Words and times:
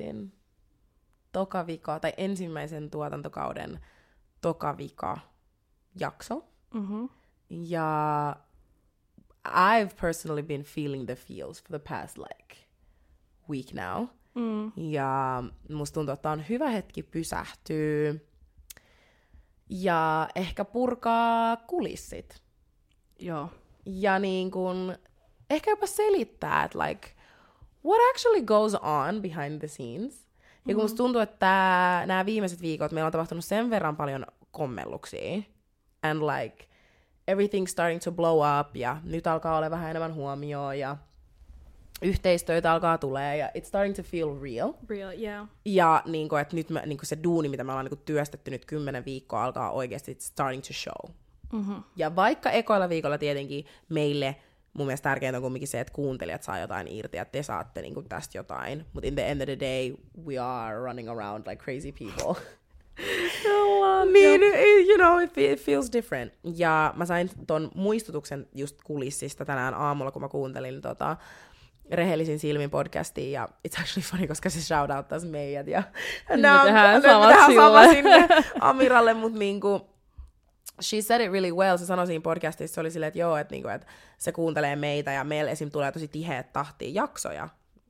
podcastin 0.00 0.32
tokavika, 1.32 2.00
tai 2.00 2.12
ensimmäisen 2.16 2.90
tuotantokauden 2.90 3.80
tokavika 4.40 5.18
jakso. 6.00 6.44
Mm-hmm. 6.74 7.08
Ja 7.50 8.36
I've 9.48 9.94
personally 10.00 10.42
been 10.42 10.62
feeling 10.62 11.06
the 11.06 11.14
feels 11.14 11.62
for 11.62 11.78
the 11.78 11.88
past 11.88 12.18
like 12.18 12.56
week 13.48 13.72
now. 13.72 14.06
Mm. 14.34 14.72
Ja 14.76 15.42
musta 15.68 15.94
tuntuu, 15.94 16.12
että 16.12 16.30
on 16.30 16.44
hyvä 16.48 16.70
hetki 16.70 17.02
pysähtyä 17.02 18.14
ja 19.68 20.28
ehkä 20.34 20.64
purkaa 20.64 21.56
kulissit. 21.56 22.42
Joo. 23.18 23.50
Ja 23.86 24.18
niin 24.18 24.50
kun, 24.50 24.96
ehkä 25.50 25.70
jopa 25.70 25.86
selittää, 25.86 26.64
että 26.64 26.78
like, 26.78 27.08
what 27.84 28.00
actually 28.10 28.42
goes 28.42 28.74
on 28.74 29.22
behind 29.22 29.58
the 29.58 29.68
scenes. 29.68 30.28
Ja 30.68 30.74
kun 30.74 30.84
musta 30.84 30.96
tuntuu, 30.96 31.20
että 31.20 31.46
nämä 32.06 32.26
viimeiset 32.26 32.62
viikot 32.62 32.92
meillä 32.92 33.06
on 33.06 33.12
tapahtunut 33.12 33.44
sen 33.44 33.70
verran 33.70 33.96
paljon 33.96 34.26
kommelluksia. 34.50 35.42
And 36.02 36.22
like, 36.22 36.64
everything's 37.30 37.68
starting 37.68 38.00
to 38.02 38.12
blow 38.12 38.60
up, 38.60 38.76
ja 38.76 38.96
nyt 39.04 39.26
alkaa 39.26 39.56
olla 39.56 39.70
vähän 39.70 39.90
enemmän 39.90 40.14
huomioon, 40.14 40.78
ja 40.78 40.96
yhteistyötä 42.02 42.72
alkaa 42.72 42.98
tulee, 42.98 43.36
ja 43.36 43.50
it's 43.58 43.64
starting 43.64 43.96
to 43.96 44.02
feel 44.02 44.40
real. 44.42 44.72
Real, 44.88 45.18
yeah. 45.18 45.48
Ja 45.64 46.02
niin 46.06 46.28
kuin, 46.28 46.42
että 46.42 46.56
nyt 46.56 46.70
me, 46.70 46.82
niin 46.86 46.98
kuin 46.98 47.06
se 47.06 47.18
duuni, 47.24 47.48
mitä 47.48 47.64
me 47.64 47.72
ollaan 47.72 47.84
niin 47.84 47.96
kuin 47.96 48.04
työstetty 48.04 48.50
nyt 48.50 48.64
kymmenen 48.64 49.04
viikkoa, 49.04 49.44
alkaa 49.44 49.70
oikeasti 49.70 50.12
it's 50.12 50.20
starting 50.20 50.62
to 50.62 50.72
show. 50.72 51.16
Mm-hmm. 51.52 51.82
Ja 51.96 52.16
vaikka 52.16 52.50
ekoilla 52.50 52.88
viikolla 52.88 53.18
tietenkin 53.18 53.66
meille 53.88 54.36
mun 54.72 54.86
mielestä 54.86 55.08
tärkeintä 55.10 55.38
on 55.38 55.42
kuitenkin 55.42 55.68
se, 55.68 55.80
että 55.80 55.92
kuuntelijat 55.92 56.42
saa 56.42 56.58
jotain 56.58 56.88
irti 56.88 57.16
ja 57.16 57.24
te 57.24 57.42
saatte 57.42 57.82
niin 57.82 57.94
kuin 57.94 58.08
tästä 58.08 58.38
jotain. 58.38 58.86
Mutta 58.92 59.08
in 59.08 59.14
the 59.14 59.30
end 59.30 59.40
of 59.40 59.46
the 59.46 59.58
day, 59.60 59.94
we 60.26 60.38
are 60.38 60.76
running 60.78 61.10
around 61.10 61.46
like 61.46 61.64
crazy 61.64 61.92
people. 61.92 62.42
niin, 64.12 64.40
you 64.88 64.98
know, 64.98 65.20
it, 65.22 65.38
it 65.38 65.60
feels 65.60 65.92
different. 65.92 66.32
Ja 66.56 66.92
mä 66.96 67.06
sain 67.06 67.30
ton 67.46 67.70
muistutuksen 67.74 68.46
just 68.54 68.76
kulissista 68.84 69.44
tänään 69.44 69.74
aamulla, 69.74 70.10
kun 70.10 70.22
mä 70.22 70.28
kuuntelin 70.28 70.80
tota, 70.82 71.16
rehellisin 71.90 72.38
silmin 72.38 72.70
podcastiin, 72.70 73.32
ja 73.32 73.48
it's 73.68 73.80
actually 73.80 74.08
funny, 74.10 74.26
koska 74.26 74.50
se 74.50 74.60
shoutouttaisi 74.62 75.26
meidät, 75.26 75.66
ja 75.66 75.82
Nää 76.36 76.60
on- 76.60 76.66
tehdään 76.66 76.94
me 76.96 77.00
tehdään 77.08 77.54
sama 77.54 77.88
sinne 77.88 78.28
Amiralle, 78.60 79.14
mutta 79.14 79.38
niinku, 79.38 79.89
she 80.80 81.02
said 81.02 81.20
it 81.20 81.32
really 81.32 81.52
well, 81.52 81.76
se 81.76 81.86
sanoi 81.86 82.06
siinä 82.06 82.22
podcastissa, 82.22 82.74
se 82.74 82.80
oli 82.80 82.90
silleen, 82.90 83.08
että 83.08 83.20
joo, 83.20 83.36
että, 83.36 83.52
niinku, 83.54 83.68
että 83.68 83.86
se 84.18 84.32
kuuntelee 84.32 84.76
meitä, 84.76 85.12
ja 85.12 85.24
meillä 85.24 85.50
esim. 85.50 85.70
tulee 85.70 85.92
tosi 85.92 86.08
tiheät 86.08 86.52
tahtiin 86.52 86.94
jaksoja, 86.94 87.48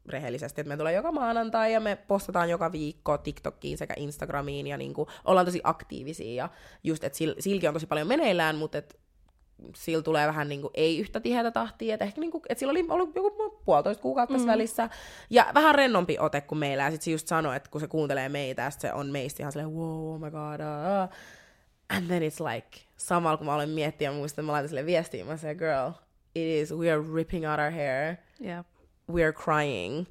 rehellisesti, 0.09 0.61
että 0.61 0.69
me 0.69 0.77
tulee 0.77 0.93
joka 0.93 1.13
maanantai 1.13 1.73
ja 1.73 1.81
me 1.81 1.97
postataan 1.97 2.51
joka 2.51 2.73
viikko 2.73 3.19
TikTokiin 3.19 3.79
sekä 3.79 3.95
Instagramiin 3.97 4.67
ja 4.67 4.77
niinku, 4.77 5.07
ollaan 5.25 5.47
tosi 5.47 5.61
aktiivisia 5.65 6.35
ja 6.35 6.49
just, 6.85 7.05
että 7.05 7.17
sil, 7.19 7.33
silti 7.39 7.69
on 7.69 7.75
tosi 7.75 7.87
paljon 7.87 8.09
meneillään, 8.09 8.57
mutta 8.57 8.79
et 8.79 9.01
sillä 9.77 10.03
tulee 10.03 10.27
vähän 10.27 10.49
niinku, 10.49 10.71
ei 10.75 10.99
yhtä 10.99 11.21
tiheätä 11.21 11.51
tahtia, 11.51 11.95
että 11.95 12.05
ehkä 12.05 12.21
niinku, 12.21 12.43
et 12.49 12.59
sillä 12.59 12.71
oli 12.71 12.87
ollut 12.89 13.17
joku 13.17 13.61
puolitoista 13.65 14.03
kuukautta 14.03 14.35
tässä 14.35 14.49
välissä. 14.49 14.89
Ja 15.31 15.47
vähän 15.55 15.75
rennompi 15.75 16.19
ote 16.19 16.41
kuin 16.41 16.59
meillä. 16.59 16.83
Ja 16.83 16.91
sit 16.91 17.03
se 17.03 17.11
just 17.11 17.29
sanoi, 17.29 17.57
että 17.57 17.71
kun 17.71 17.81
se 17.81 17.87
kuuntelee 17.87 18.29
meitä 18.29 18.63
ja 18.63 18.71
se 18.71 18.93
on 18.93 19.07
meistä 19.07 19.43
ihan 19.43 19.53
silleen, 19.53 19.75
wow, 19.75 20.15
oh 20.15 20.21
my 20.21 20.31
god, 20.31 20.61
uh. 20.61 21.15
And 21.91 22.07
then 22.07 22.23
it's 22.23 22.55
like, 22.55 22.79
samalla 22.97 23.37
kun 23.37 23.47
mä 23.47 23.55
olen 23.55 23.69
miettiä, 23.69 24.13
muistan, 24.13 24.45
mä 24.45 24.53
laitan 24.53 24.69
sille 24.69 24.87
viestiä, 24.87 25.25
mä 25.25 25.37
sanoin, 25.37 25.57
girl, 25.57 25.91
it 26.35 26.63
is, 26.63 26.73
we 26.73 26.93
are 26.93 27.03
ripping 27.15 27.51
out 27.51 27.61
our 27.61 27.71
hair, 27.71 28.17
Yep. 28.45 28.67
we 29.13 29.25
are 29.25 29.33
crying 29.33 30.07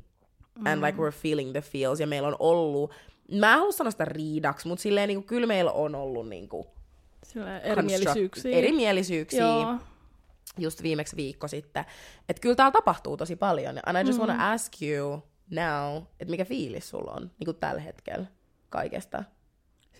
and 0.65 0.81
like 0.81 0.97
we're 0.97 1.11
feeling 1.21 1.51
the 1.51 1.61
feels 1.61 1.99
ja 1.99 2.07
meillä 2.07 2.27
on 2.27 2.35
ollut, 2.39 2.91
mä 3.31 3.53
en 3.53 3.59
halua 3.59 3.71
sanoa 3.71 3.91
sitä 3.91 4.05
riidaksi, 4.05 4.67
mutta 4.67 4.81
silleen 4.81 5.07
niinku, 5.07 5.27
kyllä 5.27 5.47
meillä 5.47 5.71
on 5.71 5.95
ollut 5.95 6.29
niinku 6.29 6.67
erimielisyyksiä. 7.63 8.57
erimielisyyksiä 8.57 9.45
Joo. 9.45 9.75
just 10.57 10.83
viimeksi 10.83 11.15
viikko 11.15 11.47
sitten. 11.47 11.85
Että 12.29 12.41
kyllä 12.41 12.55
täällä 12.55 12.71
tapahtuu 12.71 13.17
tosi 13.17 13.35
paljon. 13.35 13.79
And 13.85 13.97
I 13.97 14.07
just 14.07 14.19
mm. 14.19 14.25
want 14.25 14.39
to 14.39 14.45
ask 14.45 14.73
you 14.81 15.23
now, 15.49 16.03
että 16.19 16.31
mikä 16.31 16.45
fiilis 16.45 16.89
sulla 16.89 17.11
on 17.11 17.21
niin 17.39 17.45
kuin 17.45 17.57
tällä 17.57 17.81
hetkellä 17.81 18.25
kaikesta? 18.69 19.23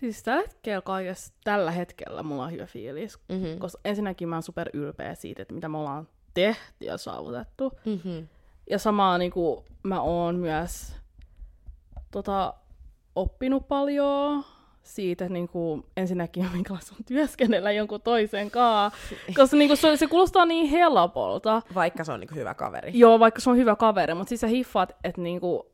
Siis 0.00 0.22
tällä 0.22 0.42
hetkellä 0.42 0.80
kaikessa, 0.80 1.32
tällä 1.44 1.70
hetkellä 1.70 2.22
mulla 2.22 2.44
on 2.44 2.52
hyvä 2.52 2.66
fiilis. 2.66 3.18
Mm-hmm. 3.28 3.58
Koska 3.58 3.80
ensinnäkin 3.84 4.28
mä 4.28 4.36
oon 4.36 4.42
super 4.42 4.70
ylpeä 4.74 5.14
siitä, 5.14 5.42
että 5.42 5.54
mitä 5.54 5.68
me 5.68 5.78
ollaan 5.78 6.08
tehty 6.34 6.84
ja 6.84 6.98
saavutettu. 6.98 7.72
Mm-hmm. 7.84 8.28
Ja 8.70 8.78
samaa 8.78 9.18
niin 9.18 9.30
kuin, 9.30 9.64
mä 9.82 10.00
oon 10.00 10.36
myös 10.36 10.96
tota, 12.10 12.54
oppinut 13.16 13.68
paljon 13.68 14.44
siitä 14.82 15.28
niin 15.28 15.48
kuin, 15.48 15.84
ensinnäkin, 15.96 16.46
minkälaista 16.52 16.94
on 16.98 17.04
työskennellä 17.04 17.72
jonkun 17.72 18.02
toisen 18.02 18.50
kanssa. 18.50 18.98
Koska 19.36 19.56
niin 19.56 19.68
kuin, 19.68 19.76
se, 19.76 19.96
se 19.96 20.06
kuulostaa 20.06 20.44
niin 20.44 20.70
helpolta. 20.70 21.62
Vaikka 21.74 22.04
se 22.04 22.12
on 22.12 22.20
niin 22.20 22.28
kuin 22.28 22.38
hyvä 22.38 22.54
kaveri. 22.54 22.90
Joo, 22.94 23.20
vaikka 23.20 23.40
se 23.40 23.50
on 23.50 23.56
hyvä 23.56 23.76
kaveri, 23.76 24.14
mutta 24.14 24.28
siis 24.28 24.40
sä 24.40 24.46
hiffaat, 24.46 24.96
että 25.04 25.20
niinku, 25.20 25.72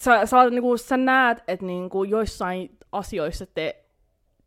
sä, 0.00 0.26
sä, 0.26 0.50
niinku, 0.50 0.76
sä 0.76 0.96
näet, 0.96 1.38
että 1.48 1.66
niinku, 1.66 2.04
joissain 2.04 2.78
asioissa 2.92 3.46
te, 3.46 3.84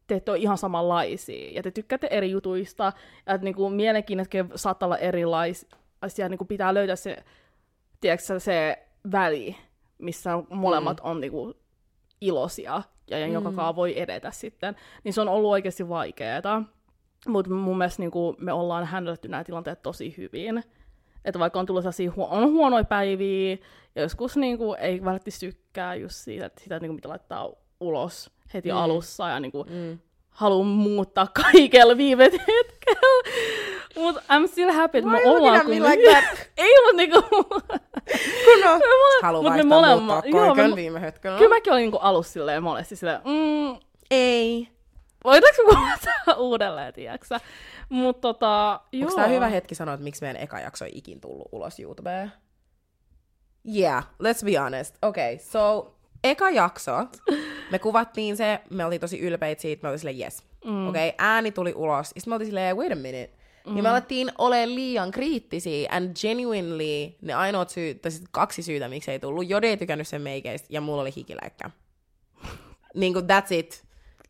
te 0.08 0.16
ette 0.16 0.32
ole 0.32 0.40
ihan 0.40 0.58
samanlaisia, 0.58 1.52
ja 1.52 1.64
te 1.64 1.72
tykkäätte 1.72 2.08
eri 2.12 2.32
jutuista, 2.32 2.94
ja 3.26 3.34
että 3.34 3.46
niinku, 3.46 3.70
mielenkiinnotkin 3.70 4.50
saattaa 4.56 4.88
olla 4.88 4.98
erilaisia, 4.98 6.30
niinku, 6.30 6.46
pitää 6.46 6.74
löytää 6.74 6.96
se, 6.96 7.18
tiedätkö, 8.02 8.40
se 8.40 8.86
väli, 9.12 9.56
missä 9.98 10.44
molemmat 10.50 11.02
mm. 11.04 11.09
on 11.09 11.22
niinku, 11.22 11.54
iloisia, 12.22 12.82
ja, 13.09 13.28
joka 13.28 13.52
kaa 13.52 13.76
voi 13.76 14.00
edetä 14.00 14.32
sitten, 14.32 14.76
niin 15.04 15.14
se 15.14 15.22
on 15.22 15.28
ollut 15.28 15.52
oikeasti 15.52 15.90
vaikeaa. 15.90 16.64
Mutta 17.28 17.52
mun 17.52 17.78
mielestä 17.78 18.02
niinku, 18.02 18.36
me 18.38 18.54
ollaan 18.54 18.86
handletty 18.86 19.28
nämä 19.28 19.44
tilanteet 19.44 19.82
tosi 19.82 20.18
hyvin. 20.18 20.64
Että 21.26 21.40
vaikka 21.40 21.59
on 21.59 21.66
tullut 21.66 21.84
sellaisia 21.84 22.12
huo- 22.12 22.28
on 22.32 22.52
huonoja 22.52 22.84
päiviä, 22.84 23.58
ja 23.96 24.02
joskus 24.02 24.38
niinku, 24.38 24.74
ei 24.80 25.04
välttämättä 25.06 25.40
tykkää 25.40 25.96
just 25.96 26.16
siitä, 26.16 26.46
että 26.46 26.64
sitä 26.64 26.80
niinku, 26.80 26.94
mitä 26.94 27.10
laittaa 27.10 27.50
ulos 27.80 28.32
heti 28.54 28.72
mm. 28.72 28.78
alussa, 28.78 29.30
ja 29.30 29.40
niinku, 29.40 29.64
Mm. 29.70 30.00
haluan 30.30 30.68
muuttaa 30.68 31.28
kaikella 31.54 31.98
viime 31.98 32.24
hetkellä. 32.24 33.30
Mutta 33.96 34.22
I'm 34.22 34.48
still 34.48 34.72
happy, 34.72 34.98
että 34.98 35.10
me 35.12 35.22
ollaan 35.26 35.62
kumminkin- 35.66 35.90
like 35.90 36.12
that? 36.12 36.24
ei, 36.58 36.74
mutta 36.86 36.96
niinku... 36.98 37.22
Kun 38.46 38.68
on. 38.68 38.82
Haluan 39.24 39.44
mut 39.44 39.54
me 39.54 39.58
vaihtaa 39.70 39.80
molemmat- 39.82 40.32
muuttaa 40.32 40.46
joo, 40.46 40.70
me 40.70 40.76
viime 40.76 41.02
hetkellä. 41.02 41.38
Kyllä 41.38 41.56
mäkin 41.56 41.74
olin 41.74 41.82
niinku 41.82 41.98
alussa 41.98 42.34
silleen 42.34 42.64
monesti 42.64 42.96
silleen, 42.96 43.22
mm, 43.26 43.80
Ei. 44.12 44.68
voidaanko 45.24 45.64
me 45.68 45.74
kuulata 45.76 46.40
uudelleen, 46.40 46.94
tiiäksä? 46.94 47.40
Mutta 47.90 48.22
tota, 48.22 48.80
joo. 48.92 49.02
Onko 49.08 49.16
tämä 49.16 49.28
hyvä 49.28 49.48
hetki 49.48 49.76
sanoa, 49.76 49.94
että 49.94 50.04
miksi 50.04 50.22
meidän 50.22 50.42
eka 50.42 50.60
jakso 50.60 50.86
ei 50.86 50.92
ikin 50.96 51.22
tullut 51.22 51.48
ulos 51.52 51.80
YouTubeen? 51.80 52.32
Yeah, 53.66 54.03
let's 54.24 54.46
be 54.46 54.59
honest. 54.59 54.96
Okay, 55.02 55.38
so 55.38 55.94
eka 56.24 56.50
jakso, 56.50 56.92
me 57.72 57.80
kuvattiin 57.80 58.38
se, 58.38 58.59
me 58.70 58.86
oltiin 58.86 59.02
tosi 59.02 59.20
ylpeitä 59.20 59.62
siitä, 59.62 59.84
me 59.84 59.90
oltiin 59.90 60.00
silleen 60.00 60.20
yes. 60.20 60.44
Mm. 60.66 60.88
Okei, 60.88 61.09
okay, 61.09 61.16
ääni 61.18 61.52
tuli 61.52 61.74
ulos. 61.75 62.09
Sitten 62.09 62.31
me 62.31 62.36
oltiin 62.36 62.47
silleen, 62.47 62.78
wait 62.78 62.92
a 62.92 62.96
minute. 62.96 63.30
Mm. 63.68 63.78
Ja 63.78 63.84
me 63.84 63.90
alettiin 63.90 64.31
olemaan 64.38 64.75
liian 64.75 65.12
kriittisiä, 65.12 65.90
and 65.92 66.16
genuinely 66.22 67.16
ne 67.22 67.34
ainoat 67.34 67.70
syyt, 67.70 68.02
tai 68.02 68.12
kaksi 68.31 68.64
syytä, 68.64 68.88
miksi 68.88 69.12
ei 69.12 69.20
tullut. 69.20 69.50
Jode 69.50 69.68
ei 69.68 69.78
tykännyt 69.78 70.08
sen 70.08 70.22
meikeistä, 70.22 70.68
ja 70.70 70.81
mulla 70.81 71.02
oli 71.02 71.16
hikiläikkä. 71.16 71.70
niin 72.96 73.14
kuin, 73.14 73.26
that's 73.26 73.53
it. 73.53 73.84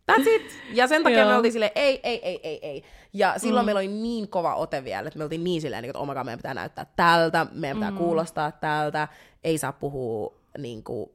That's 0.09 0.29
it. 0.29 0.59
Ja 0.73 0.87
sen 0.87 1.03
takia 1.03 1.25
me 1.25 1.35
oltiin 1.35 1.51
silleen, 1.51 1.71
ei, 1.75 1.99
ei, 2.03 2.27
ei, 2.27 2.39
ei, 2.43 2.59
ei. 2.61 2.83
Ja 3.13 3.33
silloin 3.37 3.63
mm. 3.63 3.65
meillä 3.65 3.79
oli 3.79 3.87
niin 3.87 4.27
kova 4.27 4.55
ote 4.55 4.83
vielä, 4.83 5.07
että 5.07 5.17
me 5.17 5.23
oltiin 5.23 5.43
niin 5.43 5.61
silleen, 5.61 5.85
että 5.85 5.99
oh 5.99 6.07
my 6.07 6.13
God, 6.13 6.23
meidän 6.23 6.39
pitää 6.39 6.53
näyttää 6.53 6.85
tältä, 6.95 7.47
meidän 7.51 7.77
pitää 7.77 7.91
mm. 7.91 7.97
kuulostaa 7.97 8.51
tältä, 8.51 9.07
ei 9.43 9.57
saa 9.57 9.71
puhua 9.71 10.33
niin 10.57 10.83
kuin, 10.83 11.09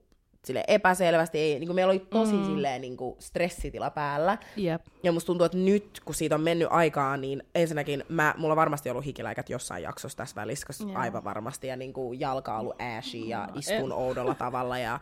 sille 0.44 0.64
epäselvästi, 0.68 1.38
ei, 1.38 1.58
niin 1.58 1.68
kuin 1.68 1.74
meillä 1.74 1.90
oli 1.90 2.06
tosi 2.10 2.32
mm. 2.32 2.44
silleen 2.44 2.80
niin 2.80 2.96
kuin 2.96 3.16
stressitila 3.18 3.90
päällä. 3.90 4.38
Jep. 4.56 4.82
Ja 5.02 5.12
musta 5.12 5.26
tuntuu, 5.26 5.44
että 5.44 5.58
nyt, 5.58 6.00
kun 6.04 6.14
siitä 6.14 6.34
on 6.34 6.40
mennyt 6.40 6.68
aikaa, 6.70 7.16
niin 7.16 7.42
ensinnäkin 7.54 8.04
mä, 8.08 8.34
mulla 8.36 8.52
on 8.52 8.56
varmasti 8.56 8.90
ollut 8.90 9.04
hikiläikät 9.04 9.50
jossain 9.50 9.82
jaksossa 9.82 10.16
tässä 10.16 10.36
välissä, 10.36 10.66
koska 10.66 10.84
Joo. 10.84 10.98
aivan 10.98 11.24
varmasti, 11.24 11.66
ja 11.66 11.76
niin 11.76 11.92
kuin 11.92 12.20
jalka 12.20 12.54
on 12.54 12.60
ollut 12.60 12.76
ashy 12.98 13.18
ja 13.18 13.48
istun 13.54 13.92
oudolla 13.92 14.34
tavalla, 14.34 14.78
ja 14.78 15.00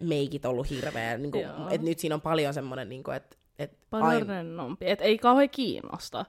meikit 0.00 0.44
ollut 0.44 0.70
hirveä. 0.70 1.18
Niin 1.18 1.32
kuin, 1.32 1.44
että 1.70 1.84
nyt 1.84 1.98
siinä 1.98 2.14
on 2.14 2.20
paljon 2.20 2.54
semmoinen, 2.54 2.88
niin 2.88 3.02
kuin, 3.02 3.16
että 3.16 3.36
et 3.58 3.72
Paljon 3.90 4.10
aina 4.10 4.26
rennompi. 4.26 4.90
Et 4.90 5.00
ei 5.00 5.18
kauhean 5.18 5.50
kiinnosta. 5.50 6.24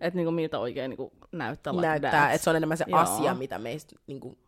Että 0.00 0.16
niinku 0.16 0.30
miltä 0.30 0.58
oikein 0.58 0.96
näyttää 1.32 1.72
like 1.72 1.86
näyttää, 1.86 2.10
that. 2.10 2.34
että 2.34 2.44
se 2.44 2.50
on 2.50 2.56
enemmän 2.56 2.76
se 2.76 2.84
Joo. 2.88 2.98
asia, 2.98 3.34
mitä 3.34 3.58
meistä 3.58 3.96
niin 4.06 4.20
kuin, 4.20 4.38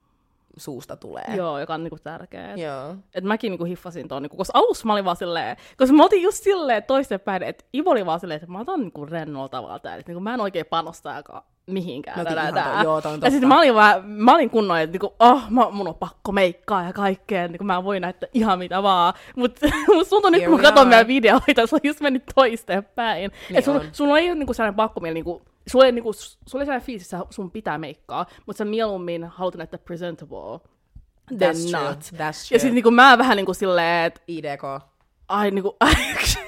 suusta 0.57 0.97
tulee. 0.97 1.25
Joo, 1.37 1.59
joka 1.59 1.75
on 1.75 1.85
niinku 1.85 1.99
tärkeä. 2.05 2.55
Joo. 2.55 2.97
Et 3.15 3.25
mäkin 3.25 3.51
niinku 3.51 3.65
hiffasin 3.65 4.09
ton, 4.09 4.23
niinku, 4.23 4.37
koska 4.37 4.59
alussa 4.59 4.87
mä 4.87 4.93
olin 4.93 5.05
vaan 5.05 5.17
silleen, 5.17 5.57
koska 5.77 5.97
mä 5.97 6.05
otin 6.05 6.23
just 6.23 6.43
silleen 6.43 6.83
toistepäin, 6.83 7.43
että 7.43 7.65
Ivo 7.75 7.91
oli 7.91 8.07
vaan 8.07 8.21
silleen, 8.21 8.41
että 8.41 8.53
mä 8.53 8.61
otan 8.61 8.81
niinku 8.81 9.07
rennolla 9.07 9.49
tavalla 9.49 9.79
täällä, 9.79 10.01
että 10.01 10.11
niinku, 10.11 10.21
mä 10.21 10.35
en 10.35 10.41
oikein 10.41 10.67
panosta 10.67 11.15
aika 11.15 11.45
mihinkään. 11.69 12.19
No, 12.19 12.25
tää, 12.25 12.53
tää. 12.53 12.83
joo, 12.83 13.01
toi 13.01 13.13
on 13.15 13.21
ja 13.23 13.31
sitten 13.31 13.49
mä 13.49 13.59
olin, 13.59 13.75
vaan, 13.75 14.05
mä 14.07 14.35
olin 14.35 14.51
kunnon, 14.51 14.79
että 14.81 14.93
niinku, 14.93 15.15
oh, 15.19 15.43
mä, 15.51 15.71
mun 15.71 15.89
on 15.89 15.95
pakko 15.95 16.33
meikkaa 16.33 16.83
ja 16.83 16.93
kaikkea, 16.93 17.49
niinku, 17.49 17.65
mä 17.65 17.85
voin 17.85 18.03
näyttää 18.03 18.29
ihan 18.35 18.59
mitä 18.59 18.83
vaan. 18.83 19.15
Mut 19.37 19.59
musta 19.95 20.11
tuntuu 20.11 20.31
nyt, 20.31 20.45
kun 20.45 20.57
mä 20.57 20.63
katson 20.63 20.89
meidän 20.89 21.07
videoita, 21.07 21.67
se 21.67 21.75
on 21.77 21.81
just 21.85 22.01
mennyt 22.01 22.23
toisteen 22.35 22.85
päin. 22.85 23.31
Niin 23.49 23.59
et 23.59 23.69
on. 23.69 23.81
sulla 23.93 24.19
ei 24.19 24.29
ole 24.31 24.35
niinku 24.39 24.55
sellainen 24.55 24.77
pakkomieli, 24.77 25.15
niinku, 25.15 25.43
sulla 25.67 25.85
ei, 25.87 25.93
niinku, 25.93 26.13
sulla 26.13 26.63
ei 26.63 26.67
sellainen 26.67 26.87
fiilis, 26.87 27.13
että 27.15 27.27
sun 27.31 27.51
pitää 27.51 27.79
meikkaa, 27.79 28.27
mutta 28.47 28.59
sä 28.59 28.65
mieluummin 28.65 29.25
haluat 29.25 29.55
näyttää 29.55 29.79
presentable 29.85 30.59
than 31.39 31.55
That's 31.55 31.71
true. 31.71 31.83
not. 31.89 31.99
That's 31.99 32.19
Ja 32.19 32.33
true. 32.49 32.59
sitten 32.59 32.75
niinku, 32.75 32.91
mä 32.91 33.19
vähän 33.19 33.37
niinku 33.37 33.55
silleen, 33.55 34.05
että 34.07 34.21
IDK. 34.29 34.63
ai 35.29 35.51
niinku, 35.51 35.77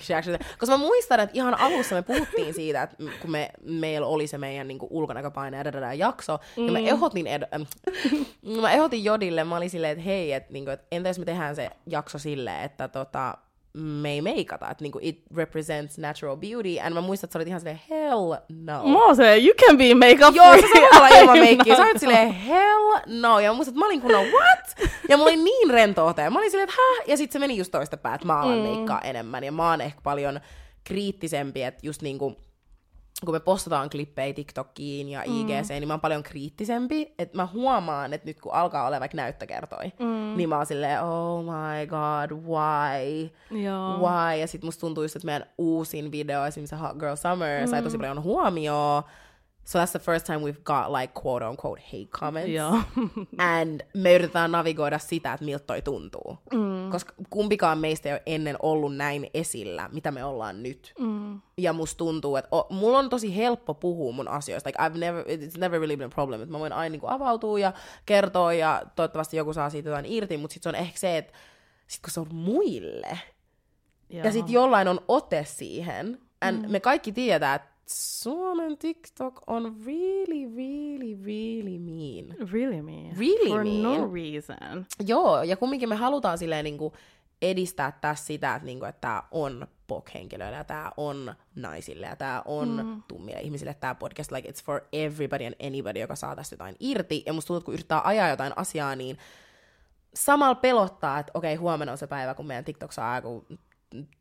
She 0.00 0.14
actually- 0.14 0.44
Koska 0.58 0.78
mä 0.78 0.84
muistan, 0.84 1.20
että 1.20 1.36
ihan 1.38 1.60
alussa 1.60 1.94
me 1.94 2.02
puhuttiin 2.02 2.54
siitä, 2.54 2.82
että 2.82 2.96
kun 3.20 3.30
me, 3.30 3.50
meillä 3.62 4.06
oli 4.06 4.26
se 4.26 4.38
meidän 4.38 4.68
niin 4.68 4.78
ulkonäköpaine 4.90 5.56
ja 5.56 5.64
dadada 5.64 5.94
jakso, 5.94 6.38
mm. 6.56 6.66
ja 6.66 6.72
mä 6.72 6.78
ehdotin, 6.78 7.26
ed- 7.26 7.48
ähm, 7.54 8.60
mä 8.60 8.72
ehdotin 8.72 9.04
Jodille, 9.04 9.44
mä 9.44 9.56
olin 9.56 9.70
silleen, 9.70 9.92
että 9.92 10.04
hei, 10.04 10.32
että, 10.32 10.52
niin 10.52 10.64
kuin, 10.64 10.72
että 10.74 10.86
entä 10.92 11.08
jos 11.08 11.18
me 11.18 11.24
tehdään 11.24 11.56
se 11.56 11.70
jakso 11.86 12.18
silleen, 12.18 12.62
että 12.64 12.88
tota, 12.88 13.34
me 13.74 14.12
ei 14.12 14.22
meikata, 14.22 14.70
että 14.70 14.84
niin 14.84 14.92
kuin, 14.92 15.04
it 15.04 15.22
represents 15.36 15.98
natural 15.98 16.36
beauty, 16.36 16.68
ja 16.68 16.90
mä 16.90 17.00
muistan, 17.00 17.26
että 17.26 17.32
sä 17.32 17.38
olit 17.38 17.48
ihan 17.48 17.60
silleen, 17.60 17.80
hell 17.90 18.34
no. 18.48 18.88
mä 18.88 19.04
oon 19.04 19.16
se, 19.16 19.36
you 19.36 19.54
can 19.66 19.78
be 19.78 19.94
makeup 19.94 20.36
Joo, 20.36 20.52
free. 20.52 20.60
se 20.60 20.68
sanoi 20.74 20.88
olla 20.96 21.08
ilman 21.08 21.38
meikkiä. 21.38 21.76
Sä 21.76 21.82
olit 21.82 22.00
silleen, 22.04 22.32
hell 22.32 22.98
no. 23.06 23.40
Ja 23.40 23.50
mä 23.50 23.56
muistan, 23.56 23.72
että 23.72 23.78
mä 23.78 23.86
olin 23.86 24.00
kunnon, 24.00 24.26
what? 24.26 24.90
Ja 25.08 25.16
mä 25.16 25.22
olin 25.22 25.44
niin 25.44 25.70
rentouteen. 25.70 26.32
Mä 26.32 26.38
olin 26.38 26.50
silleen, 26.50 26.68
että 26.68 26.82
häh? 26.82 27.08
Ja 27.08 27.16
sitten 27.16 27.32
se 27.32 27.38
meni 27.38 27.56
just 27.56 27.72
toista 27.72 27.96
että 28.14 28.26
mä 28.26 28.40
alan 28.40 28.58
mm. 28.58 28.64
meikkaa 28.64 29.00
enemmän. 29.00 29.44
Ja 29.44 29.52
mä 29.52 29.70
oon 29.70 29.80
ehkä 29.80 30.00
paljon 30.02 30.40
kriittisempi, 30.84 31.62
että 31.62 31.86
just 31.86 32.02
niinku, 32.02 32.36
kun 33.24 33.34
me 33.34 33.40
postataan 33.40 33.90
klippejä 33.90 34.34
TikTokiin 34.34 35.08
ja 35.08 35.22
IGC, 35.22 35.68
mm. 35.68 35.74
niin 35.74 35.88
mä 35.88 35.92
oon 35.94 36.00
paljon 36.00 36.22
kriittisempi. 36.22 37.14
Että 37.18 37.36
mä 37.36 37.46
huomaan, 37.46 38.14
että 38.14 38.26
nyt 38.26 38.40
kun 38.40 38.52
alkaa 38.52 38.86
olla 38.86 39.00
vaikka 39.00 39.16
näyttökertoi, 39.16 39.92
mm. 39.98 40.36
niin 40.36 40.48
mä 40.48 40.56
oon 40.56 40.66
silleen, 40.66 41.02
oh 41.02 41.44
my 41.44 41.86
god, 41.86 42.30
why? 42.30 43.30
Joo. 43.62 43.98
why, 43.98 44.40
ja 44.40 44.46
sit 44.46 44.62
musta 44.64 44.80
tuntuu 44.80 45.04
just, 45.04 45.16
että 45.16 45.26
meidän 45.26 45.48
uusin 45.58 46.12
video, 46.12 46.46
esimerkiksi 46.46 46.76
Hot 46.76 46.96
Girl 46.98 47.16
Summer, 47.16 47.60
mm. 47.60 47.70
sai 47.70 47.82
tosi 47.82 47.98
paljon 47.98 48.22
huomioon. 48.22 49.02
So 49.68 49.78
that's 49.78 49.92
the 49.92 49.98
first 49.98 50.24
time 50.24 50.38
we've 50.38 50.62
got 50.64 50.90
like 50.90 51.12
quote 51.12 51.42
unquote 51.42 51.80
hate 51.80 52.08
comments. 52.10 52.50
Joo. 52.50 52.82
And 53.38 53.80
me 53.94 54.14
yritetään 54.14 54.52
navigoida 54.52 54.98
sitä, 54.98 55.32
että 55.32 55.44
miltä 55.44 55.64
toi 55.66 55.82
tuntuu. 55.82 56.38
Mm. 56.52 56.90
Koska 56.90 57.14
kumpikaan 57.30 57.78
meistä 57.78 58.08
ei 58.08 58.12
ole 58.12 58.22
ennen 58.26 58.56
ollut 58.62 58.96
näin 58.96 59.30
esillä, 59.34 59.88
mitä 59.92 60.10
me 60.10 60.24
ollaan 60.24 60.62
nyt. 60.62 60.94
Mm. 60.98 61.40
Ja 61.58 61.72
musta 61.72 61.98
tuntuu, 61.98 62.36
että 62.36 62.48
o, 62.56 62.66
mulla 62.70 62.98
on 62.98 63.10
tosi 63.10 63.36
helppo 63.36 63.74
puhua 63.74 64.12
mun 64.12 64.28
asioista. 64.28 64.68
Like 64.68 64.82
I've 64.82 64.98
never, 64.98 65.24
it's 65.24 65.58
never 65.58 65.80
really 65.80 65.96
been 65.96 66.10
a 66.10 66.14
problem. 66.14 66.42
Että 66.42 66.52
mä 66.52 66.58
voin 66.58 66.72
aina 66.72 66.92
niin 66.92 67.00
kuin 67.00 67.12
avautua 67.12 67.58
ja 67.58 67.72
kertoa 68.06 68.52
ja 68.52 68.82
toivottavasti 68.96 69.36
joku 69.36 69.52
saa 69.52 69.70
siitä 69.70 69.88
jotain 69.88 70.06
irti. 70.06 70.36
Mutta 70.36 70.54
sitten 70.54 70.72
se 70.72 70.76
on 70.76 70.84
ehkä 70.84 70.98
se, 70.98 71.18
että 71.18 71.32
sit 71.86 72.02
kun 72.02 72.10
se 72.10 72.20
on 72.20 72.34
muille, 72.34 73.18
Joo. 74.10 74.24
ja 74.24 74.32
sitten 74.32 74.52
jollain 74.52 74.88
on 74.88 75.00
ote 75.08 75.44
siihen. 75.44 76.18
And 76.40 76.64
mm. 76.64 76.72
me 76.72 76.80
kaikki 76.80 77.12
tiedetään, 77.12 77.56
että 77.56 77.77
Suomen 77.90 78.78
TikTok 78.78 79.40
on 79.46 79.76
really, 79.86 80.56
really, 80.56 81.18
really 81.24 81.78
mean. 81.78 82.50
Really 82.52 82.82
mean. 82.82 83.16
Really 83.18 83.48
For 83.48 83.64
no 83.64 83.98
mean. 83.98 84.12
reason. 84.12 84.86
Joo, 85.06 85.42
ja 85.42 85.56
kumminkin 85.56 85.88
me 85.88 85.94
halutaan 85.94 86.38
silleen 86.38 86.64
niinku 86.64 86.92
edistää 87.42 87.98
tässä 88.00 88.26
sitä, 88.26 88.54
että, 88.54 88.66
niinku, 88.66 88.84
että 88.84 89.00
tämä 89.00 89.22
on 89.30 89.66
POC-henkilöille 89.86 90.56
ja 90.56 90.64
tämä 90.64 90.92
on 90.96 91.34
naisille 91.54 92.06
ja 92.06 92.16
tämä 92.16 92.42
on 92.44 92.86
mm. 92.86 93.02
tummille 93.08 93.40
ihmisille 93.40 93.74
tämä 93.74 93.94
podcast. 93.94 94.32
Like 94.32 94.48
it's 94.48 94.64
for 94.64 94.80
everybody 94.92 95.46
and 95.46 95.66
anybody, 95.66 96.00
joka 96.00 96.16
saa 96.16 96.36
tästä 96.36 96.54
jotain 96.54 96.76
irti. 96.80 97.22
Ja 97.26 97.32
musta 97.32 97.46
tuntuu, 97.46 97.58
että 97.58 97.64
kun 97.64 97.74
yrittää 97.74 98.00
ajaa 98.04 98.28
jotain 98.28 98.52
asiaa, 98.56 98.96
niin 98.96 99.18
samalla 100.14 100.54
pelottaa, 100.54 101.18
että 101.18 101.30
okei, 101.34 101.54
huomenna 101.54 101.92
on 101.92 101.98
se 101.98 102.06
päivä, 102.06 102.34
kun 102.34 102.46
meidän 102.46 102.64
TikTok 102.64 102.92
saa 102.92 103.16
joku 103.16 103.46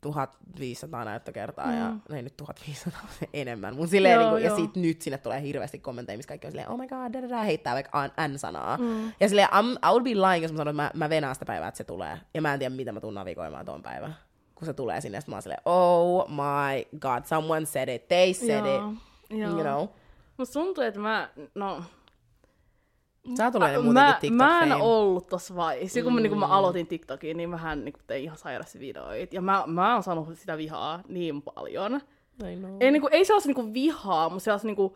1500 0.01 1.05
näyttökertaa, 1.05 1.65
mm. 1.65 1.77
ja 1.77 1.93
ei 2.15 2.21
nyt 2.23 2.37
1500 2.37 3.01
enemmän, 3.33 3.75
mutta 3.75 3.91
silleen, 3.91 4.13
Joo, 4.13 4.21
niin 4.21 4.31
kuin, 4.31 4.43
ja 4.43 4.55
sit 4.55 4.75
nyt 4.75 5.01
sinne 5.01 5.17
tulee 5.17 5.41
hirveästi 5.41 5.79
kommentteja, 5.79 6.17
missä 6.17 6.27
kaikki 6.27 6.47
on 6.47 6.51
silleen, 6.51 6.69
oh 6.69 6.77
my 6.77 6.87
god, 6.87 7.13
da, 7.13 7.21
da, 7.21 7.29
da, 7.29 7.43
heittää 7.43 7.73
vaikka 7.73 7.99
an- 8.01 8.33
N-sanaa. 8.33 8.77
Mm. 8.77 9.11
Ja 9.19 9.29
silleen, 9.29 9.47
I'm, 9.47 9.71
I 9.71 9.89
would 9.89 10.03
be 10.03 10.09
lying, 10.09 10.43
jos 10.43 10.51
mä 10.51 10.57
sanon, 10.57 10.79
että 10.79 10.83
mä, 10.97 11.05
mä 11.05 11.09
venaan 11.09 11.35
sitä 11.35 11.45
päivää, 11.45 11.67
että 11.67 11.77
se 11.77 11.83
tulee. 11.83 12.17
Ja 12.33 12.41
mä 12.41 12.53
en 12.53 12.59
tiedä, 12.59 12.75
mitä 12.75 12.91
mä 12.91 12.99
tuun 12.99 13.13
navigoimaan 13.13 13.65
tuon 13.65 13.83
päivän. 13.83 14.15
Kun 14.55 14.65
se 14.65 14.73
tulee 14.73 15.01
sinne, 15.01 15.21
sit 15.21 15.27
mä 15.27 15.35
oon 15.35 15.41
silleen, 15.41 15.61
oh 15.65 16.29
my 16.29 16.99
god, 16.99 17.23
someone 17.25 17.65
said 17.65 17.89
it, 17.89 18.07
they 18.07 18.33
said 18.33 18.65
Joo. 18.65 18.91
it, 19.29 19.39
Joo. 19.39 19.51
you 19.51 19.61
know. 19.61 19.87
Musta 20.37 20.53
tuntuu, 20.53 20.83
että 20.83 20.99
mä, 20.99 21.29
no, 21.55 21.83
Sä 23.37 23.51
tulee 23.51 23.77
ne 23.77 23.91
mä, 23.93 24.17
tiktok 24.21 24.37
mä 24.37 24.61
en 24.63 24.69
fame. 24.69 24.83
ollut 24.83 25.27
tossa 25.27 25.55
vaiheessa. 25.55 26.01
Kun, 26.03 26.13
mä, 26.13 26.19
niin 26.19 26.29
kun 26.29 26.39
mä 26.39 26.45
aloitin 26.47 26.87
TikTokin, 26.87 27.37
niin 27.37 27.49
mähän 27.49 27.85
niin 27.85 27.93
tein 28.07 28.23
ihan 28.23 28.37
sairaasti 28.37 28.79
videoita. 28.79 29.35
Ja 29.35 29.41
mä, 29.41 29.63
mä 29.67 29.93
oon 29.93 30.03
saanut 30.03 30.37
sitä 30.37 30.57
vihaa 30.57 31.01
niin 31.07 31.41
paljon. 31.41 32.01
Ei, 32.79 32.91
niin 32.91 33.01
kuin, 33.01 33.13
ei 33.13 33.25
sellaista 33.25 33.47
niin 33.49 33.55
kuin 33.55 33.73
vihaa, 33.73 34.29
mutta 34.29 34.43
sellaista 34.43 34.67
niin 34.67 34.75
kuin, 34.75 34.93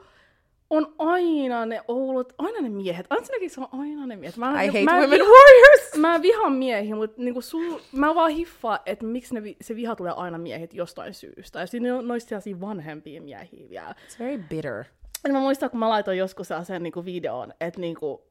on 0.69 0.93
aina 0.97 1.65
ne 1.65 1.81
oulut, 1.87 2.33
aina 2.37 2.61
ne 2.61 2.69
miehet. 2.69 3.05
Ensinnäkin 3.17 3.49
se 3.49 3.61
on 3.61 3.67
aina 3.71 4.05
ne 4.05 4.15
miehet. 4.15 4.37
Mä, 4.37 4.63
I 4.63 4.67
hate 4.67 4.83
mä, 4.83 4.91
women 4.91 5.09
vi- 5.09 5.25
warriors! 5.25 5.95
Mä 6.01 6.21
vihaan 6.21 6.53
miehiä, 6.53 6.95
mutta 6.95 7.21
niinku 7.21 7.41
sul, 7.41 7.79
mä 7.91 8.15
vaan 8.15 8.31
hiffaan, 8.31 8.79
että 8.85 9.05
miksi 9.05 9.33
ne, 9.35 9.55
se 9.61 9.75
viha 9.75 9.95
tulee 9.95 10.13
aina 10.15 10.37
miehet 10.37 10.73
jostain 10.73 11.13
syystä. 11.13 11.59
Ja 11.59 11.79
ne 11.79 11.93
on 11.93 12.07
noista 12.07 12.29
sellaisia 12.29 12.61
vanhempia 12.61 13.21
miehiä 13.21 13.69
vielä. 13.69 13.95
It's 14.07 14.19
very 14.19 14.43
bitter. 14.49 14.83
Ja 15.27 15.33
mä 15.33 15.39
muistan, 15.39 15.69
kun 15.69 15.79
mä 15.79 15.89
laitoin 15.89 16.17
joskus 16.17 16.47
sellaisen 16.47 16.83
niinku 16.83 17.05
videon, 17.05 17.53
että 17.61 17.79
niinku, 17.81 18.23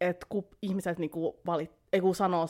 et 0.00 0.24
kun 0.28 0.44
ihmiset 0.62 0.98
niinku 0.98 1.40
valit, 1.46 1.70
ei 1.92 2.00
kun 2.00 2.14
sanoo, 2.14 2.46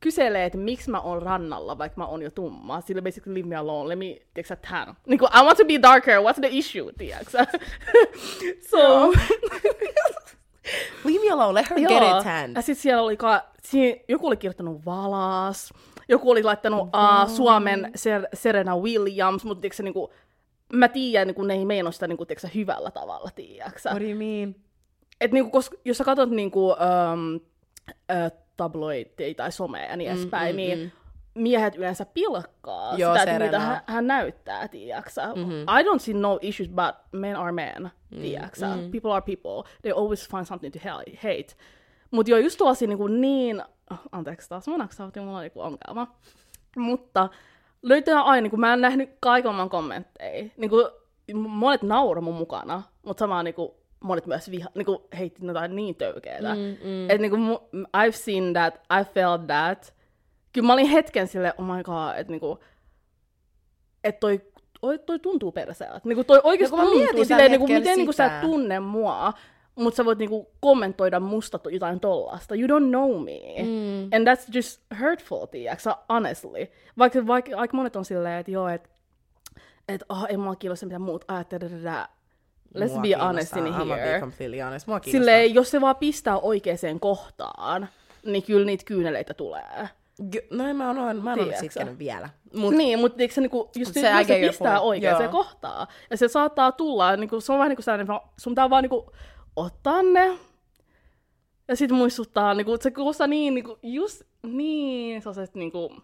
kyselee, 0.00 0.44
että 0.44 0.58
miksi 0.58 0.90
mä 0.90 1.00
oon 1.00 1.22
rannalla, 1.22 1.78
vaikka 1.78 2.00
mä 2.00 2.06
oon 2.06 2.22
jo 2.22 2.30
tumma. 2.30 2.80
Sillä 2.80 3.02
basically 3.02 3.34
leave 3.34 3.48
me 3.48 3.56
alone, 3.56 3.88
let 3.88 3.98
me, 3.98 4.04
tiedätkö 4.04 4.44
sä, 4.44 4.56
tan. 4.56 4.96
Niinku, 5.06 5.24
I 5.24 5.44
want 5.44 5.58
to 5.58 5.64
be 5.64 5.82
darker, 5.82 6.18
what's 6.20 6.38
the 6.40 6.48
issue, 6.50 6.92
tiedätkö 6.98 7.30
sä? 7.30 7.46
so, 8.70 9.12
Leave 11.04 11.24
me 11.24 11.30
alone, 11.32 11.54
let 11.60 11.70
her 11.70 11.78
get 11.78 12.02
it 12.02 12.24
tanned. 12.24 12.56
ja 12.56 12.62
sit 12.62 12.78
siellä 12.78 13.02
oli, 13.02 13.16
ka- 13.16 13.42
si- 13.62 14.04
joku 14.08 14.26
oli 14.26 14.36
kirjoittanut 14.36 14.84
valas, 14.86 15.72
joku 16.08 16.30
oli 16.30 16.42
laittanut 16.42 16.80
uh, 16.82 17.30
Suomen 17.36 17.90
Ser- 17.96 18.28
Serena 18.34 18.76
Williams, 18.76 19.44
mutta 19.44 19.60
tiedätkö, 19.60 19.76
sä, 19.76 19.82
niinku, 19.82 20.12
mä 20.72 20.88
tiedän, 20.88 21.26
niinku, 21.26 21.42
ne 21.42 21.54
ei 21.54 21.64
meinaa 21.64 21.92
sitä 21.92 22.06
niinku, 22.06 22.26
tiedätkö, 22.26 22.48
sä, 22.48 22.52
hyvällä 22.54 22.90
tavalla, 22.90 23.30
tiedätkö 23.34 23.80
sä? 23.80 23.90
What 23.90 24.02
do 24.02 24.08
you 24.08 24.18
mean? 24.18 24.54
Et 25.20 25.32
niinku, 25.32 25.50
koska, 25.50 25.76
jos 25.84 25.98
sä 25.98 26.04
katsot 26.04 26.30
niinku, 26.30 26.70
um, 26.70 27.34
uh, 27.34 28.42
tabloideja 28.56 29.34
tai 29.34 29.52
somea 29.52 29.84
ja 29.84 29.96
niin 29.96 30.10
edespäin, 30.10 30.54
mm, 30.54 30.56
niin 30.56 30.78
mm. 30.78 30.90
miehet 31.42 31.76
yleensä 31.76 32.04
pilkkaa 32.04 32.96
Joo, 32.96 33.18
sitä, 33.18 33.32
että 33.32 33.44
mitä 33.44 33.60
hän, 33.60 33.80
hän 33.86 34.06
näyttää, 34.06 34.68
tiiäksä. 34.68 35.26
Mm-hmm. 35.26 35.62
I 35.62 35.82
don't 35.82 35.98
see 35.98 36.14
no 36.14 36.38
issues, 36.42 36.68
but 36.68 36.94
men 37.12 37.36
are 37.36 37.52
men, 37.52 37.90
tiiäksä. 38.10 38.66
Mm-hmm. 38.66 38.90
People 38.90 39.12
are 39.12 39.24
people. 39.36 39.72
They 39.82 39.92
always 39.92 40.28
find 40.30 40.44
something 40.44 40.72
to 40.72 40.80
ha- 40.88 41.02
hate. 41.16 41.54
Mutta 42.10 42.30
joo, 42.30 42.38
just 42.38 42.58
tuollaisia 42.58 42.88
niin... 43.18 43.62
Oh, 43.90 43.98
anteeksi 44.12 44.48
taas, 44.48 44.68
mun 44.68 44.80
aksautti, 44.80 45.20
mulla 45.20 45.38
on 45.38 45.44
joku 45.44 45.60
ongelma. 45.60 46.16
Mutta 46.76 47.28
löytää 47.82 48.22
aina, 48.22 48.50
kun 48.50 48.60
mä 48.60 48.72
en 48.72 48.80
nähnyt 48.80 49.10
kaiken 49.20 49.68
kommentteja. 49.70 50.44
Niinku, 50.56 50.88
monet 51.34 51.82
nauro 51.82 52.20
mun 52.20 52.34
mukana, 52.34 52.82
mutta 53.06 53.20
samaan 53.20 53.44
niinku, 53.44 53.76
monet 54.00 54.26
myös 54.26 54.50
viha, 54.50 54.68
niinku, 54.74 55.08
heitti 55.18 55.46
jotain 55.46 55.76
niin 55.76 55.94
töykeetä. 55.94 56.54
Mm, 56.54 56.60
mm. 56.88 57.10
Et 57.10 57.20
niinku, 57.20 57.36
mu- 57.36 57.86
I've 57.96 58.12
seen 58.12 58.52
that, 58.52 58.74
I 58.74 59.04
felt 59.14 59.46
that. 59.46 59.94
Kyllä 60.52 60.66
mä 60.66 60.72
olin 60.72 60.86
hetken 60.86 61.28
silleen, 61.28 61.54
oh 61.58 61.64
my 61.64 61.82
god, 61.82 62.16
että 62.16 62.30
niinku, 62.30 62.58
et 64.04 64.20
toi, 64.20 64.40
toi, 64.80 64.98
toi 64.98 65.18
tuntuu 65.18 65.52
perseeltä. 65.52 66.00
Niinku 66.04 66.24
toi 66.24 66.40
oikeesti 66.44 66.76
No 66.76 66.82
tuntuu 66.82 67.24
silleen, 67.24 67.50
niinku, 67.50 67.64
hetkellä 67.66 67.80
miten 67.80 67.96
niinku, 67.96 68.12
sä 68.12 68.24
sitä. 68.24 68.34
et 68.36 68.40
tunne 68.40 68.80
mua, 68.80 69.32
mutta 69.74 69.96
sä 69.96 70.04
voit 70.04 70.18
niinku 70.18 70.50
kommentoida 70.60 71.20
musta 71.20 71.60
jotain 71.70 72.00
tollasta. 72.00 72.54
You 72.54 72.66
don't 72.68 72.88
know 72.88 73.24
me. 73.24 73.62
Mm. 73.62 74.10
And 74.16 74.28
that's 74.28 74.50
just 74.54 74.80
hurtful, 75.00 75.46
tiiäksä, 75.46 75.96
honestly. 76.08 76.66
Vaikka, 76.98 77.26
vaikka 77.26 77.56
aika 77.56 77.76
monet 77.76 77.96
on 77.96 78.04
silleen, 78.04 78.40
että 78.40 78.52
joo, 78.52 78.68
että 78.68 78.88
et, 79.88 80.04
oh, 80.08 80.26
ei 80.28 80.36
mua 80.36 80.56
kiinnosta 80.56 80.86
mitä 80.86 80.98
muut 80.98 81.24
ajattelee. 81.28 81.68
Let's 82.78 82.92
Mua 82.92 83.02
be 83.02 83.12
honest 83.14 83.56
in 83.56 83.64
be 83.64 83.70
here. 83.70 84.20
completely 84.20 84.60
honest. 84.60 84.86
Mua 84.86 85.00
kiinnostaa. 85.00 85.20
Silleen, 85.20 85.54
jos 85.54 85.70
se 85.70 85.80
vaan 85.80 85.96
pistää 85.96 86.38
oikeaan 86.38 87.00
kohtaan, 87.00 87.88
niin 88.26 88.42
kyllä 88.42 88.66
niitä 88.66 88.84
kyyneleitä 88.84 89.34
tulee. 89.34 89.88
No 90.50 90.68
en 90.68 90.76
mä 90.76 90.88
oon, 90.88 91.22
mä 91.22 91.32
en 91.32 91.40
ole 91.40 91.56
sitkenyt 91.56 91.98
vielä. 91.98 92.28
Mut, 92.54 92.74
niin, 92.74 92.98
mutta 92.98 93.22
se, 93.30 93.40
niinku, 93.40 93.70
just 93.76 93.94
Se, 93.94 94.00
se, 94.26 94.40
pistää 94.48 94.80
oikeaan 94.80 95.28
kohtaan, 95.28 95.86
ja 96.10 96.16
se 96.16 96.28
saattaa 96.28 96.72
tulla, 96.72 97.16
niinku, 97.16 97.40
se 97.40 97.52
on 97.52 97.58
vähän 97.58 97.68
niin 97.68 97.76
kuin 97.76 97.84
sellainen, 97.84 98.06
sun 98.36 98.52
pitää 98.52 98.70
vaan 98.70 98.82
niinku, 98.82 99.12
ottaa 99.56 100.02
ne, 100.02 100.38
ja 101.68 101.76
sitten 101.76 101.96
muistuttaa, 101.96 102.54
niinku, 102.54 102.76
se 102.80 102.90
kuulostaa 102.90 103.26
niin, 103.26 103.54
niinku, 103.54 103.78
just 103.82 104.22
niin, 104.42 105.22
sellaiset 105.22 105.54
niinku, 105.54 106.02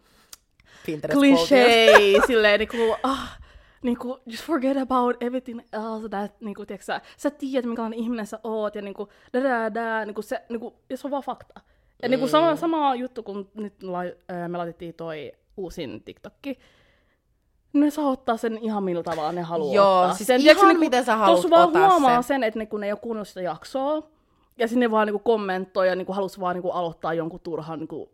cliché, 1.12 1.92
silleen 2.26 2.58
niinku, 2.58 2.96
ah, 3.02 3.38
niinku, 3.82 4.18
just 4.26 4.44
forget 4.44 4.76
about 4.76 5.22
everything 5.22 5.60
else, 5.72 6.08
that, 6.08 6.40
niinku, 6.40 6.66
tiiäksä, 6.66 7.00
sä, 7.16 7.30
tiedät, 7.30 7.64
minkälainen 7.64 7.98
ihminen 7.98 8.26
sä 8.26 8.40
oot, 8.44 8.74
ja 8.74 8.82
niinku, 8.82 9.08
da, 9.32 9.42
da, 9.42 9.74
da, 9.74 10.04
niinku, 10.04 10.22
se, 10.22 10.42
niinku, 10.48 10.74
ja 10.90 10.96
se 10.96 11.06
on 11.06 11.10
vaan 11.10 11.22
fakta. 11.22 11.60
Ja 12.02 12.08
niinku, 12.08 12.28
sama, 12.28 12.56
sama 12.56 12.94
juttu, 12.94 13.22
kun 13.22 13.50
nyt 13.54 13.82
la, 13.82 13.98
ää, 14.28 14.48
me 14.48 14.58
laitettiin 14.58 14.94
toi 14.94 15.32
uusin 15.56 16.02
TikTokki, 16.04 16.58
ne 17.72 17.90
saa 17.90 18.08
ottaa 18.08 18.36
sen 18.36 18.58
ihan 18.58 18.82
millä 18.84 19.02
tavalla 19.02 19.32
ne 19.32 19.42
haluaa 19.42 19.74
Joo, 19.74 20.00
ottaa. 20.00 20.14
siis 20.14 20.26
sen, 20.26 20.40
ihan 20.40 20.56
tiiäksä, 20.56 20.78
miten 20.78 21.04
sä 21.04 21.16
haluat 21.16 21.36
tossa 21.36 21.50
vaan 21.50 21.66
ottaa 21.66 21.90
huomaa 21.90 22.14
sen. 22.22 22.22
sen, 22.22 22.42
että 22.44 22.58
ne, 22.58 22.66
kun 22.66 22.80
ne 22.80 22.86
ei 22.86 22.92
ole 22.92 22.98
kuunnellut 23.02 23.28
sitä 23.28 23.40
jaksoa, 23.42 24.02
ja 24.58 24.68
sinne 24.68 24.90
vaan 24.90 25.06
niinku 25.06 25.18
kommentoi 25.18 25.88
ja 25.88 25.94
niinku 25.94 26.12
halus 26.12 26.40
vaan 26.40 26.54
niinku 26.54 26.70
aloittaa 26.70 27.14
jonkun 27.14 27.40
turhan 27.40 27.78
niinku 27.78 28.10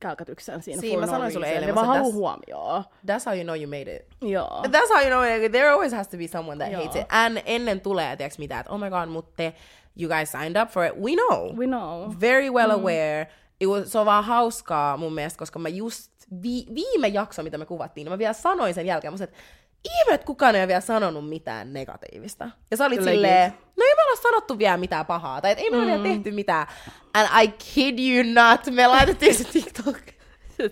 kälkätyksen 0.00 0.62
siinä. 0.62 0.80
Siinä 0.80 1.00
mä 1.00 1.06
no 1.06 1.12
sanoin 1.12 1.32
sulle 1.32 1.46
reason. 1.46 1.62
eilen, 1.62 1.68
Ne 1.68 1.74
vaan 1.74 1.86
haluaa 1.86 2.08
that's- 2.10 2.12
huomioon. 2.14 2.84
That's 3.06 3.24
how 3.26 3.34
you 3.34 3.42
know 3.44 3.56
you 3.56 3.66
made 3.66 3.96
it. 3.96 4.06
Joo. 4.30 4.62
That's 4.66 4.88
how 4.94 5.00
you 5.02 5.10
know 5.10 5.44
it. 5.44 5.52
There 5.52 5.68
always 5.70 5.92
has 5.92 6.08
to 6.08 6.16
be 6.16 6.26
someone 6.28 6.64
that 6.64 6.72
Joo. 6.72 6.82
hates 6.82 7.02
it. 7.02 7.06
And 7.10 7.38
ennen 7.46 7.80
tulee, 7.80 8.16
tiiäks 8.16 8.38
mitä, 8.38 8.60
että 8.60 8.72
oh 8.72 8.80
my 8.80 8.90
god, 8.90 9.08
mutta 9.08 9.32
te, 9.36 9.54
you 10.00 10.10
guys 10.10 10.32
signed 10.32 10.62
up 10.62 10.68
for 10.70 10.84
it. 10.84 10.92
We 10.94 11.10
know. 11.26 11.56
We 11.58 11.66
know. 11.66 12.12
Very 12.20 12.50
well 12.50 12.70
Mm. 12.70 12.80
aware. 12.80 13.26
It 13.60 13.68
was, 13.68 13.92
se 13.92 13.98
on 13.98 14.06
vaan 14.06 14.24
hauskaa 14.24 14.96
mun 14.96 15.14
mielestä, 15.14 15.38
koska 15.38 15.58
mä 15.58 15.68
just 15.68 16.12
vi, 16.42 16.66
viime 16.74 17.08
jakso, 17.08 17.42
mitä 17.42 17.58
me 17.58 17.66
kuvattiin, 17.66 18.04
niin 18.04 18.12
mä 18.12 18.18
vielä 18.18 18.32
sanoin 18.32 18.74
sen 18.74 18.86
jälkeen, 18.86 19.14
mä 19.14 19.24
että 19.24 19.36
ihme, 19.84 20.14
että 20.14 20.26
kukaan 20.26 20.54
ei 20.54 20.60
ole 20.60 20.68
vielä 20.68 20.80
sanonut 20.80 21.28
mitään 21.28 21.72
negatiivista. 21.72 22.50
Ja 22.70 22.76
sä 22.76 22.86
olit 22.86 22.98
Legit. 23.00 23.12
silleen, 23.14 23.50
no 23.50 23.84
ei 23.84 23.94
me 23.96 24.02
olla 24.02 24.22
sanottu 24.22 24.58
vielä 24.58 24.76
mitään 24.76 25.06
pahaa, 25.06 25.40
tai 25.40 25.50
että 25.52 25.64
ei 25.64 25.70
me 25.70 25.76
mm. 25.76 25.86
vielä 25.86 26.02
tehty 26.02 26.30
mitään. 26.30 26.66
And 27.14 27.28
I 27.42 27.48
kid 27.74 27.98
you 27.98 28.22
not, 28.34 28.74
me 28.74 28.86
laitettiin 28.86 29.34
se 29.34 29.44
TikTok 29.44 29.96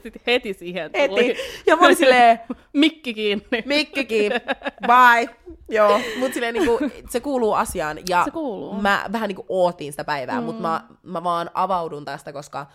Sitten 0.02 0.22
heti 0.26 0.54
siihen 0.54 0.90
tuli. 0.92 1.28
heti. 1.28 1.40
Ja 1.66 1.76
mä 1.76 1.84
olin 1.84 1.96
silleen, 1.96 2.40
Mikki 2.72 3.14
kiinni. 3.14 3.46
Mikkikin, 3.64 4.32
bye. 4.86 5.36
Joo, 5.68 6.00
mut 6.18 6.32
silleen 6.34 6.54
niinku, 6.54 6.78
se 7.10 7.20
kuuluu 7.20 7.52
asiaan. 7.52 7.98
Ja 8.08 8.24
Se 8.24 8.30
kuuluu. 8.30 8.74
mä 8.74 9.04
vähän 9.12 9.28
niinku 9.28 9.46
ootin 9.48 9.92
sitä 9.92 10.04
päivää, 10.04 10.40
mm. 10.40 10.44
mutta 10.44 10.62
mä, 10.62 10.84
mä 11.02 11.24
vaan 11.24 11.50
avaudun 11.54 12.04
tästä, 12.04 12.32
koska 12.32 12.66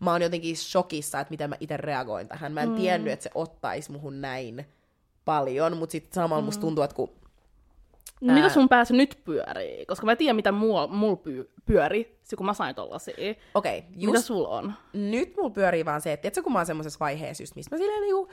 mä 0.00 0.12
oon 0.12 0.22
jotenkin 0.22 0.56
shokissa, 0.56 1.20
että 1.20 1.30
miten 1.30 1.50
mä 1.50 1.56
itse 1.60 1.76
reagoin 1.76 2.28
tähän. 2.28 2.52
Mä 2.52 2.62
en 2.62 2.68
mm. 2.68 2.76
tiennyt, 2.76 3.12
että 3.12 3.22
se 3.22 3.30
ottaisi 3.34 3.92
muhun 3.92 4.20
näin 4.20 4.66
paljon, 5.24 5.76
mutta 5.76 5.92
sitten 5.92 6.14
samalla 6.14 6.42
mm. 6.42 6.44
musta 6.44 6.60
tuntuu, 6.60 6.84
että 6.84 6.96
kun 6.96 7.20
No, 8.20 8.34
mitä 8.34 8.48
sun 8.48 8.68
päässä 8.68 8.94
nyt 8.94 9.18
pyörii? 9.24 9.86
Koska 9.86 10.06
mä 10.06 10.16
tiedän, 10.16 10.36
mitä 10.36 10.52
mulla 10.52 10.86
mul 10.86 11.16
py, 11.16 11.50
pyöri, 11.64 12.18
kun 12.36 12.46
mä 12.46 12.54
sain 12.54 12.74
tollasia. 12.74 13.14
Okei, 13.54 13.78
okay, 13.78 13.90
Just... 13.90 14.12
Mitä 14.12 14.20
sulla 14.20 14.48
on? 14.48 14.74
nyt 14.92 15.36
mulla 15.36 15.50
pyörii 15.50 15.84
vaan 15.84 16.00
se, 16.00 16.12
että 16.12 16.22
tiedätkö, 16.22 16.42
kun 16.42 16.52
mä 16.52 16.58
oon 16.58 16.66
semmoisessa 16.66 16.98
vaiheessa 17.00 17.42
just, 17.42 17.56
missä 17.56 17.76
mä 17.76 17.78
silleen 17.78 18.00
niinku, 18.00 18.28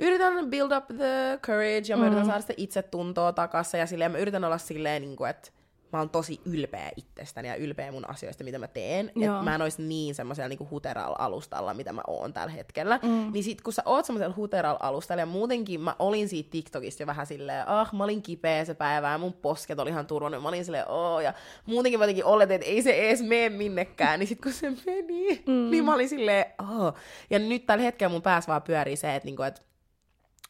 yritän 0.00 0.50
build 0.50 0.72
up 0.72 0.84
the 0.96 1.38
courage 1.42 1.84
ja 1.88 1.96
mä 1.96 2.02
mm. 2.02 2.06
yritän 2.06 2.26
saada 2.26 2.40
sitä 2.40 2.54
itsetuntoa 2.56 3.32
takaisin 3.32 3.80
ja 3.80 3.86
silleen 3.86 4.12
mä 4.12 4.18
yritän 4.18 4.44
olla 4.44 4.58
silleen, 4.58 5.02
niinku, 5.02 5.24
että 5.24 5.50
mä 5.96 6.00
oon 6.00 6.10
tosi 6.10 6.40
ylpeä 6.44 6.90
itsestäni 6.96 7.48
ja 7.48 7.56
ylpeä 7.56 7.92
mun 7.92 8.10
asioista, 8.10 8.44
mitä 8.44 8.58
mä 8.58 8.68
teen. 8.68 9.08
Että 9.08 9.42
mä 9.42 9.54
en 9.54 9.62
ois 9.62 9.78
niin 9.78 10.14
semmoisella 10.14 10.48
niinku 10.48 10.68
huteralla 10.70 11.16
alustalla, 11.18 11.74
mitä 11.74 11.92
mä 11.92 12.02
oon 12.06 12.32
tällä 12.32 12.52
hetkellä. 12.52 13.00
Mm. 13.02 13.32
Niin 13.32 13.44
sit 13.44 13.62
kun 13.62 13.72
sä 13.72 13.82
oot 13.84 14.04
semmoisella 14.04 14.36
huteralla 14.36 14.78
alustalla 14.82 15.22
ja 15.22 15.26
muutenkin 15.26 15.80
mä 15.80 15.96
olin 15.98 16.28
siitä 16.28 16.50
TikTokista 16.50 17.02
jo 17.02 17.06
vähän 17.06 17.26
silleen, 17.26 17.68
ah 17.68 17.92
mä 17.92 18.04
olin 18.04 18.22
kipeä 18.22 18.64
se 18.64 18.74
päivä 18.74 19.12
ja 19.12 19.18
mun 19.18 19.32
posket 19.32 19.78
oli 19.78 19.90
ihan 19.90 20.06
turvonnut. 20.06 20.42
Mä 20.42 20.48
olin 20.48 20.64
silleen, 20.64 20.88
oo 20.88 21.20
ja 21.20 21.34
muutenkin 21.66 21.98
mä 21.98 22.04
jotenkin 22.04 22.24
oletin, 22.24 22.54
että 22.54 22.66
ei 22.66 22.82
se 22.82 22.90
ees 22.90 23.22
mene 23.22 23.48
minnekään. 23.48 24.20
Niin 24.20 24.28
sit 24.28 24.40
kun 24.40 24.52
se 24.52 24.70
meni, 24.86 25.42
mm. 25.46 25.70
niin 25.70 25.84
mä 25.84 25.94
olin 25.94 26.08
silleen, 26.08 26.44
oh. 26.58 26.94
Ja 27.30 27.38
nyt 27.38 27.66
tällä 27.66 27.84
hetkellä 27.84 28.12
mun 28.12 28.22
päässä 28.22 28.48
vaan 28.48 28.62
pyörii 28.62 28.96
se, 28.96 29.14
että 29.14 29.26
niinku, 29.26 29.42
et 29.42 29.62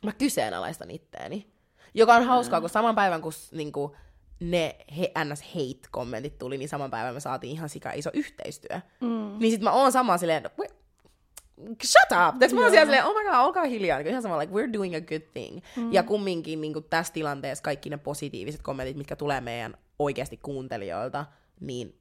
mä 0.04 0.12
kyseenalaistan 0.12 0.90
itteeni. 0.90 1.46
Joka 1.94 2.14
on 2.14 2.24
hauskaa, 2.24 2.60
kun 2.60 2.70
saman 2.70 2.94
päivän 2.94 3.22
kun 3.22 3.32
niinku, 3.52 3.96
ne 4.40 4.76
he, 4.98 5.12
ns. 5.24 5.42
hate-kommentit 5.42 6.38
tuli, 6.38 6.58
niin 6.58 6.68
saman 6.68 6.90
päivän 6.90 7.14
me 7.14 7.20
saatiin 7.20 7.52
ihan 7.52 7.68
sika 7.68 7.92
iso 7.92 8.10
yhteistyö. 8.12 8.80
Mm. 9.00 9.38
Niin 9.38 9.52
sit 9.52 9.60
mä 9.60 9.72
oon 9.72 9.92
sama 9.92 10.18
silleen, 10.18 10.50
"Wait, 10.58 10.74
shut 11.84 12.18
up! 12.28 12.38
Tässä 12.38 12.56
mä 12.56 12.62
oon 12.62 12.70
siellä 12.70 12.84
silleen, 12.84 13.04
oh 13.04 13.14
my 13.14 13.24
god, 13.24 13.46
olkaa 13.46 13.64
hiljaa. 13.64 13.98
Niin 13.98 14.06
ihan 14.08 14.22
sama, 14.22 14.38
like, 14.38 14.52
we're 14.52 14.72
doing 14.72 14.96
a 14.96 15.00
good 15.00 15.22
thing. 15.32 15.60
Mm. 15.76 15.92
Ja 15.92 16.02
kumminkin 16.02 16.60
niin 16.60 16.84
tässä 16.90 17.12
tilanteessa 17.12 17.62
kaikki 17.62 17.90
ne 17.90 17.96
positiiviset 17.96 18.62
kommentit, 18.62 18.96
mitkä 18.96 19.16
tulee 19.16 19.40
meidän 19.40 19.74
oikeasti 19.98 20.36
kuuntelijoilta, 20.36 21.26
niin 21.60 21.98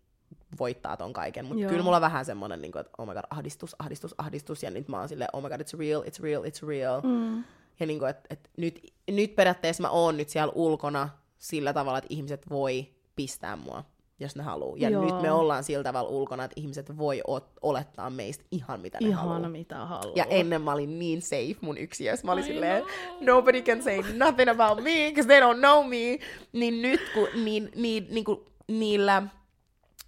voittaa 0.60 0.98
ton 0.98 1.14
kaiken. 1.14 1.46
Mutta 1.46 1.68
kyllä 1.68 1.84
mulla 1.84 1.98
on 1.98 2.02
vähän 2.02 2.26
semmonen, 2.26 2.62
niin 2.62 2.72
kuin, 2.72 2.80
että 2.80 2.92
oh 2.98 3.08
my 3.08 3.14
god, 3.14 3.24
ahdistus, 3.30 3.76
ahdistus, 3.80 4.16
ahdistus. 4.18 4.64
Ja 4.64 4.72
nyt 4.72 4.88
mä 4.88 5.00
oon 5.00 5.10
silleen, 5.10 5.30
oh 5.34 5.44
my 5.44 5.50
god, 5.50 5.62
it's 5.62 5.80
real, 5.80 6.02
it's 6.02 6.24
real, 6.24 6.44
it's 6.44 6.68
real. 6.68 7.02
Mm. 7.02 7.44
Ja 7.80 7.86
niin 7.86 8.00
kuin, 8.00 8.10
että, 8.10 8.28
että 8.30 8.50
nyt, 8.58 8.94
nyt 9.12 9.36
periaatteessa 9.36 9.82
mä 9.82 9.90
oon 9.90 10.18
nyt 10.18 10.30
siellä 10.30 10.54
ulkona 10.56 11.10
sillä 11.38 11.74
tavalla, 11.74 11.98
että 11.98 12.08
ihmiset 12.14 12.50
voi 12.50 12.88
pistää 13.16 13.56
mua, 13.56 13.84
jos 14.20 14.36
ne 14.36 14.44
haluaa. 14.44 14.78
Ja 14.78 14.90
Joo. 14.90 15.06
nyt 15.06 15.22
me 15.22 15.32
ollaan 15.32 15.64
sillä 15.64 15.84
tavalla 15.84 16.10
ulkona, 16.10 16.44
että 16.44 16.62
ihmiset 16.62 16.98
voi 16.98 17.22
ot- 17.30 17.58
olettaa 17.62 18.10
meistä 18.10 18.44
ihan 18.52 18.80
mitä 18.80 18.98
ne 19.02 19.12
haluaa. 19.12 19.36
Ihana 19.38 19.50
mitä 19.50 19.86
haluaa. 19.86 20.14
Ja 20.16 20.26
ennen 20.30 20.62
mä 20.62 20.74
olin 20.74 21.00
niin 21.00 21.22
safe 21.22 21.56
mun 21.62 21.78
yksiössä. 21.78 22.26
Mä 22.26 22.32
olin 22.32 22.44
I 22.44 22.48
silleen, 22.48 22.84
know. 22.84 23.36
nobody 23.36 23.62
can 23.62 23.84
say 23.84 23.98
nothing 24.18 24.50
about 24.50 24.84
me, 24.84 24.92
because 25.10 25.28
they 25.28 25.40
don't 25.40 25.58
know 25.60 25.86
me. 25.90 26.20
Niin 26.54 26.82
nyt 26.82 27.02
kun 27.14 27.28
niin, 27.44 27.72
niin, 27.76 28.08
niin 28.10 28.26
kuin 28.26 28.40
niillä 28.68 29.24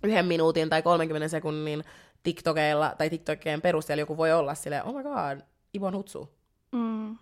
yhden 0.04 0.26
minuutin 0.26 0.70
tai 0.70 0.82
30 0.82 1.28
sekunnin 1.28 1.84
TikTokeilla 2.24 2.96
tai 2.98 3.10
TikTokien 3.10 3.62
perusteella 3.62 4.00
joku 4.00 4.18
voi 4.18 4.34
olla 4.34 4.56
silleen, 4.56 4.84
oh 4.84 4.96
my 4.96 5.04
god, 5.04 5.42
Ibon 5.74 5.96
Hutsu. 5.96 6.30
Mm. 6.72 7.18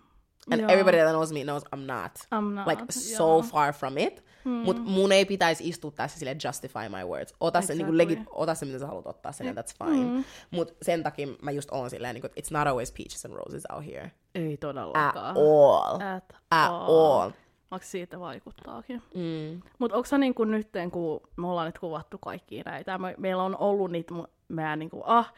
And 0.52 0.60
Joo. 0.60 0.70
everybody 0.70 0.96
that 0.98 1.10
knows 1.10 1.32
me 1.32 1.42
knows 1.42 1.62
I'm 1.76 1.86
not. 1.86 2.12
I'm 2.32 2.54
not, 2.54 2.66
Like, 2.66 2.92
so 2.92 3.24
joo. 3.24 3.42
far 3.42 3.72
from 3.72 3.98
it. 3.98 4.24
Mm. 4.44 4.50
Mut 4.50 4.78
mun 4.84 5.12
ei 5.12 5.24
pitäisi 5.24 5.68
istua 5.68 5.90
tässä 5.90 6.18
silleen 6.18 6.38
justify 6.44 6.88
my 6.88 7.04
words. 7.04 7.34
Ota 7.40 7.60
se, 7.60 7.74
niinku, 7.74 7.92
Exactly. 7.92 7.96
legit, 8.16 8.28
ota 8.30 8.54
se 8.54 8.66
mitä 8.66 8.78
sä 8.78 8.86
haluat 8.86 9.06
ottaa 9.06 9.32
sen, 9.32 9.46
that's 9.56 9.84
fine. 9.90 10.04
Mm. 10.10 10.24
Mut 10.50 10.76
sen 10.82 11.02
takia 11.02 11.26
mä 11.42 11.50
just 11.50 11.68
oon 11.72 11.90
silleen, 11.90 12.14
niinku, 12.14 12.28
it's 12.28 12.58
not 12.58 12.66
always 12.68 12.92
peaches 12.92 13.24
and 13.26 13.34
roses 13.34 13.64
out 13.72 13.86
here. 13.86 14.10
Ei 14.34 14.54
At 14.54 14.60
todellakaan. 14.60 15.36
all. 15.36 16.00
At, 16.16 16.34
At 16.50 16.70
all. 16.70 17.30
Vaikka 17.70 17.88
siitä 17.88 18.20
vaikuttaakin. 18.20 19.02
Mm. 19.14 19.60
Mutta 19.78 19.96
onko 19.96 20.06
sä 20.06 20.18
niinku 20.18 20.44
nyt, 20.44 20.68
kun 20.92 21.20
me 21.36 21.46
ollaan 21.48 21.66
nyt 21.66 21.78
kuvattu 21.78 22.18
kaikkia 22.18 22.62
näitä, 22.66 22.98
me, 22.98 23.14
meillä 23.18 23.42
on 23.42 23.56
ollut 23.58 23.90
niitä 23.90 24.14
meidän 24.48 24.78
niinku, 24.78 25.02
ah, 25.04 25.32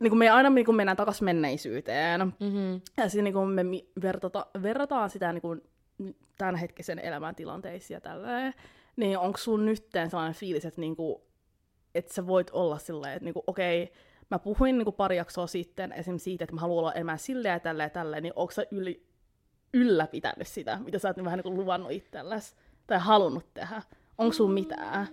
niinku 0.00 0.16
me 0.16 0.30
aina 0.30 0.50
niinku 0.50 0.72
mennään 0.72 0.96
takaisin 0.96 1.24
menneisyyteen. 1.24 2.20
Mm-hmm. 2.20 2.80
Ja 2.96 3.08
siinä 3.08 3.24
niinku 3.24 3.44
me 3.44 3.64
mi- 3.64 3.90
vertata, 4.02 4.46
verrataan 4.62 5.10
sitä 5.10 5.32
niinku 5.32 5.56
tämänhetkisen 6.38 6.98
elämäntilanteisiin 6.98 7.94
ja 7.96 8.00
tälleen. 8.00 8.54
Niin 8.96 9.18
onko 9.18 9.38
sun 9.38 9.66
nyt 9.66 9.86
sellainen 10.10 10.34
fiilis, 10.34 10.64
että 10.64 10.80
niinku, 10.80 11.22
että 11.94 12.14
sä 12.14 12.26
voit 12.26 12.50
olla 12.50 12.78
silleen, 12.78 13.12
että 13.12 13.24
niinku, 13.24 13.44
okei, 13.46 13.92
mä 14.30 14.38
puhuin 14.38 14.78
niinku 14.78 14.92
pari 14.92 15.16
jaksoa 15.16 15.46
sitten 15.46 15.92
esim. 15.92 16.18
siitä, 16.18 16.44
että 16.44 16.54
mä 16.54 16.60
haluan 16.60 16.78
olla 16.78 16.92
enemmän 16.92 17.18
silleen 17.18 17.52
ja 17.52 17.60
tälleen 17.60 17.86
ja 17.86 17.90
tälleen, 17.90 18.22
niin 18.22 18.32
onko 18.36 18.52
sä 18.52 18.66
yli, 18.70 19.06
ylläpitänyt 19.74 20.48
sitä, 20.48 20.78
mitä 20.84 20.98
sä 20.98 21.08
oot 21.08 21.24
vähän 21.24 21.38
niinku 21.38 21.54
luvannut 21.54 21.92
itsellesi 21.92 22.56
tai 22.86 22.98
halunnut 22.98 23.54
tehdä? 23.54 23.82
Onko 24.18 24.32
sun 24.32 24.52
mitään? 24.52 25.08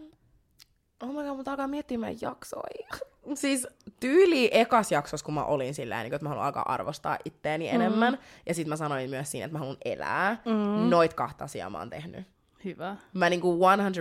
Oh 1.03 1.09
my 1.09 1.23
god, 1.23 1.37
mutta 1.37 1.51
alkaa 1.51 1.67
miettimään 1.67 2.15
jaksoja. 2.21 2.87
Siis 3.33 3.67
tyyli 3.99 4.49
ekas 4.51 4.91
jaksossa, 4.91 5.25
kun 5.25 5.33
mä 5.33 5.43
olin 5.43 5.73
sillä 5.73 6.03
niin 6.03 6.13
että 6.13 6.25
mä 6.25 6.29
haluan 6.29 6.45
alkaa 6.45 6.73
arvostaa 6.73 7.17
itteeni 7.25 7.67
mm. 7.67 7.75
enemmän. 7.75 8.17
Ja 8.45 8.53
sitten 8.53 8.69
mä 8.69 8.75
sanoin 8.75 9.09
myös 9.09 9.31
siinä, 9.31 9.45
että 9.45 9.53
mä 9.53 9.59
haluan 9.59 9.77
elää. 9.85 10.41
Mm. 10.45 10.89
Noit 10.89 11.13
kahta 11.13 11.43
asiaa 11.43 11.69
mä 11.69 11.79
oon 11.79 11.89
tehnyt. 11.89 12.27
Hyvä. 12.65 12.95
Mä 13.13 13.29
niinku 13.29 13.59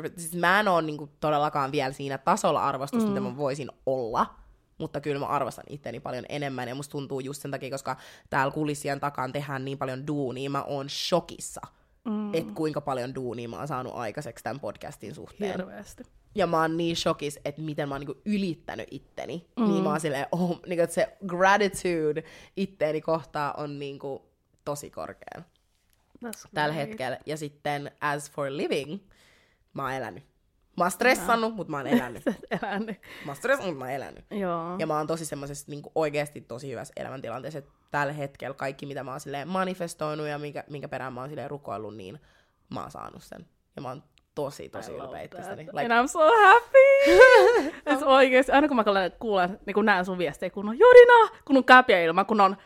100%, 0.08 0.12
siis 0.16 0.34
mä 0.34 0.60
en 0.60 0.68
oo 0.68 0.80
niinku 0.80 1.10
todellakaan 1.20 1.72
vielä 1.72 1.92
siinä 1.92 2.18
tasolla 2.18 2.64
arvostusta, 2.64 3.08
mm. 3.08 3.14
mitä 3.14 3.20
mä 3.20 3.36
voisin 3.36 3.70
olla. 3.86 4.34
Mutta 4.78 5.00
kyllä 5.00 5.20
mä 5.20 5.26
arvostan 5.26 5.64
itteeni 5.68 6.00
paljon 6.00 6.24
enemmän. 6.28 6.68
Ja 6.68 6.74
musta 6.74 6.92
tuntuu 6.92 7.20
just 7.20 7.42
sen 7.42 7.50
takia, 7.50 7.70
koska 7.70 7.96
täällä 8.30 8.52
kulissien 8.52 9.00
takaan 9.00 9.32
tehdään 9.32 9.64
niin 9.64 9.78
paljon 9.78 10.06
duunia, 10.06 10.50
mä 10.50 10.62
oon 10.62 10.88
shokissa. 10.88 11.60
Mm. 12.04 12.34
Että 12.34 12.52
kuinka 12.54 12.80
paljon 12.80 13.14
duunia 13.14 13.48
mä 13.48 13.58
oon 13.58 13.68
saanut 13.68 13.94
aikaiseksi 13.94 14.44
tämän 14.44 14.60
podcastin 14.60 15.14
suhteen. 15.14 15.50
Hirveästi. 15.50 16.04
Ja 16.34 16.46
mä 16.46 16.60
oon 16.60 16.76
niin 16.76 16.96
shokis, 16.96 17.40
että 17.44 17.62
miten 17.62 17.88
mä 17.88 17.94
oon 17.94 18.00
niinku 18.00 18.22
ylittänyt 18.24 18.88
itteni. 18.90 19.46
Mm. 19.56 19.68
Niin 19.68 19.82
mä 19.82 19.90
oon 19.90 20.00
silleen, 20.00 20.26
oh, 20.32 20.60
niinku, 20.66 20.82
että 20.82 20.94
se 20.94 21.16
gratitude 21.26 22.24
itteeni 22.56 23.00
kohtaa 23.00 23.52
on 23.52 23.78
niinku 23.78 24.30
tosi 24.64 24.90
korkea 24.90 25.42
tällä 26.54 26.74
hetkellä. 26.74 27.18
Ja 27.26 27.36
sitten 27.36 27.90
as 28.00 28.30
for 28.30 28.46
living, 28.50 29.00
mä 29.74 29.82
oon 29.82 29.92
elänyt. 29.92 30.24
Mä 30.76 30.84
oon 30.84 30.90
stressannut, 30.90 31.54
mutta 31.54 31.70
mä 31.70 31.76
oon 31.76 31.86
elänyt. 31.86 32.22
Elänyt. 32.62 33.00
Mä 33.24 33.30
oon 33.30 33.36
stressannut, 33.36 33.74
mutta 33.74 33.84
mä 33.84 33.90
oon 33.90 33.94
elänyt. 33.94 34.24
Joo. 34.30 34.76
Ja 34.78 34.86
mä 34.86 34.96
oon 34.96 35.06
tosi 35.06 35.26
semmoisessa 35.26 35.66
niin 35.68 35.82
oikeasti 35.94 36.40
tosi 36.40 36.70
hyvässä 36.70 36.92
elämäntilanteessa, 36.96 37.58
että 37.58 37.70
tällä 37.90 38.12
hetkellä 38.12 38.54
kaikki, 38.54 38.86
mitä 38.86 39.04
mä 39.04 39.10
oon 39.10 39.20
silleen 39.20 39.48
manifestoinut 39.48 40.26
ja 40.26 40.38
minkä, 40.38 40.64
minkä 40.70 40.88
perään 40.88 41.12
mä 41.12 41.20
oon 41.20 41.28
silleen 41.28 41.50
rukoillut, 41.50 41.96
niin 41.96 42.20
mä 42.74 42.80
oon 42.80 42.90
saanut 42.90 43.22
sen. 43.22 43.46
Ja 43.76 43.82
mä 43.82 43.88
oon 43.88 44.02
tosi, 44.34 44.68
tosi 44.68 44.92
ylpeä 44.92 45.20
itsestäni. 45.20 45.62
And 45.62 46.04
I'm 46.04 46.08
so 46.08 46.18
happy! 46.18 47.12
Et 47.86 48.02
oikeesti, 48.02 48.52
aina 48.52 48.68
kun 48.68 48.76
mä 48.76 48.84
kuulen, 49.18 49.60
niin 49.66 49.74
kun 49.74 49.84
näen 49.84 50.04
sun 50.04 50.18
viestejä, 50.18 50.50
kun 50.50 50.68
on 50.68 50.78
Jodina, 50.78 51.38
kun 51.44 51.56
on 51.56 51.64
käpiä 51.64 52.00
ilma, 52.00 52.24
kun 52.24 52.40
on 52.40 52.56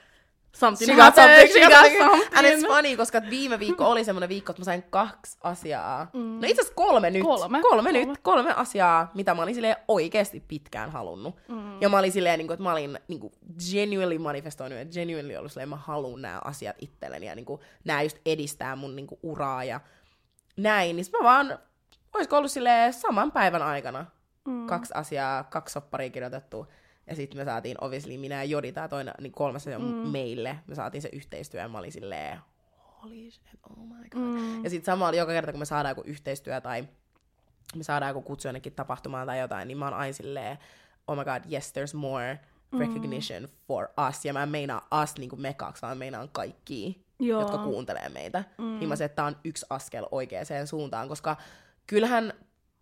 something 0.57 0.93
She 0.93 0.97
got 0.97 1.15
something, 1.15 1.53
she 1.53 1.61
got 1.61 1.93
something. 1.99 2.39
And 2.39 2.47
it's 2.47 2.67
funny, 2.67 2.97
koska 2.97 3.23
viime 3.31 3.59
viikko 3.59 3.91
oli 3.91 4.05
semmoinen 4.05 4.29
viikko, 4.29 4.51
että 4.53 4.61
mä 4.61 4.65
sain 4.65 4.83
kaksi 4.91 5.39
asiaa. 5.43 6.11
Mm. 6.13 6.21
No 6.21 6.47
itse 6.47 6.63
asiassa 6.63 6.75
kolme 6.75 7.11
nyt. 7.11 7.23
Kolme. 7.23 7.61
Kolme, 7.61 7.83
Kolme. 7.83 8.07
nyt. 8.07 8.19
Kolme 8.23 8.53
asiaa, 8.53 9.11
mitä 9.15 9.35
mä 9.35 9.43
olin 9.43 9.55
silleen 9.55 9.77
oikeasti 9.89 10.43
pitkään 10.49 10.91
halunnut. 10.91 11.37
Mm. 11.49 11.83
Ja 11.83 11.89
mä 11.89 11.99
olin 11.99 12.13
silleen, 12.13 12.39
niin 12.39 12.47
kuin, 12.47 12.55
että 12.55 12.63
mä 12.63 12.73
olin 12.73 12.99
niin 13.09 13.21
kuin, 13.21 13.33
genuinely 13.71 14.19
manifestoinut, 14.19 14.79
että 14.79 14.95
genuinely 14.95 15.37
ollut 15.37 15.53
silleen, 15.53 15.69
mä 15.69 15.77
haluan 15.77 16.23
nämä 16.23 16.41
asiat 16.45 16.77
itselleni. 16.81 17.27
Ja 17.27 17.35
niin 17.35 17.47
kuin, 17.47 17.61
nämä 17.85 18.03
just 18.03 18.19
edistää 18.27 18.77
mun 18.77 18.97
niin 18.97 19.07
kuin, 19.07 19.19
uraa 19.23 19.65
ja 19.65 19.81
näin. 20.59 20.97
Niin 20.97 21.07
mä 21.13 21.25
vaan, 21.25 21.59
olisiko 22.15 22.37
ollut 22.37 22.51
silleen 22.51 22.93
saman 22.93 23.33
päivän 23.33 23.63
aikana 23.63 24.07
mm. 24.45 24.67
kaksi 24.67 24.93
asiaa, 24.97 25.45
kaksi 25.45 25.73
sopparia 25.73 26.11
kirjoitettu. 26.11 26.67
Ja 27.07 27.17
sitten 27.17 27.41
me 27.41 27.45
saatiin, 27.45 27.77
obviously, 27.81 28.19
minä 28.19 28.35
ja 28.35 28.45
Jodi, 28.45 28.73
tää 28.73 28.89
toinen, 28.89 29.15
niin 29.21 29.33
kolmas 29.33 29.67
mm. 29.67 29.85
meille, 29.85 30.59
me 30.67 30.75
saatiin 30.75 31.03
se 31.03 31.09
yhteistyö, 31.13 31.61
ja 31.61 31.69
mä 31.69 31.79
olin 31.79 31.93
silleen, 31.93 32.39
holy 33.03 33.31
shit, 33.31 33.49
oh 33.71 33.87
my 33.87 34.09
god. 34.11 34.21
Mm. 34.21 34.65
Ja 34.65 34.71
sitten 34.71 34.85
sama 34.93 35.09
oli 35.09 35.17
joka 35.17 35.33
kerta, 35.33 35.53
kun 35.53 35.59
me 35.59 35.65
saadaan 35.65 35.91
joku 35.91 36.03
yhteistyö 36.07 36.61
tai 36.61 36.89
me 37.77 37.83
saadaan 37.83 38.11
joku 38.11 38.23
kutsu 38.23 38.49
jonnekin 38.49 38.75
tapahtumaan 38.75 39.27
tai 39.27 39.39
jotain, 39.39 39.69
niin 39.69 39.79
mä 39.79 39.85
oon 39.85 39.95
aina 39.95 40.13
silleen, 40.13 40.59
oh 41.07 41.17
my 41.17 41.25
god, 41.25 41.53
yes, 41.53 41.73
there's 41.73 41.97
more 41.97 42.41
recognition 42.79 43.43
mm. 43.43 43.49
for 43.67 43.89
us. 44.09 44.25
Ja 44.25 44.33
mä 44.33 44.43
en 44.43 44.49
meinaa 44.49 44.89
us 45.03 45.19
niin 45.19 45.31
kuin 45.31 45.43
me 45.43 45.55
kaksi, 45.55 45.83
vaan 45.83 45.99
meinaan 45.99 46.29
kaikki, 46.29 47.07
Joo. 47.19 47.41
jotka 47.41 47.59
kuuntelee 47.59 48.09
meitä. 48.09 48.45
Mm. 48.59 48.79
Niin 48.79 48.89
mä 48.89 48.97
se, 48.97 49.05
että 49.05 49.17
tää 49.17 49.25
on 49.25 49.37
yksi 49.45 49.67
askel 49.71 50.07
oikeaan 50.11 50.67
suuntaan, 50.67 51.09
koska 51.09 51.37
kyllähän 51.87 52.33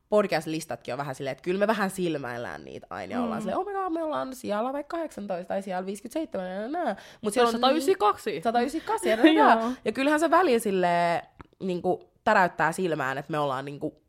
podcast-listatkin 0.09 0.95
on 0.95 0.99
vähän 0.99 1.15
silleen, 1.15 1.33
että 1.33 1.43
kyllä 1.43 1.59
me 1.59 1.67
vähän 1.67 1.91
silmäillään 1.91 2.65
niitä 2.65 2.87
aina 2.91 3.13
ja 3.13 3.23
ollaan 3.23 3.41
silleen, 3.41 3.59
oh 3.59 3.67
my 3.67 3.73
god, 3.73 3.93
me 3.93 4.03
ollaan 4.03 4.35
siellä 4.35 4.73
vaikka 4.73 4.97
18 4.97 5.49
tai 5.49 5.63
siellä 5.63 5.87
57 5.87 6.51
ja 6.51 6.69
nää. 6.69 6.97
Mut 7.21 7.35
Se 7.35 7.43
on 7.43 7.51
siellä 7.51 7.67
on 7.67 7.81
192. 7.81 8.41
198 8.41 9.35
ja, 9.35 9.45
nää. 9.45 9.73
Ja 9.85 9.93
kyllähän 9.93 10.21
se 10.21 10.31
väliin 10.31 10.61
silleen, 10.61 11.23
niinku, 11.63 12.11
täräyttää 12.25 12.73
silmään, 12.73 13.19
että 13.19 13.31
me 13.31 13.39
ollaan 13.39 13.65
niinku, 13.65 14.03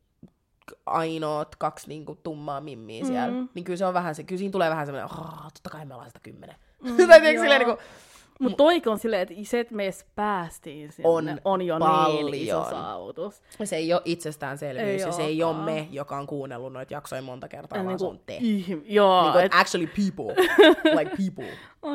ainoat 0.85 1.55
kaksi 1.55 1.87
niinku, 1.87 2.15
tummaa 2.15 2.61
mimmiä 2.61 3.05
siellä. 3.05 3.31
Mm. 3.31 3.49
Niin 3.53 3.65
kyllä 3.65 3.77
se 3.77 3.85
on 3.85 3.93
vähän 3.93 4.15
se, 4.15 4.23
kyllä 4.23 4.39
siinä 4.39 4.51
tulee 4.51 4.69
vähän 4.69 4.85
semmoinen, 4.85 5.11
oh, 5.11 5.43
totta 5.43 5.69
kai 5.69 5.85
me 5.85 5.93
ollaan 5.93 6.11
110. 6.11 6.55
Mm, 6.83 6.97
tai 7.07 7.19
tiedätkö 7.19 7.41
silleen 7.41 7.61
niinku, 7.61 7.83
Mutta 8.39 8.57
toikin 8.57 8.91
on 8.91 8.99
silleen, 8.99 9.21
että 9.21 9.33
se, 9.43 9.59
että 9.59 9.75
me 9.75 9.83
edes 9.83 10.05
päästiin 10.15 10.91
sinne, 10.91 11.09
On 11.09 11.25
on 11.45 11.61
jo 11.61 11.79
paljon. 11.79 12.31
niin 12.31 12.43
iso 12.47 12.63
saavutus. 12.69 13.41
se 13.63 13.75
ei 13.75 13.93
ole 13.93 14.01
itsestäänselvyys 14.05 14.87
Ei 15.01 15.07
ja 15.07 15.11
se 15.11 15.21
ei 15.23 15.43
ole 15.43 15.57
me, 15.65 15.87
joka 15.91 16.17
on 16.17 16.27
kuunnellut 16.27 16.73
noita 16.73 16.93
jaksoja 16.93 17.21
monta 17.21 17.47
kertaa, 17.47 17.77
Ja 17.77 17.85
vaan 17.85 17.99
se 17.99 18.05
niinku, 18.05 18.19
on 18.19 18.25
te. 18.25 18.37
ihm- 18.37 18.83
joo, 18.85 19.21
Niinku, 19.23 19.37
et, 19.39 19.51
actually 19.55 19.87
people. 19.87 20.35
like 20.99 21.11
people. 21.17 21.53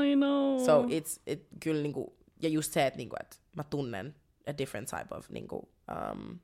I 0.09 0.17
know. 0.17 0.59
So 0.59 0.83
it's, 0.83 1.21
it, 1.27 1.47
kyllä 1.63 1.83
niinku, 1.83 2.17
ja 2.43 2.49
just 2.49 2.73
se, 2.73 2.87
että 2.87 2.97
niinku, 2.97 3.17
et 3.21 3.41
mä 3.57 3.65
tunnen 3.65 4.15
a 4.49 4.59
different 4.59 4.89
type 4.89 5.15
of 5.15 5.31
niinku, 5.31 5.69
um, 6.17 6.39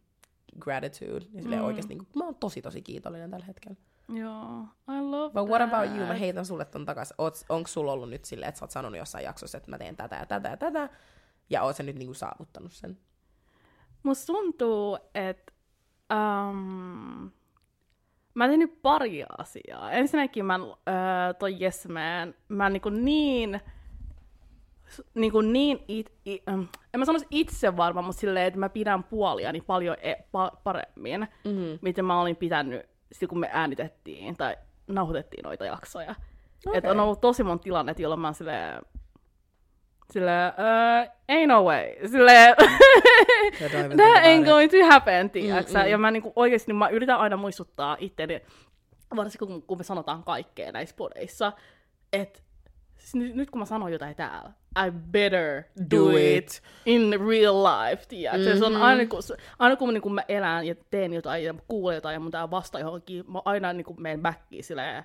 gratitude. 0.58 1.26
Ja 1.32 1.42
silleen 1.42 1.60
Mm. 1.62 1.66
oikeasti 1.66 1.94
niinku, 1.94 2.06
mä 2.18 2.24
oon 2.24 2.34
tosi 2.34 2.62
tosi 2.62 2.82
kiitollinen 2.82 3.30
tällä 3.30 3.44
hetkellä. 3.46 3.76
Joo, 4.08 4.62
I 4.88 5.00
love 5.00 5.32
But 5.34 5.48
what 5.48 5.62
about 5.62 5.96
you? 5.96 6.06
Mä 6.06 6.14
heitän 6.14 6.46
sulle 6.46 6.64
ton 6.64 6.84
takas. 6.84 7.14
Oot, 7.18 7.34
onko 7.48 7.68
sulla 7.68 7.92
ollut 7.92 8.10
nyt 8.10 8.24
silleen, 8.24 8.48
että 8.48 8.58
sä 8.58 8.64
oot 8.64 8.70
sanonut 8.70 8.98
jossain 8.98 9.24
jaksossa, 9.24 9.58
että 9.58 9.70
mä 9.70 9.78
teen 9.78 9.96
tätä 9.96 10.16
ja 10.16 10.26
tätä 10.26 10.48
ja 10.48 10.56
tätä, 10.56 10.88
ja 11.50 11.62
oot 11.62 11.76
sä 11.76 11.82
nyt 11.82 11.96
niinku 11.96 12.14
saavuttanut 12.14 12.72
sen? 12.72 12.98
Musta 14.02 14.26
tuntuu, 14.26 14.98
että 15.14 15.52
um, 16.12 17.30
mä 18.34 18.44
oon 18.44 18.50
tehnyt 18.50 18.82
pari 18.82 19.24
asiaa. 19.38 19.90
Ensinnäkin 19.92 20.44
mä 20.44 20.56
uh, 20.56 20.72
toi 21.38 21.56
Yes 21.62 21.88
Man, 21.88 22.34
mä 22.48 22.70
niinku 22.70 22.88
niin, 22.90 23.60
niinku 25.14 25.40
niin 25.40 25.84
it, 25.88 26.12
it, 26.24 26.42
um, 26.52 26.68
en 26.94 27.00
mä 27.00 27.04
sanoisi 27.04 27.26
itse 27.30 27.76
varma, 27.76 28.02
mutta 28.02 28.20
silleen, 28.20 28.46
että 28.46 28.60
mä 28.60 28.68
pidän 28.68 29.04
puoliani 29.04 29.60
paljon 29.60 29.96
e- 30.00 30.14
pa- 30.14 30.56
paremmin, 30.64 31.28
Mm-hmm. 31.44 31.78
miten 31.82 32.04
mä 32.04 32.20
olin 32.20 32.36
pitänyt 32.36 32.97
silloin, 33.12 33.28
kun 33.28 33.40
me 33.40 33.50
äänitettiin 33.52 34.36
tai 34.36 34.56
nauhoitettiin 34.86 35.42
noita 35.42 35.64
jaksoja. 35.64 36.14
Okay. 36.66 36.78
Et 36.78 36.84
on 36.84 37.00
ollut 37.00 37.20
tosi 37.20 37.42
monta 37.42 37.62
tilannetta, 37.62 38.02
jolloin 38.02 38.20
mä 38.20 38.26
oon 38.26 38.34
silleen, 38.34 38.82
silleen, 40.12 40.52
uh, 40.52 41.12
ain't 41.32 41.48
no 41.48 41.64
way. 41.64 42.08
Silleen, 42.08 42.54
that 43.96 44.24
ain't 44.26 44.44
going 44.44 44.70
to 44.70 44.86
happen, 44.90 45.30
tiiäksä? 45.30 45.78
Mm, 45.78 45.84
mm. 45.84 45.90
Ja 45.90 45.98
mä 45.98 46.10
niinku 46.10 46.32
oikeesti 46.36 46.72
mä 46.72 46.88
yritän 46.88 47.18
aina 47.18 47.36
muistuttaa 47.36 47.96
itteni, 48.00 48.40
varsinkin 49.16 49.48
kun, 49.48 49.62
kun 49.62 49.78
me 49.78 49.84
sanotaan 49.84 50.24
kaikkea 50.24 50.72
näissä 50.72 50.96
podeissa, 50.96 51.52
että 52.12 52.40
nyt, 53.14 53.34
nyt 53.34 53.50
kun 53.50 53.58
mä 53.58 53.64
sanon 53.64 53.92
jotain 53.92 54.16
täällä, 54.16 54.50
I 54.86 54.90
better 54.90 55.62
do, 55.90 55.96
Do 56.10 56.16
it. 56.16 56.44
it. 56.44 56.62
in 56.86 57.14
real 57.28 57.64
life, 57.64 58.04
tiiäksä? 58.08 58.58
Se 58.58 58.64
on 58.64 58.72
Mhm. 58.72 58.82
aina 58.82 59.06
kun, 59.06 59.20
aina 59.58 59.76
kun 59.76 59.94
niin 59.94 60.02
kun 60.02 60.14
mä 60.14 60.22
elän 60.28 60.66
ja 60.66 60.74
teen 60.90 61.12
jotain 61.12 61.44
ja 61.44 61.54
kuulen 61.68 61.94
jotain 61.94 62.14
ja 62.14 62.20
mun 62.20 62.30
tää 62.30 62.50
vasta 62.50 62.78
johonkin, 62.78 63.24
mä 63.32 63.42
aina 63.44 63.72
niin 63.72 63.84
kun 63.84 64.02
menen 64.02 64.22
backiin 64.22 64.64
silleen, 64.64 65.04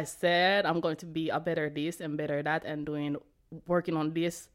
I 0.00 0.04
said 0.06 0.66
I'm 0.66 0.80
going 0.80 0.98
to 0.98 1.06
be 1.06 1.20
a 1.32 1.40
better 1.40 1.70
this 1.70 2.00
and 2.00 2.16
better 2.16 2.42
that 2.42 2.64
and 2.64 2.86
doing, 2.86 3.16
working 3.68 3.98
on 4.00 4.12
this. 4.12 4.50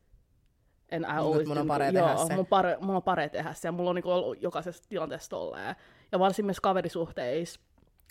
And 0.92 1.04
I 1.06 1.08
Mut 1.08 1.18
always 1.18 1.48
mun 1.48 1.58
on 1.58 1.66
do- 1.66 1.68
pare 1.68 1.86
joo, 1.90 2.08
tehdä 2.08 2.26
se. 2.28 2.36
Mun, 2.36 2.46
pare, 2.46 2.78
mun 2.82 2.96
on 2.96 3.04
pare 3.04 3.30
tehdä 3.30 3.54
se 3.54 3.68
ja 3.68 3.72
mulla 3.72 3.90
on 3.90 3.96
niinku 3.96 4.12
ollut 4.12 4.42
jokaisessa 4.42 4.84
tilanteessa 4.90 5.30
tolleen. 5.30 5.76
Ja 6.12 6.20
varsinkin 6.20 6.46
myös 6.46 6.60
kaverisuhteissa, 6.60 7.60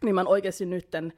niin 0.02 0.14
mä 0.14 0.20
oon 0.20 0.28
oikeasti 0.28 0.66
nytten 0.66 1.12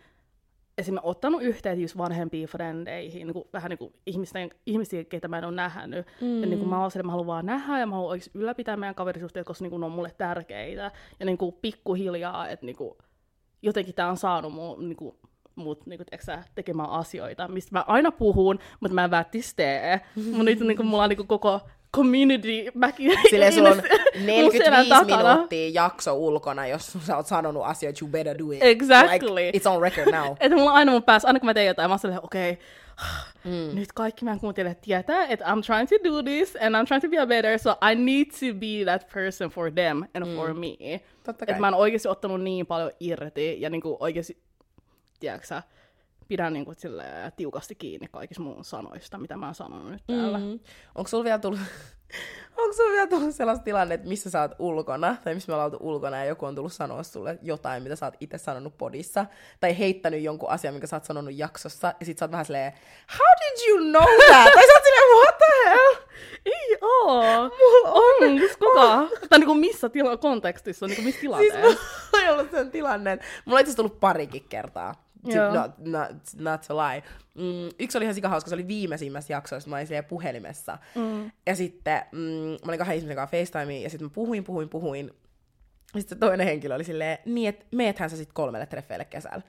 esimerkiksi 0.79 1.09
ottanut 1.09 1.43
yhteyttä 1.43 1.83
just 1.83 1.99
vanhempiin 1.99 2.49
frendeihin, 2.49 3.27
niin 3.27 3.33
kuin, 3.35 3.45
vähän 3.53 3.71
niin 3.71 3.79
kuin 3.79 3.93
ihmisten, 4.07 4.51
ihmisiä, 4.67 5.05
keitä 5.05 5.29
mä 5.29 5.39
en 5.39 5.45
ole 5.45 5.55
nähnyt. 5.55 6.07
Mm. 6.21 6.41
Ja 6.41 6.47
niin 6.47 6.59
kuin 6.59 6.69
mä 6.69 6.81
oon 6.81 6.91
silleen, 6.91 7.07
mä 7.07 7.13
haluan 7.13 7.27
vaan 7.27 7.47
nähdä 7.47 7.79
ja 7.79 7.87
mä 7.87 7.95
haluan 7.95 8.11
oikeasti 8.11 8.39
ylläpitää 8.39 8.77
meidän 8.77 8.95
kaverisuhteet, 8.95 9.47
koska 9.47 9.65
niin 9.65 9.71
kuin, 9.71 9.81
ne 9.81 9.87
on 9.87 9.93
mulle 9.93 10.13
tärkeitä. 10.19 10.91
Ja 11.21 11.27
niin 11.27 11.39
kuin, 11.39 11.55
pikkuhiljaa, 11.63 12.49
että 12.49 12.67
niin 12.67 12.77
kuin, 12.77 12.95
jotenkin 13.63 13.95
tää 13.95 14.11
on 14.11 14.17
saanut 14.17 14.53
mun, 14.53 14.89
niin 14.89 14.97
kuin, 14.97 15.17
mut 15.55 15.87
niin 15.87 15.99
kuin, 15.99 16.07
sä, 16.21 16.43
tekemään 16.55 16.91
asioita, 16.91 17.49
mistä 17.49 17.71
mä 17.73 17.85
aina 17.87 18.13
puhun, 18.13 18.59
mutta 18.81 18.95
mä 18.95 19.05
en 19.05 19.11
välttis 19.11 19.55
tee. 19.55 20.01
Mun 20.33 20.45
nyt 20.45 20.61
niin 20.61 20.77
kuin, 20.77 20.87
mulla 20.87 21.03
on 21.03 21.09
niin 21.09 21.17
kuin, 21.17 21.29
koko 21.29 21.61
community 21.95 22.71
back 22.79 23.01
in, 23.01 23.13
Silleen 23.31 23.53
sulla 23.53 23.69
on 23.69 23.83
in- 24.15 24.25
mun 24.45 24.53
selän 24.53 24.87
45 24.87 24.89
takana. 24.89 25.33
minuuttia 25.35 25.69
jakso 25.75 26.15
ulkona, 26.17 26.67
jos 26.67 26.93
sä 27.07 27.17
oot 27.17 27.27
sanonut 27.27 27.63
asioita, 27.67 27.99
you 28.03 28.11
better 28.11 28.39
do 28.39 28.51
it. 28.53 28.59
Exactly. 28.63 29.35
Like, 29.35 29.59
it's 29.59 29.71
on 29.71 29.83
record 29.83 30.13
now. 30.13 30.33
Että 30.41 30.57
mulla 30.57 30.71
on 30.71 30.77
aina 30.77 30.93
mun 30.93 31.03
päässä, 31.03 31.29
aina 31.29 31.41
kun 31.41 31.47
mä 31.47 31.55
teen 31.55 31.67
jotain, 31.67 31.91
mä 31.91 31.97
oon 32.05 32.19
okei, 32.23 32.51
okay, 32.51 32.65
Mm. 33.45 33.75
nyt 33.75 33.93
kaikki 33.93 34.25
meidän 34.25 34.41
kuuntelijat 34.41 34.81
tietää, 34.81 35.27
että 35.27 35.45
I'm 35.45 35.63
trying 35.67 35.89
to 35.89 35.95
do 36.11 36.23
this, 36.23 36.57
and 36.61 36.75
I'm 36.75 36.87
trying 36.89 37.03
to 37.03 37.09
be 37.09 37.19
a 37.19 37.27
better, 37.27 37.59
so 37.59 37.71
I 37.91 37.95
need 37.95 38.25
to 38.27 38.55
be 38.61 38.85
that 38.85 39.13
person 39.15 39.51
for 39.51 39.71
them 39.71 40.03
and 40.15 40.25
Mm. 40.27 40.37
for 40.37 40.55
me. 40.55 41.01
Totta 41.25 41.47
kai. 41.47 41.53
Että 41.53 41.61
mä 41.61 41.67
oon 41.67 41.75
oikeasti 41.75 42.09
ottanut 42.09 42.41
niin 42.43 42.67
paljon 42.67 42.91
irti, 43.01 43.61
ja 43.61 43.71
niinku 43.71 43.97
oikeasti, 44.01 44.37
tiedätkö 45.21 45.47
sä, 45.47 45.63
pidän 46.29 46.53
niinku 46.53 46.73
silleen 46.77 47.33
tiukasti 47.37 47.75
kiinni 47.75 48.09
kaikista 48.09 48.43
mun 48.43 48.65
sanoista, 48.65 49.19
mitä 49.19 49.37
mä 49.37 49.47
oon 49.47 49.55
sanonut 49.55 49.91
nyt 49.91 50.03
täällä. 50.07 50.39
Mm-hmm. 50.39 50.61
Onko 50.95 51.09
sulla 51.09 51.25
vielä 51.25 51.39
tullut, 51.39 51.61
onko 52.59 52.73
sulla 52.73 52.91
vielä 52.93 53.07
tullut 53.07 53.35
sellaista 53.35 53.65
tilannetta, 53.65 54.09
missä 54.09 54.31
sä 54.31 54.41
oot 54.41 54.53
ulkona, 54.59 55.17
tai 55.25 55.35
missä 55.35 55.51
me 55.53 55.55
ollaan 55.55 55.73
oltu 55.73 55.87
ulkona, 55.89 56.17
ja 56.19 56.25
joku 56.25 56.47
on 56.47 56.55
tullut 56.55 56.73
sanoa 56.73 57.03
sulle 57.03 57.39
jotain, 57.43 57.83
mitä 57.83 57.97
sä 57.97 58.07
oot 58.07 58.15
itse 58.21 58.39
sanonut 58.39 58.79
podissa, 58.79 59.27
tai 59.61 59.79
heittänyt 59.79 60.23
jonkun 60.23 60.51
asian, 60.51 60.75
minkä 60.75 60.87
sä 60.87 60.97
oot 60.97 61.05
sanonut 61.05 61.35
jaksossa, 61.37 61.95
ja 62.01 62.07
sit 62.07 62.19
sä 62.19 62.25
oot 62.25 62.33
vähän 62.33 62.45
silleen, 62.45 62.73
how 63.19 63.35
did 63.41 63.69
you 63.69 63.79
know 63.79 64.17
that? 64.27 64.53
tai 64.55 64.67
sä 64.67 64.73
oot 64.75 64.85
silleen, 64.85 65.19
what 65.25 65.39
the 65.39 65.71
hell? 65.71 65.95
Ei 66.47 66.79
oo! 66.81 67.23
Mulla 67.43 67.93
On, 67.93 68.41
kuka? 68.59 69.09
Tai 69.29 69.39
niinku 69.39 69.55
missä 69.55 69.89
tila- 69.89 70.17
kontekstissa, 70.17 70.87
niinku 70.87 71.03
missä 71.03 71.21
Siis 71.21 71.21
tilanteessa? 71.21 71.83
mulla 72.13 72.29
on 72.29 72.35
ollut 72.39 72.51
sen 72.51 72.71
tilanne, 72.71 73.13
että 73.13 73.27
mulla 73.45 73.59
on 73.59 73.61
itse 73.61 73.77
tullut 73.77 74.01
parikin 74.01 74.45
kertaa. 74.49 75.04
To, 75.25 75.37
Joo. 75.37 75.55
not, 75.55 75.79
not, 75.79 76.11
not 76.39 76.61
to 76.69 76.77
lie. 76.77 77.03
Mm, 77.35 77.75
yksi 77.79 77.99
oli 77.99 78.05
ihan 78.05 78.15
sikahauska, 78.15 78.49
se 78.49 78.55
oli 78.55 78.69
viimeisimmässä 78.69 79.33
jaksossa, 79.33 79.71
mä 79.71 79.77
olin 79.77 79.87
siellä 79.87 80.03
puhelimessa. 80.03 80.79
Mm. 80.95 81.31
Ja 81.47 81.57
sitten 81.57 82.03
mm, 82.13 82.19
mä 82.19 82.69
olin 82.69 82.79
kahden 82.79 82.97
ihmisen 82.97 83.17
kanssa 83.17 83.37
FaceTimeen, 83.37 83.83
ja 83.83 83.91
sitten 83.91 84.07
mä 84.07 84.11
puhuin, 84.15 84.45
puhuin, 84.45 84.69
puhuin. 84.69 85.07
Ja 85.95 86.01
sitten 86.01 86.17
se 86.17 86.21
toinen 86.21 86.47
henkilö 86.47 86.75
oli 86.75 86.85
silleen, 86.85 87.19
niin 87.25 87.49
että 87.49 87.67
meethän 87.73 88.11
sä 88.11 88.17
sitten 88.17 88.35
kolmelle 88.35 88.67
treffeille 88.67 89.05
kesällä. 89.05 89.43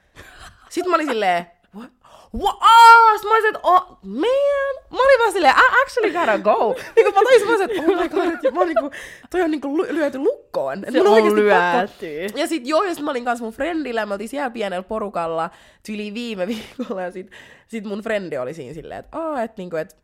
Sitten 0.68 0.90
mä 0.90 0.94
olin 0.94 1.06
silleen, 1.06 1.46
what? 1.76 1.90
What? 2.34 2.56
Oh, 2.56 3.12
sitten 3.12 3.28
mä 3.28 3.34
olisin, 3.34 3.54
että 3.56 3.60
oh, 3.68 3.98
man. 4.02 4.74
Mä 4.90 4.98
olin 5.04 5.18
vaan 5.20 5.32
silleen, 5.32 5.54
I 5.54 5.82
actually 5.82 6.12
gotta 6.12 6.38
go. 6.38 6.74
Niin 6.96 7.14
mä 7.14 7.20
tajusin, 7.24 7.46
mä 7.48 7.54
olisin, 7.54 7.70
että 7.70 7.92
oh 7.92 8.02
my 8.02 8.08
god, 8.08 8.34
että 8.34 8.50
mä 8.50 8.60
olin 8.60 8.74
niinku, 8.74 8.90
toi 9.30 9.42
on 9.42 9.50
niinku 9.50 9.68
ly- 9.82 9.94
lyöty 9.94 10.18
lukkoon. 10.18 10.84
Et 10.84 10.92
Se 10.92 10.98
mun 11.02 11.08
on 11.08 11.36
lyöty. 11.36 12.38
ja 12.40 12.46
sit 12.46 12.66
joo, 12.66 12.82
ja 12.84 12.94
sit 12.94 13.04
mä 13.04 13.10
olin 13.10 13.24
kanssa 13.24 13.44
mun 13.44 13.52
friendillä, 13.52 14.00
ja 14.00 14.06
me 14.06 14.14
oltiin 14.14 14.28
siellä 14.28 14.50
pienellä 14.50 14.82
porukalla 14.82 15.50
tyli 15.86 16.14
viime 16.14 16.46
viikolla, 16.78 17.02
ja 17.02 17.10
sit, 17.10 17.30
sit 17.68 17.84
mun 17.84 18.00
frendi 18.00 18.38
oli 18.38 18.54
siinä 18.54 18.74
silleen, 18.74 18.98
että 18.98 19.18
oh, 19.18 19.38
et 19.38 19.56
niinku, 19.56 19.76
et 19.76 19.96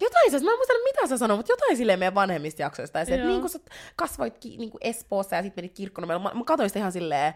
jotain 0.00 0.30
se, 0.30 0.38
mä 0.44 0.50
en 0.50 0.58
muista 0.58 0.72
mitä 0.84 1.06
sä 1.06 1.18
sanoit, 1.18 1.38
mutta 1.38 1.52
jotain 1.52 1.76
silleen 1.76 1.98
meidän 1.98 2.14
vanhemmista 2.14 2.62
jaksoista, 2.62 2.98
ja 2.98 3.04
se, 3.04 3.14
että 3.14 3.26
niin 3.26 3.40
kun 3.40 3.50
sä 3.50 3.58
kasvoit 3.96 4.38
ki, 4.38 4.56
niin 4.56 4.70
kuin 4.70 4.80
Espoossa 4.84 5.36
ja 5.36 5.42
sit 5.42 5.56
menit 5.56 5.72
kirkkoon, 5.74 6.06
mä, 6.08 6.18
mä 6.18 6.44
katsoin 6.46 6.70
sitä 6.70 6.78
ihan 6.78 6.92
silleen, 6.92 7.34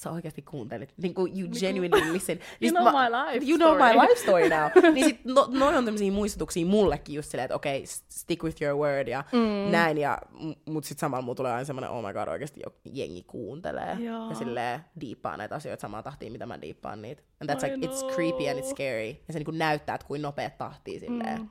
sä 0.00 0.10
oikeasti 0.10 0.42
kuuntelit. 0.42 0.94
Niin 1.02 1.14
kuin 1.14 1.40
you 1.40 1.48
genuinely 1.60 2.12
listen. 2.12 2.38
You 2.40 2.46
Niin 2.60 2.74
know 2.74 2.84
sit 2.86 2.94
my 2.94 3.16
life 3.34 3.46
You 3.50 3.58
know 3.58 3.74
my 3.76 4.00
life 4.00 4.22
story 4.22 4.48
now. 4.48 4.70
niin 4.94 5.04
sit 5.06 5.24
no, 5.24 5.48
noin 5.50 5.74
on 5.76 5.84
tämmöisiä 5.84 6.12
muistutuksia 6.12 6.66
mullekin 6.66 7.14
just 7.14 7.30
silleen, 7.30 7.44
että 7.44 7.54
okei, 7.54 7.76
okay, 7.78 7.86
stick 8.08 8.42
with 8.44 8.62
your 8.62 8.76
word 8.78 9.08
ja 9.08 9.24
mm. 9.32 9.70
näin. 9.72 9.98
Ja, 9.98 10.18
mut 10.66 10.84
sit 10.84 10.98
samalla 10.98 11.22
mulla 11.22 11.34
tulee 11.34 11.52
aina 11.52 11.64
semmoinen, 11.64 11.90
oh 11.90 12.06
my 12.06 12.12
god, 12.12 12.28
oikeasti 12.28 12.60
jo- 12.66 12.74
jengi 12.92 13.22
kuuntelee. 13.22 13.96
Joo. 14.00 14.28
Ja 14.28 14.34
silleen 14.34 14.80
diippaa 15.00 15.36
näitä 15.36 15.54
asioita 15.54 15.80
samaan 15.80 16.04
tahtiin, 16.04 16.32
mitä 16.32 16.46
mä 16.46 16.60
diippaan 16.60 17.02
niitä. 17.02 17.22
And 17.40 17.50
that's 17.50 17.66
I 17.66 17.70
like, 17.72 17.86
it's 17.86 18.14
creepy 18.14 18.48
and 18.48 18.58
it's 18.58 18.70
scary. 18.70 19.08
Ja 19.08 19.32
se 19.32 19.38
niinku 19.38 19.50
näyttää, 19.50 19.94
että 19.94 20.06
kuin 20.06 20.22
nopea 20.22 20.50
tahtii 20.50 21.00
silleen. 21.00 21.38
Mm. 21.38 21.48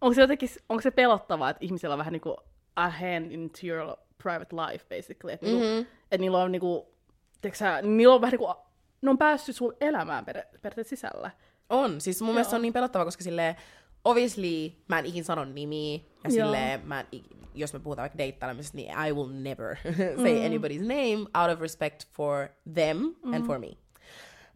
Onko 0.00 0.14
se 0.14 0.20
jotenkin, 0.20 0.48
onko 0.68 0.80
se 0.82 0.90
pelottavaa, 0.90 1.50
että 1.50 1.64
ihmisillä 1.64 1.92
on 1.94 1.98
vähän 1.98 2.12
niinku 2.12 2.36
a 2.76 2.88
hand 2.90 3.32
into 3.32 3.58
your 3.64 3.96
private 4.22 4.56
life, 4.56 4.84
basically? 4.96 5.32
Että 5.32 5.46
Mm-hmm. 5.46 5.60
niinku, 5.62 5.90
et 6.10 6.20
niillä 6.20 6.38
on 6.38 6.52
niinku, 6.52 6.97
tiiäksä, 7.40 7.64
sä, 7.64 7.82
niillä 7.82 8.14
on 8.14 8.20
vähän 8.20 8.30
niinku, 8.30 8.54
ne 9.02 9.10
on 9.10 9.18
päässyt 9.18 9.56
sun 9.56 9.74
elämään 9.80 10.24
per, 10.24 10.42
periaatteessa 10.62 10.90
sisällä. 10.90 11.30
On, 11.70 12.00
siis 12.00 12.22
mun 12.22 12.34
mielestä 12.34 12.50
se 12.50 12.56
on 12.56 12.62
niin 12.62 12.72
pelottava, 12.72 13.04
koska 13.04 13.24
silleen, 13.24 13.56
obviously, 14.04 14.72
mä 14.88 14.98
en 14.98 15.06
ikin 15.06 15.24
sano 15.24 15.44
nimiä, 15.44 15.94
ja 15.94 16.00
Joo. 16.24 16.30
silleen, 16.30 16.86
mä 16.86 17.00
en, 17.00 17.06
jos 17.54 17.72
me 17.72 17.78
puhutaan 17.78 18.02
vaikka 18.02 18.18
deittailemisesta, 18.18 18.76
niin 18.76 19.06
I 19.06 19.12
will 19.12 19.28
never 19.32 19.76
say 20.22 20.48
anybody's 20.48 20.80
name 20.80 21.42
out 21.42 21.50
of 21.54 21.60
respect 21.60 22.04
for 22.12 22.48
them 22.74 23.14
and 23.34 23.46
for 23.46 23.58
me. 23.58 23.68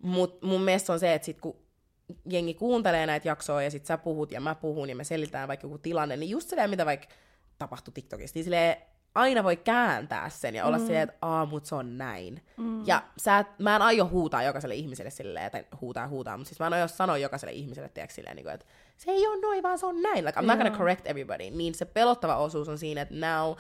Mut 0.03 0.43
mun 0.43 0.61
mielestä 0.61 0.93
on 0.93 1.01
se, 1.01 1.15
että 1.15 1.27
sit 1.27 1.41
kun 1.41 1.57
jengi 2.31 2.55
kuuntelee 2.55 3.07
näitä 3.07 3.29
jaksoja, 3.29 3.63
ja 3.63 3.71
sit 3.71 3.87
sä 3.87 3.99
puhut, 3.99 4.33
ja 4.33 4.41
mä 4.41 4.55
puhun, 4.55 4.89
ja 4.89 4.97
me 4.97 5.05
selitään 5.05 5.49
vaikka 5.49 5.67
joku 5.67 5.79
tilanne, 5.79 6.17
niin 6.17 6.31
just 6.31 6.49
silleen, 6.49 6.71
mitä 6.71 6.87
vaikka 6.87 7.07
tapahtui 7.59 7.93
TikTokissa, 7.95 8.37
niin 8.37 8.45
silleen, 8.45 8.77
aina 9.15 9.45
voi 9.45 9.57
kääntää 9.57 10.29
sen 10.29 10.55
ja 10.55 10.65
olla 10.65 10.79
mm. 10.79 10.85
silleen, 10.85 11.03
että 11.03 11.17
aa, 11.23 11.47
mut 11.47 11.67
se 11.67 11.75
on 11.75 11.99
näin. 11.99 12.43
Mm. 12.57 12.87
Ja 12.87 13.03
sä, 13.17 13.39
et- 13.39 13.59
mä 13.59 13.77
en 13.77 13.83
aio 13.83 14.09
huutaa 14.09 14.43
jokaiselle 14.43 14.75
ihmiselle 14.75 15.11
silleen, 15.11 15.51
tai 15.51 15.65
huutaa 15.81 16.09
huutaa, 16.09 16.37
mutta 16.37 16.49
siis 16.49 16.61
mä 16.61 16.67
en 16.67 16.73
aio 16.73 16.89
sanoa 16.89 17.19
jokaiselle 17.19 17.53
ihmiselle, 17.53 17.89
tiedätkö, 17.89 18.15
silleen, 18.15 18.37
niin 18.37 18.45
kuin, 18.45 18.55
että 18.55 18.67
se 18.97 19.11
ei 19.11 19.27
ole 19.27 19.41
noin, 19.41 19.63
vaan 19.63 19.79
se 19.79 19.87
on 19.87 20.03
näin. 20.03 20.25
Like, 20.25 20.41
I'm 20.41 20.45
not 20.47 20.59
gonna 20.59 20.79
correct 20.79 21.07
everybody. 21.07 21.51
Niin 21.51 21.75
se 21.75 21.85
pelottava 21.85 22.37
osuus 22.37 22.69
on 22.69 22.79
siinä, 22.79 23.03
että 23.03 23.15
now 23.15 23.55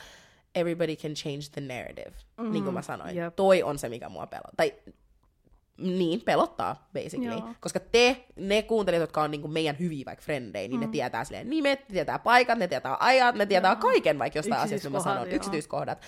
everybody 0.54 0.96
can 0.96 1.14
change 1.14 1.44
the 1.52 1.60
narrative, 1.60 2.12
mm. 2.36 2.52
niin 2.52 2.64
kuin 2.64 2.74
mä 2.74 2.82
sanoin. 2.82 3.16
Jep. 3.16 3.36
Toi 3.36 3.62
on 3.62 3.78
se, 3.78 3.88
mikä 3.88 4.08
mua 4.08 4.26
pelottaa. 4.26 4.52
Tai 4.56 4.74
niin, 5.82 6.20
pelottaa, 6.20 6.88
basically. 6.94 7.38
Joo. 7.38 7.54
Koska 7.60 7.80
te, 7.80 8.24
ne 8.36 8.62
kuuntelijat, 8.62 9.00
jotka 9.00 9.22
on 9.22 9.30
niinku 9.30 9.48
meidän 9.48 9.78
hyviä 9.78 10.04
vaikka 10.06 10.24
frendejä, 10.24 10.68
niin 10.68 10.80
mm. 10.80 10.86
ne 10.86 10.92
tietää 10.92 11.24
silleen 11.24 11.50
nimet, 11.50 11.80
ne 11.80 11.92
tietää 11.92 12.18
paikat, 12.18 12.58
ne 12.58 12.68
tietää 12.68 12.96
ajat, 13.00 13.34
ne 13.34 13.46
tietää 13.46 13.76
kaiken 13.76 14.18
vaikka 14.18 14.38
jostain 14.38 14.60
asiasta, 14.60 14.88
mitä 14.88 14.98
mä 14.98 15.04
sanon, 15.04 15.26
joo. 15.26 15.36
yksityiskohdat. 15.36 16.00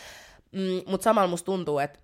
Mm, 0.52 0.90
Mutta 0.90 1.04
samalla 1.04 1.28
musta 1.28 1.46
tuntuu, 1.46 1.78
että 1.78 1.98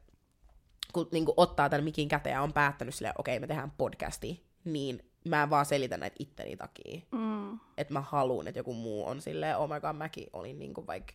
kun 0.92 1.08
niinku 1.12 1.34
ottaa 1.36 1.68
tämän 1.68 1.84
mikin 1.84 2.08
käteen 2.08 2.34
ja 2.34 2.42
on 2.42 2.52
päättänyt 2.52 2.94
silleen, 2.94 3.14
okei, 3.18 3.40
me 3.40 3.46
tehdään 3.46 3.72
podcasti, 3.78 4.44
niin 4.64 5.02
mä 5.24 5.42
en 5.42 5.50
vaan 5.50 5.66
selitä 5.66 5.96
näitä 5.96 6.16
itteni 6.18 6.56
takia. 6.56 7.00
Mm. 7.10 7.58
Että 7.78 7.92
mä 7.92 8.00
haluan, 8.00 8.48
että 8.48 8.58
joku 8.58 8.74
muu 8.74 9.06
on 9.06 9.20
silleen, 9.20 9.56
oh 9.56 9.68
my 9.68 9.80
god, 9.80 9.96
mäkin 9.96 10.26
olin 10.32 10.58
niinku 10.58 10.86
vaikka 10.86 11.12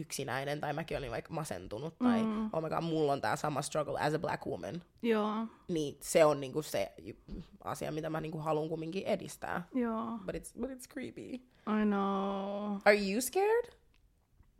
yksinäinen, 0.00 0.60
tai 0.60 0.72
mäkin 0.72 0.98
olin 0.98 1.10
vaikka 1.10 1.34
masentunut, 1.34 1.98
tai 1.98 2.22
Mm. 2.22 2.50
oh 2.52 2.62
my 2.62 2.68
god, 2.68 2.82
mulla 2.82 3.12
on 3.12 3.20
tää 3.20 3.36
sama 3.36 3.62
struggle 3.62 4.00
as 4.00 4.14
a 4.14 4.18
black 4.18 4.46
woman 4.46 4.82
Joo, 5.02 5.32
niin 5.68 5.96
se 6.00 6.24
on 6.24 6.40
niinku 6.40 6.62
se 6.62 6.92
asia, 7.64 7.92
mitä 7.92 8.10
mä 8.10 8.20
niinku 8.20 8.38
haluan 8.38 8.68
kumminkin 8.68 9.06
edistää. 9.06 9.62
joo. 9.74 10.04
But 10.26 10.34
it's, 10.34 10.60
but 10.60 10.70
it's 10.70 10.92
creepy. 10.92 11.20
I 11.30 11.84
know. 11.84 12.76
Are 12.84 13.10
you 13.10 13.20
scared? 13.20 13.72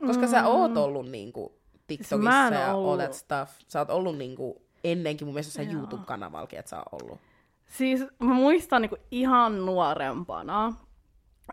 Koska 0.07 0.27
sä 0.27 0.47
oot 0.47 0.77
ollut 0.77 1.09
niinku 1.09 1.59
TikTokissa 1.87 2.17
Mm. 2.17 2.23
mä 2.23 2.47
en 2.47 2.53
ja 2.53 2.71
all 2.71 2.97
that 2.97 3.13
stuff. 3.13 3.51
Sä 3.67 3.79
oot 3.79 3.89
ollut 3.89 4.17
niinku 4.17 4.61
ennenkin 4.83 5.27
mun 5.27 5.33
mielestä. 5.33 5.61
YouTube-kanavallakin, 5.63 6.59
että 6.59 6.69
sä 6.69 6.77
oot 6.77 7.01
ollut. 7.03 7.19
Siis 7.67 7.99
mä 8.19 8.33
muistan 8.33 8.81
niinku 8.81 8.97
ihan 9.11 9.65
nuorempana, 9.65 10.73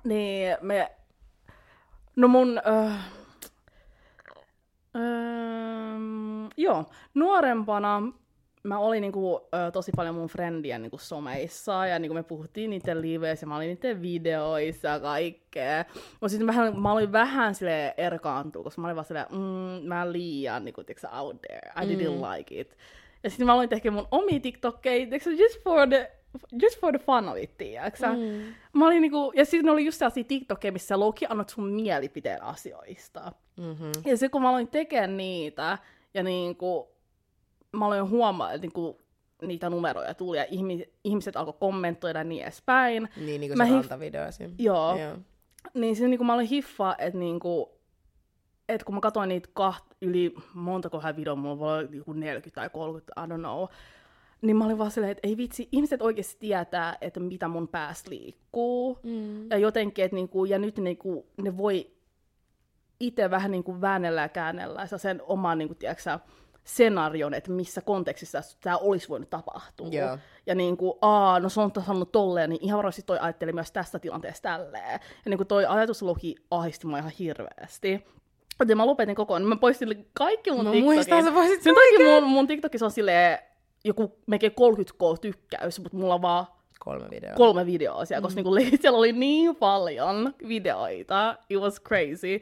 niin 0.04 0.56
me, 0.60 0.90
no 2.16 2.28
mun, 2.28 2.60
öö, 2.66 2.90
öö, 4.96 6.48
joo, 6.56 6.84
nuorempana 7.14 8.02
mä 8.66 8.78
olin 8.78 9.00
niinku, 9.00 9.36
ö, 9.36 9.70
tosi 9.70 9.92
paljon 9.96 10.14
mun 10.14 10.28
friendien 10.28 10.82
niinku 10.82 10.98
someissa 10.98 11.86
ja 11.86 11.98
niinku 11.98 12.14
me 12.14 12.22
puhuttiin 12.22 12.70
niiden 12.70 13.02
liveissä 13.02 13.44
ja 13.44 13.48
mä 13.48 13.56
olin 13.56 13.68
niiden 13.68 14.02
videoissa 14.02 14.88
ja 14.88 15.00
kaikkea. 15.00 15.84
Mutta 15.94 16.28
sitten 16.28 16.46
vähän, 16.46 16.80
mä 16.80 16.92
olin 16.92 17.12
vähän 17.12 17.54
sille 17.54 17.94
erkaantua, 17.96 18.62
koska 18.62 18.80
mä 18.80 18.86
olin 18.86 18.96
vaan 18.96 19.04
silleen, 19.04 19.26
mm, 19.32 19.88
mä 19.88 20.12
liian 20.12 20.64
niinku, 20.64 20.84
tiiäksä, 20.84 21.20
out 21.20 21.42
there. 21.42 21.72
I 21.82 21.94
didn't 21.94 22.36
like 22.36 22.60
it. 22.60 22.76
Ja 23.22 23.30
sitten 23.30 23.46
mä 23.46 23.52
aloin 23.52 23.68
tehdä 23.68 23.90
mun 23.90 24.08
omia 24.10 24.40
TikTokkeja, 24.40 25.06
just 25.38 25.64
for 25.64 25.88
the, 25.88 26.12
just 26.62 26.80
for 26.80 26.98
the 26.98 27.06
fun 27.06 27.28
of 27.28 27.36
it, 27.36 27.56
tiiäksä. 27.56 28.12
Mm. 28.12 28.54
Mä 28.72 28.86
olin 28.86 29.02
niinku, 29.02 29.32
ja 29.36 29.44
sitten 29.44 29.72
oli 29.72 29.84
just 29.84 29.98
sellaisia 29.98 30.24
TikTokkeja, 30.24 30.72
missä 30.72 30.86
sä 30.86 31.00
Loki 31.00 31.26
annat 31.28 31.48
sun 31.48 31.72
mielipiteen 31.72 32.42
asioista. 32.42 33.32
Mm-hmm. 33.56 33.92
Ja 34.04 34.16
se 34.16 34.28
kun 34.28 34.42
mä 34.42 34.48
aloin 34.48 34.68
tekemään 34.68 35.16
niitä, 35.16 35.78
ja 36.14 36.22
niinku, 36.22 36.88
mä 37.72 37.86
aloin 37.86 38.10
huomaa, 38.10 38.52
että 38.52 38.64
niinku, 38.64 39.00
niitä 39.42 39.70
numeroja 39.70 40.14
tuli, 40.14 40.36
ja 40.36 40.44
ihmi- 40.50 40.92
ihmiset 41.04 41.36
alkoi 41.36 41.54
kommentoida 41.60 42.24
niin 42.24 42.42
edespäin. 42.42 43.08
Niin, 43.16 43.40
niin 43.40 43.50
kuin 43.50 43.58
Mä 43.58 43.64
se 43.64 43.70
hif-. 43.70 43.74
Joo. 44.58 44.98
Joo. 44.98 45.16
Niin 45.74 45.96
se 45.96 46.08
niinku, 46.08 46.24
mä 46.24 46.34
olin 46.34 46.46
hiffaa, 46.46 46.94
että 46.98 47.18
niinku, 47.18 47.78
et 48.68 48.84
kun 48.84 48.94
mä 48.94 49.00
katsoin 49.00 49.28
niitä 49.28 49.48
kaht, 49.52 49.84
yli 50.02 50.34
montakohan 50.54 51.16
videoa, 51.16 51.36
mulla 51.36 51.58
voi 51.58 51.78
olla 51.78 51.88
joku 51.92 52.12
40 52.12 52.54
tai 52.54 52.70
30, 52.70 53.12
I 53.16 53.26
don't 53.26 53.38
know, 53.38 53.68
niin 54.42 54.56
mä 54.56 54.64
olin 54.64 54.78
vaan 54.78 54.90
silleen, 54.90 55.12
että 55.12 55.28
ei 55.28 55.36
vitsi, 55.36 55.68
ihmiset 55.72 56.02
oikeasti 56.02 56.36
tietää, 56.40 56.96
että 57.00 57.20
mitä 57.20 57.48
mun 57.48 57.68
päässä 57.68 58.10
liikkuu. 58.10 58.98
Mm. 59.02 59.50
Ja 59.50 59.58
jotenkin, 59.58 60.04
että 60.04 60.14
niinku, 60.14 60.44
ja 60.44 60.58
nyt 60.58 60.78
niinku, 60.78 61.26
ne 61.36 61.56
voi 61.56 61.90
itse 63.00 63.30
vähän 63.30 63.50
niinku 63.50 63.80
väännellä 63.80 64.22
ja 64.22 64.28
käännellä 64.28 64.88
ja 64.90 64.98
sen 64.98 65.22
oman 65.26 65.58
niinku, 65.58 65.74
tiedätkö, 65.74 66.18
scenarion, 66.66 67.34
että 67.34 67.50
missä 67.50 67.80
kontekstissa 67.80 68.40
tämä 68.60 68.76
olisi 68.76 69.08
voinut 69.08 69.30
tapahtua. 69.30 69.88
Joo. 69.88 70.18
Ja 70.46 70.54
niin 70.54 70.76
kuin, 70.76 70.92
aa, 71.02 71.40
no 71.40 71.48
se 71.48 71.60
on 71.60 71.70
sanonut 71.86 72.12
tolleen, 72.12 72.50
niin 72.50 72.64
ihan 72.64 72.76
varmasti 72.76 73.02
toi 73.02 73.18
ajatteli 73.18 73.52
myös 73.52 73.72
tästä 73.72 73.98
tilanteesta 73.98 74.48
tälleen. 74.48 74.92
Ja 74.92 75.30
niin 75.30 75.38
kuin 75.38 75.46
toi 75.46 75.66
ajatuslogi 75.66 76.34
ahisti 76.50 76.86
mua 76.86 76.98
ihan 76.98 77.12
hirveästi. 77.18 78.06
Joten 78.60 78.76
mä 78.76 78.86
lopetin 78.86 79.14
kokonaan, 79.14 79.42
niin 79.42 79.48
mä 79.48 79.56
poistin 79.56 80.08
kaikki 80.12 80.50
mun 80.50 80.64
Mä 80.64 80.70
TikTokin. 80.70 80.84
muistan, 80.84 81.24
sä 81.24 81.34
voisit 81.34 81.62
Sen 81.62 81.74
takia 81.74 82.20
mun, 82.20 82.30
mun 82.30 82.46
TikTokissa 82.46 82.86
on 82.86 82.90
silleen 82.92 83.38
joku 83.86 84.18
melkein 84.26 84.52
30k 84.52 85.18
tykkäys, 85.20 85.80
mutta 85.80 85.96
mulla 85.96 86.14
on 86.14 86.22
vaan 86.22 86.46
Kolme 86.78 87.10
videoa. 87.10 87.34
kolme 87.34 87.66
videoa 87.66 88.04
siellä, 88.04 88.22
koska 88.22 88.42
niinku, 88.42 88.76
siellä 88.82 88.98
oli 88.98 89.12
niin 89.12 89.56
paljon 89.56 90.34
videoita. 90.48 91.36
It 91.50 91.58
was 91.58 91.82
crazy. 91.82 92.40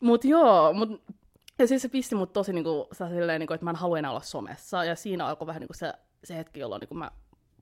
Mut 0.00 0.24
joo, 0.24 0.72
mut, 0.72 1.02
ja 1.58 1.66
siis 1.66 1.82
se 1.82 1.88
pisti 1.88 2.14
mut 2.14 2.32
tosi 2.32 2.52
niinku, 2.52 2.88
silleen, 3.08 3.40
niinku, 3.40 3.54
että 3.54 3.64
mä 3.64 3.70
en 3.70 3.76
halua 3.76 3.98
enää 3.98 4.10
olla 4.10 4.20
somessa. 4.20 4.84
Ja 4.84 4.96
siinä 4.96 5.26
alkoi 5.26 5.46
vähän 5.46 5.60
niinku 5.60 5.74
se, 5.74 5.92
se 6.24 6.36
hetki, 6.36 6.60
jolloin 6.60 6.80
niinku 6.80 6.94
mä 6.94 7.10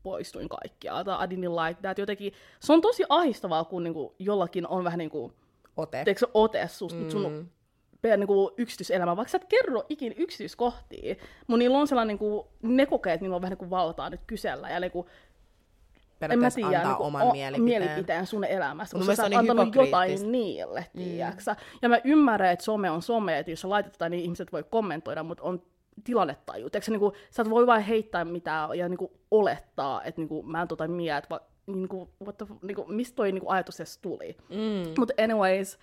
poistuin 0.02 0.48
kaikkialta. 0.48 1.24
I 1.24 1.26
didn't 1.26 1.66
like 1.66 1.80
that. 1.82 1.98
Jotenkin, 1.98 2.32
se 2.60 2.72
on 2.72 2.80
tosi 2.80 3.04
ahistavaa, 3.08 3.64
kun 3.64 3.84
niinku, 3.84 4.14
jollakin 4.18 4.66
on 4.66 4.84
vähän 4.84 4.98
niinku, 4.98 5.32
Ote. 5.76 6.04
teekö 6.04 6.20
se 6.20 6.26
ote 6.34 6.68
susta, 6.68 7.00
mm. 7.00 7.10
sun 7.10 7.50
pe- 8.02 8.16
niinku, 8.16 8.50
yksityiselämä, 8.56 9.16
vaikka 9.16 9.30
sä 9.30 9.36
et 9.42 9.44
kerro 9.44 9.82
ikin 9.88 10.14
yksityiskohtia, 10.16 11.14
mutta 11.46 11.58
niillä 11.58 11.78
on 11.78 11.88
sellainen, 11.88 12.08
niinku, 12.20 12.48
ne 12.62 12.86
kokee, 12.86 13.12
että 13.12 13.24
niillä 13.24 13.36
on 13.36 13.42
vähän 13.42 13.52
niinku 13.52 13.70
valtaa 13.70 14.10
nyt 14.10 14.20
kysellä, 14.26 14.70
ja 14.70 14.80
niinku, 14.80 15.06
en 15.08 16.24
mä 16.24 16.28
Periaatteessa 16.28 16.56
tiedä, 16.60 16.76
antaa 16.78 16.90
niinku, 16.92 17.04
oman 17.04 17.22
o- 17.22 17.32
mielipiteen. 17.32 17.82
mielipiteen 17.82 18.26
sun 18.26 18.44
elämässä, 18.44 18.96
koska 18.96 19.04
mielestä 19.04 19.16
sä 19.16 19.22
oot 19.22 19.30
niin 19.30 19.50
antanut 19.50 19.74
jotain 19.74 20.32
niille, 20.32 20.86
tiiäksä. 20.96 21.56
Ja 21.82 21.88
mä 21.88 21.98
ymmärrän, 22.04 22.52
että 22.52 22.64
some 22.64 22.90
on 22.90 23.02
some, 23.02 23.38
että 23.38 23.52
jos 23.52 23.60
sä 23.60 23.68
laitat 23.70 23.92
jotain, 23.94 24.10
niin 24.10 24.22
ihmiset 24.24 24.52
voi 24.52 24.64
kommentoida, 24.70 25.22
mutta 25.22 25.44
on 25.44 25.62
tilannetaju. 26.04 26.70
Tiiäksä, 26.70 26.90
niinku, 26.90 27.12
sä 27.30 27.42
et 27.42 27.50
voi 27.50 27.66
vain 27.66 27.82
heittää 27.82 28.24
mitään 28.24 28.78
ja 28.78 28.88
niinku, 28.88 29.12
olettaa, 29.30 30.02
että 30.04 30.20
niinku, 30.20 30.42
mä 30.42 30.62
en 30.62 30.68
tota 30.68 30.88
mieltä, 30.88 31.26
va, 31.30 31.40
niinku, 31.66 32.08
what 32.24 32.36
the, 32.36 32.46
fu- 32.46 32.58
niinku, 32.62 32.84
mistä 32.88 33.16
toi 33.16 33.32
niinku, 33.32 33.48
ajatus 33.50 33.80
edes 33.80 33.98
tuli. 33.98 34.36
Mm. 34.48 34.94
Mutta 34.98 35.14
anyways, 35.22 35.78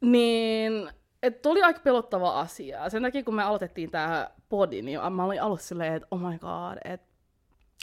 niin 0.00 0.90
et 1.22 1.46
oli 1.46 1.62
aika 1.62 1.80
pelottava 1.80 2.40
asia. 2.40 2.90
Sen 2.90 3.02
takia, 3.02 3.24
kun 3.24 3.34
me 3.34 3.42
aloitettiin 3.42 3.90
tämä 3.90 4.30
podi, 4.48 4.82
niin 4.82 5.12
mä 5.12 5.24
olin 5.24 5.42
alussa 5.42 5.68
silleen, 5.68 5.94
että 5.94 6.08
oh 6.10 6.20
my 6.20 6.38
god, 6.38 6.78
että 6.84 7.06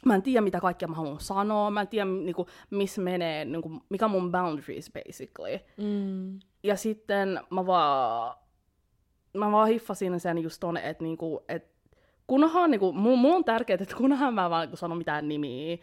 mä 0.05 0.15
en 0.15 0.21
tiedä, 0.21 0.41
mitä 0.41 0.59
kaikkea 0.59 0.87
mä 0.87 0.95
haluan 0.95 1.19
sanoa, 1.19 1.71
mä 1.71 1.81
en 1.81 1.87
tiedä, 1.87 2.05
niinku, 2.05 2.47
missä 2.69 3.01
menee, 3.01 3.45
niinku, 3.45 3.71
mikä 3.89 4.05
on 4.05 4.11
mun 4.11 4.31
boundaries 4.31 4.91
basically. 4.93 5.59
Mm. 5.77 6.39
Ja 6.63 6.75
sitten 6.75 7.39
mä 7.49 7.65
vaan, 7.65 8.35
mä 9.37 9.51
vaan 9.51 9.67
hiffasin 9.67 10.19
sen 10.19 10.37
just 10.37 10.59
ton, 10.59 10.77
että 10.77 11.03
niinku, 11.03 11.43
et 11.49 11.67
kunhan, 12.27 12.71
niinku, 12.71 12.93
mulla, 12.93 13.17
mulla 13.17 13.35
on 13.35 13.43
tärkeää, 13.45 13.77
että 13.81 13.95
kunhan 13.95 14.33
mä 14.33 14.49
vaan 14.49 14.61
niinku, 14.61 14.77
sanon 14.77 14.97
mitään 14.97 15.27
nimiä, 15.27 15.77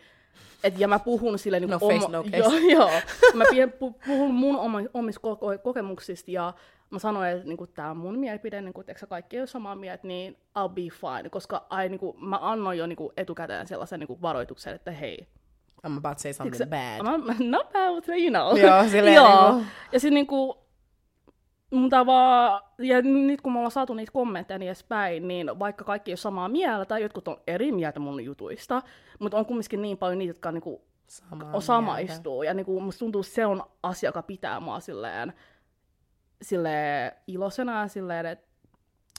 et, 0.64 0.78
ja 0.80 0.88
mä 0.88 0.98
puhun 0.98 1.38
sille 1.38 1.60
niinku, 1.60 1.72
No 1.72 1.78
face, 1.88 2.08
no 2.08 2.22
case. 2.30 2.36
joo, 2.36 2.88
joo. 2.88 2.90
Mä 3.34 3.44
puhun 3.78 4.34
mun 4.34 4.56
oma, 4.58 4.78
omista 4.94 5.20
ko- 5.28 5.36
ko- 5.54 5.58
kokemuksista 5.62 6.30
ja 6.30 6.52
mä 6.92 6.98
sanoin, 6.98 7.30
että 7.30 7.48
niinku, 7.48 7.66
tämä 7.66 7.90
on 7.90 7.96
mun 7.96 8.18
mielipide, 8.18 8.62
niinku, 8.62 8.84
että 8.86 9.06
kaikki 9.06 9.36
ei 9.36 9.40
ole 9.40 9.46
samaa 9.46 9.74
mieltä, 9.76 10.06
niin 10.06 10.36
I'll 10.58 10.68
be 10.68 10.80
fine, 10.82 11.30
koska 11.30 11.66
ai, 11.70 11.88
niinku, 11.88 12.16
mä 12.20 12.38
annoin 12.42 12.78
jo 12.78 12.86
niinku, 12.86 13.12
etukäteen 13.16 13.66
sellaisen 13.66 14.00
niinku, 14.00 14.22
varoituksen, 14.22 14.74
että 14.74 14.90
hei, 14.90 15.28
I'm 15.86 15.96
about 15.98 16.16
to 16.16 16.22
say 16.22 16.32
something 16.32 16.70
bad. 16.70 17.00
I'm 17.00 17.44
not 17.50 17.72
bad, 17.72 17.94
but 17.94 18.08
you 18.08 18.30
know. 18.30 18.58
Joo, 18.58 18.84
silleen 18.88 19.14
Joo. 19.14 19.52
niinku- 19.52 19.66
Ja 19.92 20.00
sitten 20.00 20.14
niinku, 20.14 20.58
mun 21.70 21.90
tää 21.90 22.06
vaan, 22.06 22.60
ja 22.78 23.02
nyt 23.02 23.40
kun 23.40 23.52
me 23.52 23.58
ollaan 23.58 23.70
saatu 23.70 23.94
niitä 23.94 24.12
kommentteja 24.12 24.58
niin 24.58 24.68
edespäin, 24.68 25.28
niin 25.28 25.58
vaikka 25.58 25.84
kaikki 25.84 26.10
ei 26.10 26.12
ole 26.12 26.16
samaa 26.16 26.48
mieltä, 26.48 26.84
tai 26.84 27.02
jotkut 27.02 27.28
on 27.28 27.36
eri 27.46 27.72
mieltä 27.72 28.00
mun 28.00 28.24
jutuista, 28.24 28.82
mutta 29.18 29.36
on 29.36 29.46
kumminkin 29.46 29.82
niin 29.82 29.98
paljon 29.98 30.18
niitä, 30.18 30.30
jotka 30.30 30.52
niinku 30.52 30.84
Samaa 31.06 31.50
on 31.52 31.62
samaistuu. 31.62 32.42
Ja 32.42 32.54
niinku, 32.54 32.80
musta 32.80 32.98
tuntuu, 32.98 33.20
että 33.20 33.32
se 33.32 33.46
on 33.46 33.62
asia, 33.82 34.08
joka 34.08 34.22
pitää 34.22 34.60
mua 34.60 34.80
silleen, 34.80 35.32
silleen 36.42 37.12
iloisena 37.26 37.80
ja 37.80 37.88
silleen, 37.88 38.26
että 38.26 38.46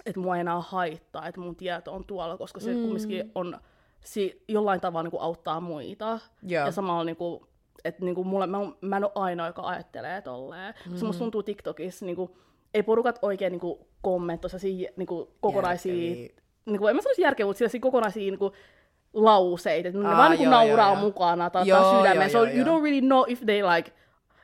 et 0.06 0.16
mua 0.18 0.36
ei 0.36 0.42
enää 0.42 0.62
haittaa, 0.62 1.28
että 1.28 1.42
mun 1.42 1.56
tieto 1.56 1.94
on 1.94 2.06
tuolla, 2.06 2.38
koska 2.38 2.60
se 2.60 2.74
mm. 2.74 2.82
kumminkin 2.82 3.32
on, 3.36 3.60
si, 4.06 4.44
jollain 4.48 4.82
tavalla 4.82 5.04
niinku 5.04 5.20
auttaa 5.20 5.60
muita. 5.62 6.20
Joo. 6.44 6.66
Ja 6.66 6.72
samalla 6.72 7.04
niinku, 7.04 7.48
että 7.86 8.06
niinku 8.06 8.24
mulle, 8.24 8.48
mä, 8.48 8.58
mä 8.82 8.98
en 8.98 9.04
ole 9.04 9.12
ainoa, 9.16 9.48
joka 9.48 9.62
ajattelee 9.62 10.22
tolleen. 10.22 10.74
Mm. 10.90 10.96
Se 10.98 11.06
musta 11.06 11.20
tuntuu 11.20 11.44
TikTokissa, 11.44 12.06
niinku, 12.06 12.38
ei 12.74 12.84
porukat 12.84 13.20
oikein 13.22 13.52
niinku 13.52 13.88
kommentoi 14.02 14.50
niinku, 14.98 15.32
kokonaisia, 15.42 15.94
Järkeviä. 15.94 16.30
niinku, 16.66 16.88
en 16.88 16.96
mä 16.96 17.02
sanoisi 17.02 17.22
järkeviä, 17.22 17.46
mutta 17.48 17.58
sellaisia 17.58 17.80
kokonaisia 17.82 18.32
niinku, 18.32 18.52
lauseita, 19.14 19.88
että 19.88 20.00
ne 20.02 20.08
Aa, 20.08 20.18
vaan 20.18 20.32
niinku 20.32 20.44
joo, 20.44 20.52
nauraa 20.52 20.94
joo, 20.94 21.02
mukana 21.02 21.50
tai 21.50 21.68
Joo, 21.68 21.98
sydämeen. 21.98 22.32
joo, 22.32 22.42
So 22.42 22.46
joo, 22.46 22.56
you 22.56 22.66
joo. 22.68 22.78
don't 22.78 22.84
really 22.84 23.02
know 23.02 23.24
if 23.28 23.42
they 23.46 23.62
like, 23.76 23.92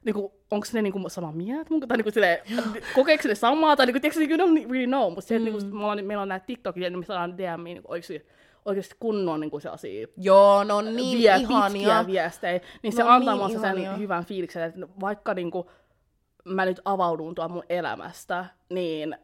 niinku, 0.06 0.34
onko 0.52 0.68
ne 0.74 0.82
niinku 0.82 1.10
samaa 1.10 1.32
mieltä 1.32 1.68
mun, 1.70 1.80
tai 1.80 1.98
niinku 1.98 2.12
silleen, 2.12 2.38
kokeeko 2.96 3.28
ne 3.28 3.36
samaa, 3.36 3.76
tai 3.76 3.86
niinku, 3.86 4.00
tiedätkö, 4.00 4.36
you 4.36 4.38
don't 4.38 4.72
really 4.72 4.88
know, 4.88 5.14
mutta 5.14 5.28
se, 5.28 5.40
mm. 5.40 5.46
niinku, 5.46 5.66
me 5.66 5.84
ollaan, 5.84 6.06
meillä 6.06 6.22
on 6.22 6.28
näitä 6.28 6.46
TikTokia, 6.46 6.90
niin 6.90 7.00
me 7.00 7.06
saadaan 7.06 7.38
DM, 7.38 7.64
niinku, 7.64 7.92
oikeasti, 7.92 8.28
oikeasti 8.66 8.96
kunnon 9.00 9.40
niinku 9.40 9.60
sellaisia 9.60 10.08
Joo, 10.18 10.64
no 10.64 10.78
on 10.78 10.96
niin 10.96 11.18
vie, 11.18 11.36
ihania. 11.36 11.70
pitkiä 11.74 12.08
viestejä, 12.08 12.60
niin 12.84 12.94
se 12.94 13.04
No 13.04 13.10
antaa 13.10 13.34
niin 13.36 13.44
mulle 13.48 13.60
sen 13.60 14.00
hyvän 14.00 14.26
fiiliksen, 14.26 14.64
että 14.64 14.88
vaikka 15.00 15.34
niinku, 15.34 15.72
mä 16.46 16.66
nyt 16.66 16.82
avaudun 16.86 17.36
tuolla 17.36 17.54
mun 17.54 17.64
elämästä, 17.70 18.46
niin 18.70 19.16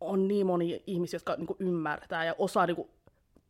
on 0.00 0.28
niin 0.28 0.46
moni 0.46 0.82
ihmisiä, 0.86 1.16
jotka 1.16 1.36
niinku 1.36 1.56
ymmärtää 1.58 2.24
ja 2.24 2.34
osaa, 2.38 2.66
niinku, 2.66 2.90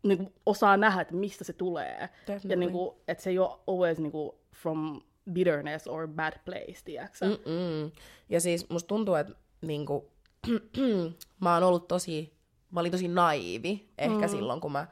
niinku, 0.03 0.33
osaa 0.47 0.77
nähdä, 0.77 1.01
että 1.01 1.15
mistä 1.15 1.45
se 1.45 1.53
tulee. 1.53 2.09
Definitely. 2.27 2.51
Ja 2.51 2.57
niinku, 2.57 3.03
että 3.09 3.23
se 3.23 3.31
ei 3.31 3.39
ole 3.39 3.59
always 3.67 3.99
niinku, 3.99 4.39
from 4.55 5.01
bitterness 5.33 5.87
or 5.87 6.09
bad 6.09 6.33
place, 6.45 6.79
tiedätkö 6.85 7.27
mm. 7.27 7.31
Mm-mm. 7.31 7.91
Ja 8.29 8.41
siis 8.41 8.71
musta 8.71 8.89
tuntuu, 8.89 9.15
että 9.15 9.33
niinku, 9.63 10.11
mä 11.41 11.55
oon 11.55 11.63
ollut 11.63 11.89
tosi, 11.89 12.33
mä 12.71 12.81
olin 12.81 12.93
tosi 12.93 13.09
naivi 13.09 13.89
ehkä 13.99 14.27
mm. 14.27 14.29
silloin, 14.29 14.61
kun 14.61 14.73
mä, 14.73 14.87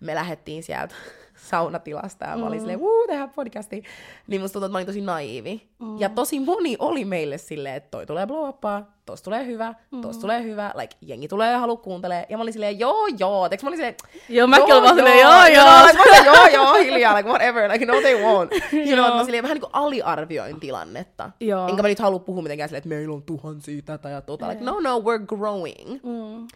me 0.00 0.14
lähdettiin 0.14 0.62
sieltä 0.62 0.94
saunatilasta 1.50 2.24
ja 2.24 2.36
mä 2.36 2.46
olin 2.46 2.60
silleen, 2.60 2.80
wuu, 2.80 3.06
tehdään 3.06 3.30
podcasti. 3.30 3.82
Niin 4.26 4.40
musta 4.40 4.52
tuntuu, 4.52 4.66
että 4.66 4.72
mä 4.72 4.78
olin 4.78 4.86
tosi 4.86 5.00
naivi. 5.00 5.68
Mm. 5.78 5.98
Ja 5.98 6.08
tosi 6.08 6.40
moni 6.40 6.76
oli 6.78 7.04
meille 7.04 7.38
silleen, 7.38 7.74
että 7.74 7.90
toi 7.90 8.06
tulee 8.06 8.26
blow 8.26 8.48
uppaa, 8.48 8.95
tosta 9.06 9.24
tulee 9.24 9.46
hyvä, 9.46 9.74
tosta 10.02 10.20
tulee 10.20 10.42
hyvä, 10.42 10.72
like 10.74 10.96
jengi 11.00 11.28
tulee 11.28 11.52
ja 11.52 11.58
haluu 11.58 11.76
kuuntelee. 11.76 12.26
Ja 12.28 12.36
mä 12.36 12.42
olin 12.42 12.52
silleen, 12.52 12.78
joo, 12.78 13.06
joo. 13.18 13.48
Teks 13.48 13.62
mä 13.62 13.68
olin 13.68 13.76
silleen, 13.76 13.94
Joo, 14.28 14.46
mäkin 14.46 14.74
olin 14.74 14.82
vaan 14.82 14.94
silleen, 14.94 15.20
joo, 15.20 15.46
joo. 15.46 15.86
like, 15.86 15.96
mä 15.96 16.02
olin, 16.02 16.24
joo, 16.24 16.46
joo, 16.46 16.74
hiljaa, 16.74 17.16
like 17.16 17.28
whatever, 17.28 17.70
like 17.72 17.86
no 17.86 18.00
they 18.00 18.14
won't. 18.14 18.72
You 18.88 18.96
know, 18.96 19.16
mä 19.16 19.24
silleen 19.24 19.42
vähän 19.42 19.54
niin 19.54 19.60
kuin 19.60 19.70
aliarvioin 19.72 20.60
tilannetta. 20.60 21.30
Joo. 21.40 21.68
Enkä 21.68 21.82
mä 21.82 21.88
nyt 21.88 21.98
halua 21.98 22.18
puhua 22.18 22.42
mitenkään 22.42 22.68
silleen, 22.68 22.78
että 22.78 22.88
meillä 22.88 23.14
on 23.14 23.22
tuhansia 23.22 23.82
tätä 23.82 24.08
ja 24.08 24.20
tota. 24.20 24.48
Like, 24.48 24.64
no, 24.64 24.80
no, 24.80 24.98
we're 24.98 25.26
growing. 25.26 25.90
Mm. 26.02 26.48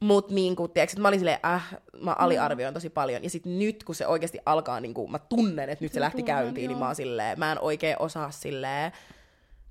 Mut 0.00 0.30
niinku, 0.30 0.68
tiiäks, 0.68 0.92
että 0.92 1.02
mä 1.02 1.08
olin 1.08 1.20
silleen, 1.20 1.38
äh, 1.46 1.76
mä 2.00 2.16
aliarvioin 2.18 2.74
tosi 2.74 2.90
paljon. 2.90 3.24
Ja 3.24 3.30
sit 3.30 3.46
nyt, 3.46 3.84
kun 3.84 3.94
se 3.94 4.06
oikeasti 4.06 4.38
alkaa, 4.46 4.80
niinku, 4.80 5.08
mä 5.08 5.18
tunnen, 5.18 5.68
että 5.68 5.84
nyt 5.84 5.92
se 5.92 6.00
lähti 6.00 6.22
käyntiin, 6.22 6.68
niin 6.68 6.70
joo. 6.70 6.80
mä 6.80 6.86
oon 6.86 6.94
silleen, 6.94 7.38
mä 7.38 7.52
en 7.52 7.60
oikein 7.60 7.96
osaa 7.98 8.30
silleen 8.30 8.92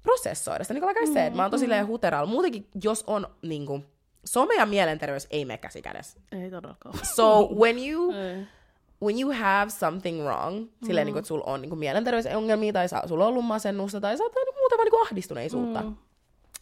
prosessoida 0.03 0.63
sitä. 0.63 0.73
Niin 0.73 0.81
kuin 0.81 0.95
like 0.95 1.11
I 1.11 1.13
said, 1.13 1.33
mä 1.33 1.41
oon 1.41 1.51
tosi 1.51 1.61
silleen 1.61 1.87
huteralla. 1.87 2.29
Muutenkin, 2.29 2.67
jos 2.83 3.03
on 3.07 3.27
niinku, 3.41 3.85
some 4.25 4.55
ja 4.55 4.65
mielenterveys 4.65 5.27
ei 5.29 5.45
mene 5.45 5.57
käsi 5.57 5.81
kädessä. 5.81 6.19
Ei 6.31 6.51
todellakaan. 6.51 6.99
So 7.15 7.49
when 7.55 7.89
you 7.89 8.13
when 9.05 9.19
you 9.19 9.31
have 9.31 9.69
something 9.69 10.23
wrong, 10.23 10.67
silleen, 10.85 11.05
niin 11.05 11.13
kuin, 11.13 11.19
että 11.19 11.27
sulla 11.27 11.43
on 11.47 11.61
niin 11.61 11.69
kuin, 11.69 11.79
mielenterveysongelmia, 11.79 12.73
tai 12.73 12.87
sulla 13.07 13.23
on 13.23 13.29
ollut 13.29 13.45
masennusta, 13.45 14.01
tai 14.01 14.17
sä 14.17 14.23
oot 14.23 14.33
niin, 14.35 14.55
muuten 14.57 14.77
vaan 14.77 14.85
niin 14.85 14.91
kuin, 14.91 15.07
ahdistuneisuutta, 15.07 15.81
mm. 15.81 15.95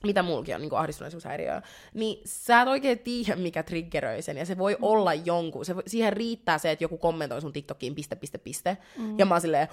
Mitä 0.05 0.23
mulki 0.23 0.53
on 0.53 0.61
niin 0.61 0.69
kuin, 0.69 0.79
ahdistuneisuushäiriöä, 0.79 1.61
niin 1.93 2.21
sä 2.25 2.61
et 2.61 2.67
oikein 2.67 2.99
tiedä, 2.99 3.35
mikä 3.35 3.63
triggeröi 3.63 4.21
sen, 4.21 4.37
ja 4.37 4.45
se 4.45 4.57
voi 4.57 4.73
mm. 4.73 4.83
olla 4.83 5.13
jonkun, 5.13 5.65
se 5.65 5.75
voi, 5.75 5.83
siihen 5.87 6.13
riittää 6.13 6.57
se, 6.57 6.71
että 6.71 6.83
joku 6.83 6.97
kommentoi 6.97 7.41
sun 7.41 7.53
TikTokiin 7.53 7.95
piste, 7.95 8.15
piste, 8.15 8.37
piste, 8.37 8.77
mm. 8.97 9.19
ja 9.19 9.25
mä 9.25 9.33
oon 9.33 9.41
silleen, 9.41 9.67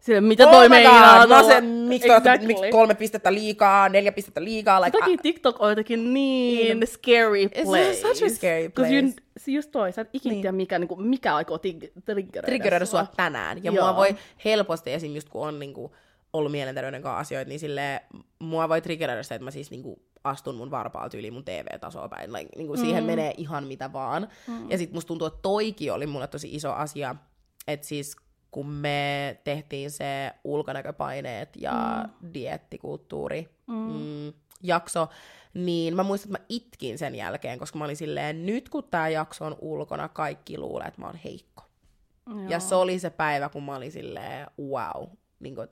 Sille, 0.00 0.20
mitä 0.20 0.46
oh 0.46 0.52
toi 0.52 0.68
meinaa? 0.68 1.26
tuolla? 1.26 1.42
sen, 1.42 1.64
miksi, 1.64 2.08
Exactly. 2.12 2.46
miksi 2.46 2.70
kolme 2.70 2.94
pistettä 2.94 3.32
liikaa, 3.34 3.88
neljä 3.88 4.12
pistettä 4.12 4.44
liikaa, 4.44 4.80
like, 4.80 4.98
takia 4.98 5.16
TikTok 5.22 5.60
on 5.60 5.68
jotenkin 5.70 6.14
niin 6.14 6.86
scary 6.86 7.44
It's 7.44 7.64
place. 7.64 7.94
such 7.94 8.24
a 8.24 8.28
scary 8.28 8.68
'Cause 8.68 8.94
You, 8.94 9.02
place. 9.02 9.22
se 9.36 9.50
just 9.50 9.70
toi, 9.70 9.92
sä 9.92 10.02
et 10.02 10.08
ikinä 10.12 10.32
Niin. 10.32 10.42
tiedä, 10.42 10.52
mikä, 10.52 10.78
niinku, 10.78 10.96
mikä 10.96 11.34
aikoo 11.34 11.58
triggeröidä 11.58 12.46
triggeröidä 12.46 12.84
sua 12.84 13.06
tänään. 13.16 13.64
Ja 13.64 13.72
Joo. 13.72 13.84
mua 13.84 13.96
voi 13.96 14.16
helposti 14.44 14.92
esim. 14.92 15.14
just 15.14 15.28
kun 15.28 15.48
on 15.48 15.58
niinku, 15.58 15.94
ollut 16.32 16.52
mielenterveyden 16.52 17.02
kanssa 17.02 17.18
asioita, 17.18 17.48
niin 17.48 17.60
sille 17.60 18.02
mua 18.38 18.68
voi 18.68 18.80
triggeröidä 18.80 19.22
se, 19.22 19.34
että 19.34 19.44
mä 19.44 19.50
siis 19.50 19.70
niinku, 19.70 20.02
astun 20.24 20.54
mun 20.54 20.70
varpaalta 20.70 21.16
yli 21.16 21.30
mun 21.30 21.44
TV-tasoa 21.44 22.08
päin. 22.08 22.32
Like, 22.32 22.48
niinku, 22.56 22.76
siihen 22.76 23.04
menee 23.04 23.34
ihan 23.36 23.66
mitä 23.66 23.92
vaan. 23.92 24.28
Mm. 24.48 24.70
Ja 24.70 24.78
sit 24.78 24.92
musta 24.92 25.08
tuntuu, 25.08 25.26
että 25.26 25.42
toikin 25.42 25.92
oli 25.92 26.06
mulle 26.06 26.26
tosi 26.26 26.54
iso 26.54 26.72
asia, 26.72 27.14
että 27.68 27.86
siis 27.86 28.16
kun 28.50 28.66
me 28.66 29.40
tehtiin 29.44 29.90
se 29.90 30.32
ulkonäköpaineet 30.44 31.48
ja 31.56 32.04
mm. 32.20 32.28
diettikulttuuri 32.34 33.48
mm. 33.66 33.74
Mm, 33.74 34.32
jakso, 34.62 35.08
niin 35.54 35.96
mä 35.96 36.02
muistan, 36.02 36.28
että 36.28 36.38
mä 36.38 36.46
itkin 36.48 36.98
sen 36.98 37.14
jälkeen, 37.14 37.58
koska 37.58 37.78
mä 37.78 37.84
olin 37.84 37.96
silleen, 37.96 38.46
nyt 38.46 38.68
kun 38.68 38.84
tää 38.84 39.08
jakso 39.08 39.44
on 39.44 39.56
ulkona, 39.60 40.08
kaikki 40.08 40.58
luulee, 40.58 40.88
että 40.88 41.00
mä 41.00 41.06
oon 41.06 41.18
heikko. 41.24 41.62
Joo. 42.26 42.48
Ja 42.48 42.60
se 42.60 42.74
oli 42.74 42.98
se 42.98 43.10
päivä, 43.10 43.48
kun 43.48 43.62
mä 43.62 43.76
olin 43.76 43.92
silleen, 43.92 44.46
wow, 44.60 45.08
niin 45.42 45.54
kuin, 45.54 45.68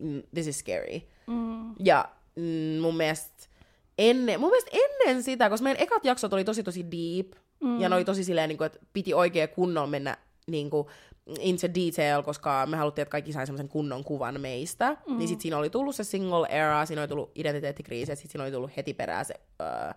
mm, 0.00 0.22
this 0.34 0.46
is 0.46 0.58
scary. 0.58 1.00
Mm. 1.26 1.74
Ja 1.78 2.08
mm, 2.36 2.80
mun 2.80 2.96
mielestä 2.96 3.48
ennen, 3.98 4.40
mun 4.40 4.50
mielestä 4.50 4.70
ennen 4.72 5.22
sitä, 5.22 5.50
koska 5.50 5.64
meidän 5.64 5.82
ekat 5.82 6.04
jaksot 6.04 6.32
oli 6.32 6.44
tosi 6.44 6.62
tosi 6.62 6.86
deep, 6.90 7.32
mm. 7.60 7.80
ja 7.80 7.88
ne 7.88 7.94
oli 7.94 8.04
tosi 8.04 8.24
silleen, 8.24 8.48
niin 8.48 8.58
kuin, 8.58 8.66
että 8.66 8.78
piti 8.92 9.14
oikein 9.14 9.48
kunnolla 9.48 9.86
mennä 9.86 10.16
niin 10.46 10.70
kuin, 10.70 10.86
into 11.38 11.66
detail, 11.74 12.22
koska 12.22 12.66
me 12.66 12.76
haluttiin, 12.76 13.02
että 13.02 13.10
kaikki 13.10 13.32
sai 13.32 13.46
semmoisen 13.46 13.68
kunnon 13.68 14.04
kuvan 14.04 14.40
meistä. 14.40 14.96
Mm. 15.06 15.18
Niin 15.18 15.28
sit 15.28 15.40
siinä 15.40 15.58
oli 15.58 15.70
tullut 15.70 15.96
se 15.96 16.04
single 16.04 16.46
era, 16.46 16.86
siinä 16.86 17.02
oli 17.02 17.08
tullut 17.08 17.30
identiteettikriisi, 17.34 18.12
ja 18.12 18.16
sit 18.16 18.30
siinä 18.30 18.44
oli 18.44 18.52
tullut 18.52 18.76
heti 18.76 18.94
perään 18.94 19.24
se 19.24 19.34
öö, 19.62 19.92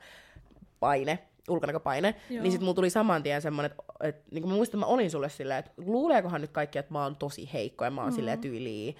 paine, 0.79 1.19
ulkonäköpaine. 1.49 2.15
Joo. 2.29 2.43
Niin 2.43 2.51
sit 2.51 2.61
mulla 2.61 2.73
tuli 2.73 2.89
saman 2.89 3.23
tien 3.23 3.41
semmonen, 3.41 3.71
että 3.71 3.83
et, 4.03 4.31
niin 4.31 4.47
mä 4.47 4.53
muistan, 4.53 4.77
että 4.79 4.85
mä 4.87 4.93
olin 4.93 5.11
sulle 5.11 5.29
silleen, 5.29 5.59
että 5.59 5.71
luuleekohan 5.77 6.41
nyt 6.41 6.51
kaikki, 6.51 6.79
että 6.79 6.93
mä 6.93 7.03
oon 7.03 7.15
tosi 7.15 7.49
heikko, 7.53 7.85
ja 7.85 7.91
mä 7.91 8.01
oon 8.01 8.11
mm. 8.11 8.15
silleen 8.15 8.41
tyyliin 8.41 8.95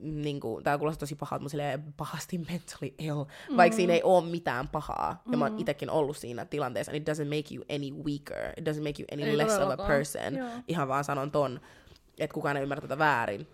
niin 0.00 0.40
kuin, 0.40 0.64
tää 0.64 0.78
kuulostaa 0.78 1.00
tosi 1.00 1.14
pahalta, 1.14 1.42
mutta 1.42 1.50
silleen 1.50 1.94
pahasti 1.96 2.38
mentally 2.50 2.94
ill, 2.98 3.24
mm. 3.50 3.56
vaikka 3.56 3.76
siinä 3.76 3.92
ei 3.92 4.02
ole 4.02 4.24
mitään 4.24 4.68
pahaa. 4.68 5.22
Ja 5.32 5.38
mä 5.38 5.44
oon 5.44 5.58
itekin 5.58 5.90
ollut 5.90 6.16
siinä 6.16 6.44
tilanteessa, 6.44 6.92
and 6.92 6.96
it 6.96 7.08
doesn't 7.08 7.36
make 7.36 7.54
you 7.54 7.64
any 7.68 8.04
weaker, 8.04 8.52
it 8.56 8.68
doesn't 8.68 8.82
make 8.82 9.02
you 9.02 9.06
any 9.12 9.22
Ei 9.22 9.38
less 9.38 9.58
of 9.58 9.70
a 9.70 9.76
person. 9.76 10.36
Joo. 10.36 10.48
Ihan 10.68 10.88
vaan 10.88 11.04
sanon 11.04 11.30
ton, 11.30 11.60
että 12.18 12.34
kukaan 12.34 12.56
ei 12.56 12.62
ymmärrä 12.62 12.82
tätä 12.82 12.98
väärin. 12.98 13.46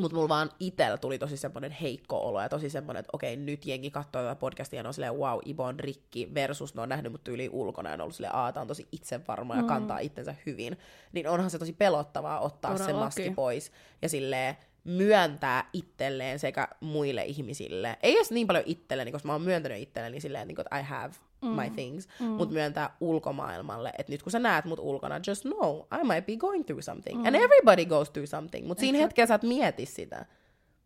Mutta 0.00 0.16
mulla 0.16 0.28
vaan 0.28 0.50
itellä 0.60 0.98
tuli 0.98 1.18
tosi 1.18 1.36
semmoinen 1.36 1.70
heikko 1.70 2.28
olo 2.28 2.42
ja 2.42 2.48
tosi 2.48 2.70
semmoinen, 2.70 3.00
että 3.00 3.10
okei, 3.12 3.36
nyt 3.36 3.66
jengi 3.66 3.90
katsoo 3.90 4.22
tätä 4.22 4.34
podcastia 4.34 4.80
ja 4.80 4.88
on 4.88 4.94
silleen, 4.94 5.16
wow, 5.16 5.38
Ibo 5.44 5.64
on 5.64 5.80
rikki, 5.80 6.34
versus 6.34 6.74
ne 6.74 6.82
on 6.82 6.88
nähnyt 6.88 7.12
mut 7.12 7.24
tyyli 7.24 7.48
ulkona 7.52 7.90
ja 7.90 7.94
on 7.94 8.00
ollut 8.00 8.14
silleen, 8.14 8.34
aah, 8.34 8.52
tää 8.52 8.60
on 8.60 8.68
tosi 8.68 8.88
itsevarma 8.92 9.56
ja 9.56 9.62
kantaa 9.62 9.98
itsensä 9.98 10.34
hyvin. 10.46 10.78
Niin 11.12 11.28
onhan 11.28 11.50
se 11.50 11.58
tosi 11.58 11.72
pelottavaa 11.72 12.40
ottaa 12.40 12.76
se 12.76 12.82
Todellakin. 12.82 13.04
maski 13.04 13.30
pois 13.30 13.72
ja 14.02 14.08
silleen 14.08 14.56
myöntää 14.84 15.68
itselleen 15.72 16.38
sekä 16.38 16.68
muille 16.80 17.24
ihmisille. 17.24 17.98
Ei 18.02 18.16
edes 18.16 18.30
niin 18.30 18.46
paljon 18.46 18.64
itselleni, 18.66 19.12
koska 19.12 19.26
mä 19.26 19.32
oon 19.32 19.42
myöntänyt 19.42 19.82
itselleni 19.82 20.20
silleen, 20.20 20.48
niin 20.48 20.60
että 20.60 20.78
I 20.78 20.82
have 20.82 21.14
mm. 21.42 21.48
my 21.48 21.70
things, 21.70 22.08
mm. 22.20 22.26
mutta 22.26 22.52
myöntää 22.52 22.96
ulkomaailmalle, 23.00 23.92
että 23.98 24.12
nyt 24.12 24.22
kun 24.22 24.32
sä 24.32 24.38
näet 24.38 24.64
mut 24.64 24.78
ulkona, 24.78 25.20
just 25.26 25.42
know, 25.42 25.76
I 26.00 26.04
might 26.04 26.26
be 26.26 26.36
going 26.36 26.64
through 26.66 26.82
something. 26.82 27.18
Mm. 27.18 27.26
And 27.26 27.34
everybody 27.34 27.84
goes 27.84 28.10
through 28.10 28.28
something, 28.28 28.66
mutta 28.66 28.80
siinä 28.80 28.98
hetkellä 28.98 29.26
sä 29.26 29.34
et 29.34 29.42
mieti 29.42 29.86
sitä. 29.86 30.26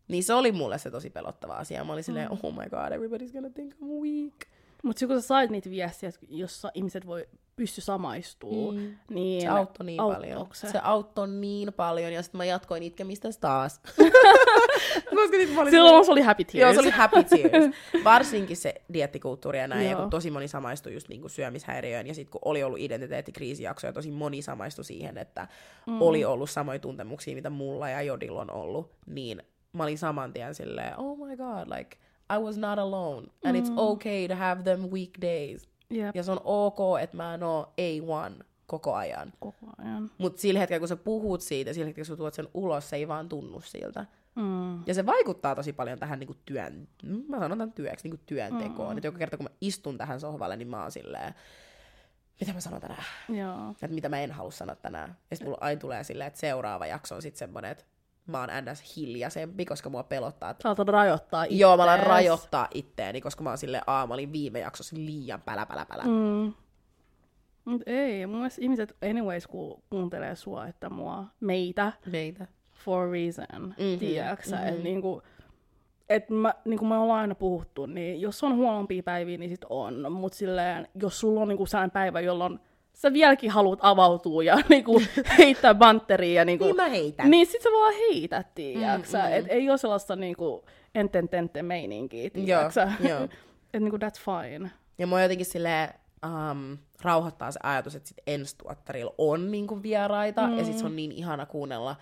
Niin 0.07 0.23
se 0.23 0.33
oli 0.33 0.51
mulle 0.51 0.77
se 0.77 0.91
tosi 0.91 1.09
pelottava 1.09 1.53
asia. 1.53 1.83
Mä 1.83 1.93
olin 1.93 2.03
silleen, 2.03 2.31
oh 2.31 2.53
my 2.53 2.69
god, 2.69 2.91
everybody's 2.91 3.33
gonna 3.33 3.49
think 3.49 3.73
I'm 3.73 4.01
weak. 4.01 4.54
Mutta 4.85 5.07
kun 5.07 5.21
sä 5.21 5.27
sait 5.27 5.51
niitä 5.51 5.69
viestiä, 5.69 6.09
jossa 6.29 6.71
ihmiset 6.73 7.07
voi 7.07 7.27
pysty 7.55 7.81
samaistuu, 7.81 8.71
mm. 8.71 8.95
niin 9.09 9.41
Se 9.41 9.47
auttoi 9.47 9.85
niin 9.85 9.97
paljon. 9.97 10.47
Se? 10.53 10.69
se 10.69 10.79
auttoi 10.83 11.27
niin 11.27 11.73
paljon, 11.73 12.13
ja 12.13 12.23
sitten 12.23 12.37
mä 12.37 12.45
jatkoin 12.45 12.83
itkemistä 12.83 13.29
taas. 13.41 13.81
Koska 15.15 15.37
sit 15.37 15.53
mä 15.53 15.61
olin 15.61 15.71
Silloin 15.71 16.05
se 16.05 16.11
oli 16.11 16.21
happy 16.21 16.43
tears. 16.43 16.61
Joo, 16.61 16.73
se 16.73 16.79
oli 16.79 16.89
happy 16.89 17.23
tears. 17.23 17.75
Varsinkin 18.03 18.57
se 18.57 18.73
dieettikulttuuri 18.93 19.59
ja 19.59 19.67
näin, 19.67 19.89
ja 19.89 19.95
kun 19.95 20.09
tosi 20.09 20.31
moni 20.31 20.47
samaistui 20.47 20.93
just 20.93 21.09
niinku 21.09 21.29
syömishäiriöön, 21.29 22.07
ja 22.07 22.13
sitten 22.13 22.31
kun 22.31 22.41
oli 22.45 22.63
ollut 22.63 22.79
identiteettikriisijakso, 22.79 23.87
ja 23.87 23.93
tosi 23.93 24.11
moni 24.11 24.41
samaistui 24.41 24.85
siihen, 24.85 25.17
että 25.17 25.47
mm. 25.87 26.01
oli 26.01 26.25
ollut 26.25 26.49
samoja 26.49 26.79
tuntemuksia, 26.79 27.35
mitä 27.35 27.49
mulla 27.49 27.89
ja 27.89 28.01
Jodilla 28.01 28.41
on 28.41 28.51
ollut, 28.51 28.91
niin 29.05 29.43
mä 29.73 29.83
olin 29.83 29.97
saman 29.97 30.33
tien 30.33 30.55
silleen, 30.55 30.99
oh 30.99 31.17
my 31.17 31.37
god, 31.37 31.77
like, 31.77 31.97
I 32.33 32.37
was 32.37 32.57
not 32.57 32.79
alone, 32.79 33.27
and 33.43 33.55
mm. 33.55 33.63
it's 33.63 33.71
okay 33.77 34.27
to 34.27 34.35
have 34.35 34.63
them 34.63 34.79
weekdays. 34.79 35.69
Yep. 35.91 36.15
Ja 36.15 36.23
se 36.23 36.31
on 36.31 36.41
ok, 36.43 36.79
että 37.01 37.17
mä 37.17 37.33
en 37.33 37.43
oo 37.43 37.73
A1 37.81 38.43
koko 38.65 38.93
ajan. 38.93 39.33
Koko 39.39 39.65
ajan. 39.77 40.11
Mutta 40.17 40.41
sillä 40.41 40.59
hetkellä, 40.59 40.79
kun 40.79 40.87
sä 40.87 40.95
puhut 40.95 41.41
siitä, 41.41 41.73
sillä 41.73 41.85
hetkellä, 41.85 42.05
kun 42.05 42.13
sä 42.13 42.17
tuot 42.17 42.33
sen 42.33 42.47
ulos, 42.53 42.89
se 42.89 42.95
ei 42.95 43.07
vaan 43.07 43.29
tunnu 43.29 43.61
siltä. 43.61 44.05
Mm. 44.35 44.83
Ja 44.87 44.93
se 44.93 45.05
vaikuttaa 45.05 45.55
tosi 45.55 45.73
paljon 45.73 45.99
tähän 45.99 46.19
niin 46.19 46.27
kuin 46.27 46.39
työn, 46.45 46.87
mä 47.27 47.39
sanon 47.39 47.57
tämän 47.57 47.73
työksi, 47.73 48.03
niin 48.03 48.17
kuin 48.17 48.25
työntekoon. 48.25 48.91
Mm. 48.91 48.97
Että 48.97 49.07
joka 49.07 49.17
kerta, 49.17 49.37
kun 49.37 49.45
mä 49.45 49.57
istun 49.61 49.97
tähän 49.97 50.19
sohvalle, 50.19 50.57
niin 50.57 50.67
mä 50.67 50.81
oon 50.81 50.91
silleen, 50.91 51.33
mitä 52.39 52.53
mä 52.53 52.59
sanon 52.59 52.81
tänään? 52.81 53.03
Joo. 53.29 53.71
Että 53.71 53.87
mitä 53.87 54.09
mä 54.09 54.19
en 54.19 54.31
halua 54.31 54.51
sanoa 54.51 54.75
tänään. 54.75 55.17
Ja 55.29 55.35
sitten 55.35 55.47
mulla 55.47 55.57
aina 55.61 55.81
tulee 55.81 56.03
silleen, 56.03 56.27
että 56.27 56.39
seuraava 56.39 56.87
jakso 56.87 57.15
on 57.15 57.21
sitten 57.21 57.39
semmoinen, 57.39 57.71
että 57.71 57.85
mä 58.27 58.39
oon 58.39 58.49
ns. 58.71 58.97
hiljaisempi, 58.97 59.65
koska 59.65 59.89
mua 59.89 60.03
pelottaa. 60.03 60.49
Että... 60.49 60.69
Rajoittaa 60.87 61.43
itseäsi. 61.43 61.61
Joo, 61.61 61.77
mä 61.77 61.83
alan 61.83 61.99
rajoittaa 61.99 62.67
itteeni, 62.73 63.21
koska 63.21 63.43
mä 63.43 63.49
oon 63.49 63.57
silleen, 63.57 63.83
aa, 63.87 64.07
mä 64.07 64.13
olin 64.13 64.31
viime 64.31 64.59
jaksossa 64.59 64.95
liian 64.99 65.41
pälä, 65.41 65.65
pälä, 65.65 65.85
pälä. 65.85 66.03
Mm. 66.03 66.53
Mut 67.65 67.81
ei, 67.85 68.25
mun 68.25 68.35
mielestä 68.37 68.61
ihmiset 68.61 68.97
anyways 69.09 69.47
ku, 69.47 69.83
kuuntelee 69.89 70.35
sua, 70.35 70.67
että 70.67 70.89
mua, 70.89 71.23
meitä, 71.39 71.91
Meitä. 72.11 72.47
for 72.73 73.07
a 73.07 73.11
reason, 73.11 73.67
Mhm, 73.67 73.99
tiedäksä, 73.99 74.55
mhm. 74.55 74.67
että 74.67 74.83
niinku, 74.83 75.21
et 76.09 76.29
mä, 76.29 76.53
niin 76.65 76.79
kuin 76.79 76.89
me 76.89 76.97
ollaan 76.97 77.19
aina 77.21 77.35
puhuttu, 77.35 77.85
niin 77.85 78.21
jos 78.21 78.43
on 78.43 78.55
huonompia 78.55 79.03
päiviä, 79.03 79.37
niin 79.37 79.49
sit 79.49 79.65
on. 79.69 80.11
Mutta 80.11 80.37
silleen, 80.37 80.87
jos 81.01 81.19
sulla 81.19 81.41
on 81.41 81.47
niinku 81.47 81.65
sellainen 81.65 81.91
päivä, 81.91 82.19
jolloin 82.19 82.59
sä 82.95 83.13
vieläkin 83.13 83.51
haluat 83.51 83.79
avautua 83.81 84.43
ja 84.43 84.57
niinku 84.69 85.01
heittää 85.37 85.75
bantteria. 85.75 86.41
Ja 86.41 86.45
niinku, 86.45 86.65
Niin 86.65 86.75
mä 86.75 86.89
heitän. 86.89 87.31
Niin 87.31 87.47
sit 87.47 87.61
sä 87.61 87.69
vaan 87.69 87.93
heität, 87.93 88.55
tiedäksä. 88.55 89.17
Mm, 89.17 89.25
mm. 89.25 89.33
Et 89.33 89.45
ei 89.49 89.69
ole 89.69 89.77
sellaista 89.77 90.15
niinku 90.15 90.65
enten 90.95 91.29
tente 91.29 91.63
meininkiä, 91.63 92.23
Joo, 92.23 92.31
tiedäksä. 92.33 92.91
joo. 93.09 93.19
Et 93.73 93.81
niinku 93.81 93.97
that's 93.97 94.21
fine. 94.25 94.71
Ja 94.97 95.07
mua 95.07 95.21
jotenkin 95.21 95.45
silleen 95.45 95.89
um, 96.25 96.77
rauhoittaa 97.01 97.51
se 97.51 97.59
ajatus, 97.63 97.95
että 97.95 98.09
sit 98.09 98.17
ensi 98.27 98.55
tuottarilla 98.57 99.13
on 99.17 99.51
niinku 99.51 99.83
vieraita, 99.83 100.47
mm. 100.47 100.57
ja 100.57 100.65
sit 100.65 100.77
se 100.77 100.85
on 100.85 100.95
niin 100.95 101.11
ihana 101.11 101.45
kuunnella 101.45 101.95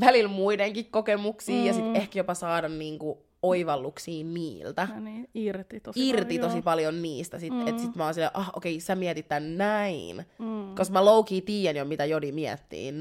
välillä 0.00 0.28
muidenkin 0.28 0.90
kokemuksia, 0.90 1.60
mm. 1.60 1.66
ja 1.66 1.72
sit 1.72 1.84
ehkä 1.94 2.18
jopa 2.18 2.34
saada 2.34 2.68
niinku 2.68 3.26
oivalluksia 3.42 4.24
niiltä. 4.24 4.88
Ja 4.94 5.00
niin, 5.00 5.28
irti 5.34 5.80
tosi 5.80 6.08
irti 6.08 6.34
paljon. 6.34 6.50
tosi 6.50 6.62
paljon 6.62 7.02
niistä, 7.02 7.38
sit, 7.38 7.52
mm. 7.52 7.66
että 7.66 7.82
sit 7.82 7.96
mä 7.96 8.04
oon 8.04 8.14
silleen, 8.14 8.30
ah 8.34 8.50
okei, 8.56 8.74
okay, 8.74 8.80
sä 8.80 8.94
mietit 8.94 9.28
tän 9.28 9.58
näin. 9.58 10.26
Mm. 10.38 10.74
Koska 10.74 10.92
mä 10.92 11.04
low 11.04 11.24
tiedän 11.44 11.76
jo, 11.76 11.84
mitä 11.84 12.04
Jodi 12.04 12.32
miettii 12.32 12.90
99% 12.90 12.94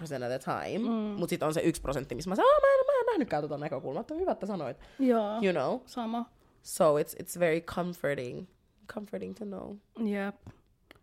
of 0.00 0.28
the 0.28 0.38
time. 0.38 0.78
Mm. 0.78 1.18
Mut 1.18 1.30
sit 1.30 1.42
on 1.42 1.54
se 1.54 1.60
yksi 1.60 1.82
prosentti, 1.82 2.14
missä 2.14 2.30
mä 2.30 2.36
sanon, 2.36 2.50
ah, 2.50 2.60
mä 2.60 2.66
en, 2.80 2.86
mä 2.86 3.00
en 3.00 3.06
nähnytkään 3.06 3.42
tota 3.42 3.58
näkökulmaa, 3.58 4.00
että 4.00 4.14
hyvä, 4.14 4.32
että 4.32 4.46
sanoit. 4.46 4.76
Joo, 4.98 5.38
You 5.42 5.52
know? 5.52 5.80
sama. 5.86 6.30
So 6.62 6.98
it's, 6.98 7.22
it's 7.22 7.40
very 7.40 7.60
comforting. 7.60 8.46
Comforting 8.94 9.34
to 9.34 9.44
know. 9.44 9.76
Jep. 9.98 10.34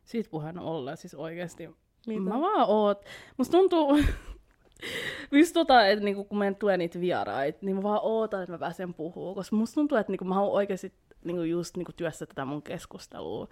Siitä 0.06 0.30
puheen 0.30 0.60
ollen, 0.60 0.98
siis 0.98 1.16
oikeesti. 1.16 1.70
Mitä? 2.08 2.22
Mä 2.22 2.42
vaan 2.42 2.66
oot. 2.68 3.06
Musta 3.38 3.52
tuntuu, 3.52 3.98
just 5.32 5.54
tota, 5.54 5.88
että 5.88 6.06
niinku, 6.06 6.24
kun 6.24 6.38
meidän 6.38 6.56
tulee 6.56 6.78
niitä 6.78 7.00
vieraita, 7.02 7.60
niin 7.62 7.76
mä 7.76 7.84
vaan 7.84 8.00
ootan, 8.04 8.42
että 8.44 8.52
mä 8.52 8.58
pääsen 8.58 8.94
puhumaan. 8.94 9.36
Koska 9.36 9.56
musta 9.56 9.76
tuntuu, 9.76 9.98
että 9.98 10.12
niinku, 10.12 10.26
mä 10.26 10.36
haluan 10.36 10.54
oikeasti 10.54 10.94
niinku, 11.24 11.42
just 11.44 11.78
niinku, 11.78 11.92
työstää 11.92 12.26
tätä 12.26 12.46
mun 12.46 12.62
keskustelua 12.62 13.48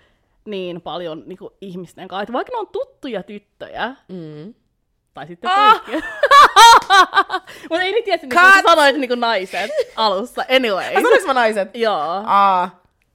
niin 0.45 0.81
paljon 0.81 1.23
niinku, 1.25 1.53
ihmisten 1.61 2.07
kanssa. 2.07 2.23
Että 2.23 2.33
vaikka 2.33 2.51
ne 2.53 2.57
on 2.59 2.67
tuttuja 2.67 3.23
tyttöjä, 3.23 3.95
Mm. 4.09 4.53
tai 5.13 5.27
sitten 5.27 5.49
Ah! 5.53 5.81
poikia. 5.85 6.01
Mutta 7.69 7.81
ei 7.81 7.91
nyt 7.91 8.05
tiedä, 8.05 8.21
Cut! 8.27 8.53
sä 8.53 8.61
sanoit 8.65 8.95
niinku 8.95 9.15
naiset 9.15 9.71
alussa. 9.95 10.45
Anyway. 10.55 10.85
Ai 10.85 11.01
sanoinko 11.01 11.27
mä 11.27 11.33
naiset? 11.33 11.69
Joo. 11.75 12.23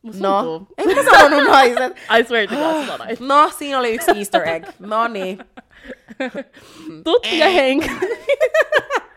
Musta 0.03 0.23
No, 0.29 0.42
tuntuu. 0.42 0.75
en 0.79 0.97
mä 0.97 1.03
sanonut 1.18 1.44
naiset. 1.49 1.97
I 2.18 2.25
swear 2.25 2.49
to 2.49 2.55
God, 2.55 2.81
sä 2.87 2.87
sanoit. 2.87 3.21
No, 3.21 3.51
siinä 3.59 3.79
oli 3.79 3.94
yksi 3.94 4.11
easter 4.16 4.49
egg. 4.49 4.64
No 4.79 5.09
niin. 5.09 5.38
tuttuja 7.04 7.48
henkilöitä. 7.50 8.16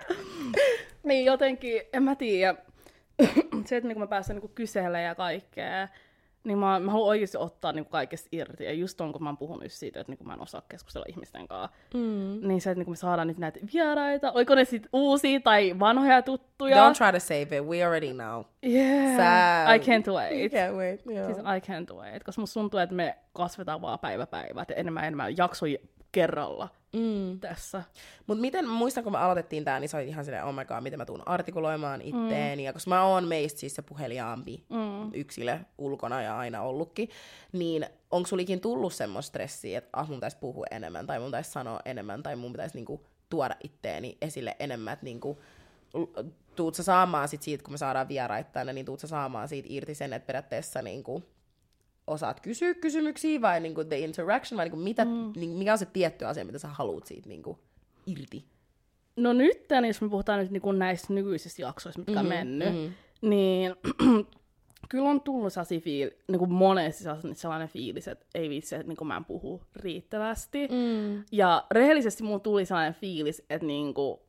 niin 1.03 1.25
jotenkin, 1.25 1.81
en 1.93 2.03
mä 2.03 2.15
tiedä. 2.15 2.55
se, 3.65 3.77
että 3.77 3.87
niinku 3.87 3.99
mä 3.99 4.07
pääsen 4.07 4.35
niinku 4.35 4.51
kyselemään 4.55 5.03
ja 5.03 5.15
kaikkea, 5.15 5.87
niin 6.43 6.57
mä, 6.57 6.79
mä 6.79 6.91
haluan 6.91 7.09
oikeasti 7.09 7.37
ottaa 7.37 7.71
niinku 7.71 7.89
kaikesta 7.91 8.29
irti. 8.31 8.63
Ja 8.63 8.73
just 8.73 9.01
on, 9.01 9.13
kun 9.13 9.23
mä 9.23 9.29
oon 9.29 9.37
puhunut 9.37 9.71
siitä, 9.71 9.99
että 9.99 10.11
niinku 10.11 10.23
mä 10.23 10.33
en 10.33 10.41
osaa 10.41 10.61
keskustella 10.69 11.05
ihmisten 11.09 11.47
kanssa. 11.47 11.69
Mm. 11.93 12.47
Niin 12.47 12.61
se, 12.61 12.71
että 12.71 12.79
niinku 12.79 12.91
me 12.91 12.95
saadaan 12.95 13.27
nyt 13.27 13.37
näitä 13.37 13.59
vieraita, 13.73 14.31
oliko 14.31 14.55
ne 14.55 14.65
sitten 14.65 14.89
uusia 14.93 15.39
tai 15.39 15.79
vanhoja 15.79 16.21
tuttuja. 16.21 16.75
Don't 16.75 16.97
try 16.97 17.11
to 17.11 17.19
save 17.19 17.57
it. 17.57 17.65
We 17.65 17.83
already 17.83 18.13
know. 18.13 18.43
Yeah, 18.65 19.17
Sä- 19.17 19.73
I 19.75 19.79
can't 19.79 20.13
wait. 20.13 20.53
Can't 20.53 20.75
wait. 20.75 21.05
Joo. 21.05 21.25
Siis 21.25 21.37
I 21.37 21.71
can't 21.71 21.95
wait, 21.95 22.23
koska 22.23 22.41
musta 22.41 22.59
tuntuu, 22.59 22.79
että 22.79 22.95
me 22.95 23.17
kasvetaan 23.33 23.81
vaan 23.81 23.99
päivä 23.99 24.27
päivä, 24.27 24.61
että 24.61 24.73
enemmän 24.73 25.03
ja 25.03 25.07
enemmän 25.07 25.37
jaksoja 25.37 25.77
kerralla 26.11 26.69
Mm. 26.93 27.39
tässä. 27.39 27.83
Mut 28.27 28.39
miten, 28.39 28.65
mä 28.67 28.73
muistan 28.73 29.03
kun 29.03 29.13
me 29.13 29.19
aloitettiin 29.19 29.63
tää, 29.65 29.79
niin 29.79 29.89
sä 29.89 29.97
olit 29.97 30.07
ihan 30.07 30.25
silleen, 30.25 30.43
oh 30.45 30.53
my 30.55 30.65
god, 30.65 30.81
miten 30.81 30.99
mä 30.99 31.05
tuun 31.05 31.27
artikuloimaan 31.27 32.01
itteeni. 32.01 32.61
Mm. 32.61 32.65
Ja 32.65 32.73
koska 32.73 32.89
mä 32.89 33.03
oon 33.05 33.27
meistä 33.27 33.59
siis 33.59 33.75
se 33.75 33.81
puheliaampi 33.81 34.63
Mm. 34.69 35.09
yksilö 35.13 35.59
ulkona 35.77 36.21
ja 36.21 36.37
aina 36.37 36.61
ollutkin, 36.61 37.09
niin 37.51 37.85
onko 38.11 38.27
sulikin 38.27 38.61
tullut 38.61 38.93
semmoista 38.93 39.27
stressiä, 39.27 39.77
että 39.77 39.89
ah, 39.93 40.07
mun 40.07 40.17
pitäisi 40.17 40.37
puhua 40.39 40.65
enemmän, 40.71 41.07
tai 41.07 41.19
mun 41.19 41.27
pitäisi 41.27 41.51
sanoa 41.51 41.79
enemmän, 41.85 42.23
tai 42.23 42.35
mun 42.35 42.51
pitäisi 42.51 42.75
niinku 42.77 43.01
tuoda 43.29 43.55
itteeni 43.63 44.17
esille 44.21 44.55
enemmän, 44.59 44.93
että 44.93 45.03
niinku, 45.05 45.41
tuut 46.55 46.75
sä 46.75 46.83
saamaan 46.83 47.27
sit 47.27 47.41
siitä, 47.41 47.63
kun 47.63 47.73
me 47.73 47.77
saadaan 47.77 48.07
vieraita 48.07 48.49
tänne, 48.51 48.73
niin 48.73 48.85
tuut 48.85 48.99
sä 48.99 49.07
saamaan 49.07 49.47
siitä 49.47 49.67
irti 49.71 49.95
sen, 49.95 50.13
että 50.13 50.27
periaatteessa 50.27 50.81
niinku, 50.81 51.23
osaat 52.07 52.39
kysyä 52.39 52.73
kysymyksiä, 52.73 53.41
vai 53.41 53.59
niinku 53.59 53.83
the 53.83 53.99
interaction, 53.99 54.57
vai 54.57 54.65
niinku 54.65 54.77
mitä, 54.77 55.05
mm. 55.05 55.33
niin, 55.35 55.49
mikä 55.49 55.71
on 55.71 55.77
se 55.77 55.85
tietty 55.85 56.25
asia, 56.25 56.45
mitä 56.45 56.59
sä 56.59 56.67
haluat 56.67 57.05
siitä 57.05 57.29
niinku, 57.29 57.59
irti. 58.05 58.45
No 59.15 59.33
nyt, 59.33 59.65
jos 59.87 60.01
me 60.01 60.09
puhutaan 60.09 60.39
nyt 60.39 60.51
niinku 60.51 60.71
näistä 60.71 61.13
nykyisistä 61.13 61.61
jaksoista, 61.61 62.01
mitkä 62.01 62.19
on 62.19 62.25
mennyt, 62.25 62.73
mhm. 62.73 62.91
niin 63.21 63.75
kyllä 64.89 65.09
on 65.09 65.21
tullut 65.21 65.53
sellaisia 65.53 65.79
fiil- 65.79 66.15
niinku 66.27 66.45
monesti 66.45 67.03
sellainen- 67.03 67.35
sellainen 67.35 67.67
fiilis, 67.67 68.07
että 68.07 68.25
ei 68.35 68.49
vitsi, 68.49 68.75
että 68.75 68.87
niinku 68.87 69.05
mä 69.05 69.17
en 69.17 69.25
puhu 69.25 69.61
riittävästi. 69.75 70.67
Mm. 70.67 71.23
Ja 71.31 71.65
rehellisesti 71.71 72.23
mulla 72.23 72.39
tuli 72.39 72.65
sellainen 72.65 72.93
fiilis, 72.93 73.45
että 73.49 73.67
niinku, 73.67 74.21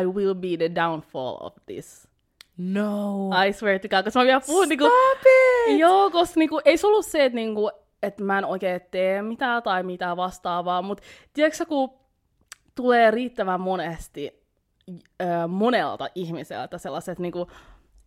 I 0.00 0.06
will 0.06 0.34
be 0.34 0.56
the 0.56 0.74
downfall 0.74 1.36
of 1.40 1.54
this. 1.66 2.08
No. 2.56 3.30
I 3.46 3.52
swear 3.52 3.78
to 3.78 3.88
God, 3.88 4.04
koska 4.04 4.20
mä 4.20 4.24
vielä 4.24 4.40
puhun 4.40 4.68
niinku... 4.68 4.86
It! 4.86 5.78
Joo, 5.78 6.10
koska 6.10 6.40
niinku, 6.40 6.60
ei 6.64 6.76
se 6.76 6.86
ollut 6.86 7.06
se, 7.06 7.24
että 7.24 7.36
niinku, 7.36 7.70
et 8.02 8.20
mä 8.20 8.38
en 8.38 8.44
oikein 8.44 8.80
tee 8.90 9.22
mitään 9.22 9.62
tai 9.62 9.82
mitään 9.82 10.16
vastaavaa, 10.16 10.82
mutta 10.82 11.04
tiedätkö 11.32 11.66
kun 11.66 11.90
tulee 12.74 13.10
riittävän 13.10 13.60
monesti 13.60 14.42
ö, 15.20 15.46
monelta 15.48 16.08
ihmiseltä 16.14 16.78
sellaiset, 16.78 17.18
niinku, 17.18 17.50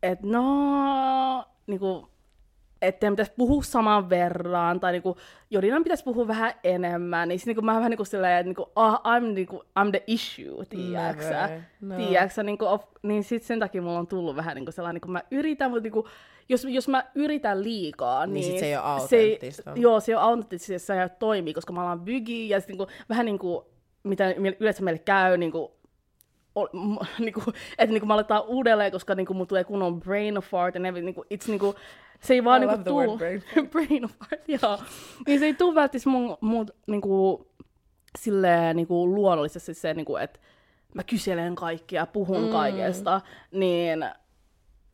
että 0.03 0.27
no, 0.27 1.45
niinku, 1.67 2.09
että 2.81 3.09
pitäisi 3.09 3.31
puhua 3.37 3.63
saman 3.63 4.09
verran, 4.09 4.79
tai 4.79 4.91
niinku, 4.91 5.17
Jodinan 5.49 5.83
pitäisi 5.83 6.03
puhua 6.03 6.27
vähän 6.27 6.53
enemmän, 6.63 7.27
niin 7.27 7.39
sit 7.39 7.45
niinku, 7.47 7.61
mä 7.61 7.75
vähän 7.75 7.89
niinku 7.89 8.05
silleen, 8.05 8.37
että 8.37 8.47
niinku, 8.47 8.71
ah, 8.75 9.01
I'm, 9.05 9.23
niinku, 9.23 9.63
I'm 9.79 9.89
the 9.91 10.03
issue? 10.07 10.65
Never. 10.73 11.61
No. 11.81 11.95
Tiedäksä, 11.95 12.43
niinku, 12.43 12.65
of, 12.65 12.83
niin 13.03 13.23
sit 13.23 13.43
sen 13.43 13.59
takia 13.59 13.81
mulla 13.81 13.99
on 13.99 14.07
tullut 14.07 14.35
vähän 14.35 14.55
niinku 14.55 14.71
sellainen, 14.71 14.93
niinku 14.95 15.07
mä 15.07 15.21
yritän, 15.31 15.71
mutta 15.71 15.83
niinku, 15.83 16.07
jos, 16.49 16.65
jos 16.69 16.87
mä 16.87 17.03
yritän 17.15 17.63
liikaa, 17.63 18.25
Niin 18.25 18.33
niin, 18.33 18.43
sit 18.43 18.59
se 18.59 18.65
ei 18.65 18.71
se 19.07 19.15
ei- 19.17 19.33
autenttista. 19.33 19.71
joo, 19.75 19.99
se 19.99 20.11
ei 20.11 20.15
ole 20.15 20.23
autenttista, 20.23 20.79
se 20.79 21.01
ei 21.01 21.09
toimi, 21.19 21.53
koska 21.53 21.73
mä 21.73 21.81
ollaan 21.81 22.01
bygi, 22.01 22.49
ja 22.49 22.59
sit 22.59 22.67
niinku, 22.69 22.87
vähän 23.09 23.25
niinku, 23.25 23.67
mitä 24.03 24.33
yleensä 24.59 24.83
meille 24.83 24.99
käy, 24.99 25.37
niinku, 25.37 25.79
niinku, 27.19 27.41
että 27.77 27.93
niinku, 27.93 28.05
mä 28.05 28.13
aletaan 28.13 28.43
uudelleen, 28.47 28.91
koska 28.91 29.15
niinku, 29.15 29.34
mulla 29.34 29.45
tulee 29.45 29.63
kunnon 29.63 29.99
brain 29.99 30.36
fart, 30.36 30.75
ja 30.75 30.80
everything, 30.82 31.05
niinku, 31.05 31.23
it's 31.34 31.47
niinku, 31.49 31.75
se 32.20 32.34
ei 32.34 32.43
vaan 32.43 32.63
I 32.63 32.65
niinku 32.65 32.84
tuu, 32.84 33.17
brain 33.17 33.43
brain 33.72 34.03
fart, 34.03 34.49
joo. 34.49 34.80
Niin 35.28 35.39
se 35.39 35.45
ei 35.45 35.53
tuu 35.53 35.76
välttämättä 35.76 36.09
mun, 36.09 36.38
mun 36.41 36.67
niinku, 36.88 37.47
silleen 38.20 38.76
niinku, 38.76 39.07
luonnollisesti 39.07 39.74
se, 39.74 39.93
niinku, 39.93 40.17
että 40.17 40.39
mä 40.93 41.03
kyselen 41.03 41.55
kaikkia, 41.55 42.05
puhun 42.05 42.45
Mm. 42.45 42.51
kaikesta, 42.51 43.22
niin 43.51 44.05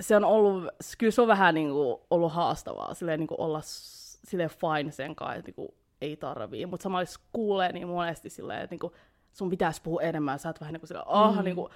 se 0.01 0.15
on 0.15 0.23
ollut, 0.23 0.63
kyllä 0.97 1.11
se 1.11 1.21
on 1.21 1.28
vähän 1.28 1.55
niin 1.55 1.69
kuin, 1.69 1.97
ollut 2.09 2.34
haastavaa 2.34 2.93
silleen, 2.93 3.19
niin 3.19 3.28
kuin 3.28 3.41
olla 3.41 3.59
silleen 3.63 4.49
fine 4.49 4.91
sen 4.91 5.15
kanssa, 5.15 5.36
että 5.36 5.47
niin 5.49 5.55
kuin, 5.55 5.69
ei 6.01 6.15
tarvii. 6.17 6.65
Mutta 6.65 6.84
samalla 6.84 7.05
kuulee 7.34 7.71
niin 7.71 7.88
monesti 7.88 8.30
silleen, 8.30 8.61
että 8.61 8.73
niin 8.73 8.80
kuin, 8.80 8.93
sun 9.34 9.49
pitäisi 9.49 9.82
puhua 9.82 10.01
enemmän, 10.01 10.39
sä 10.39 10.49
oot 10.49 10.61
vähän 10.61 10.73
niin 10.73 10.82
kuin 10.82 10.88
silleen, 10.88 11.07
ah, 11.07 11.38
mm. 11.38 11.43
niin 11.43 11.55
kuin, 11.55 11.71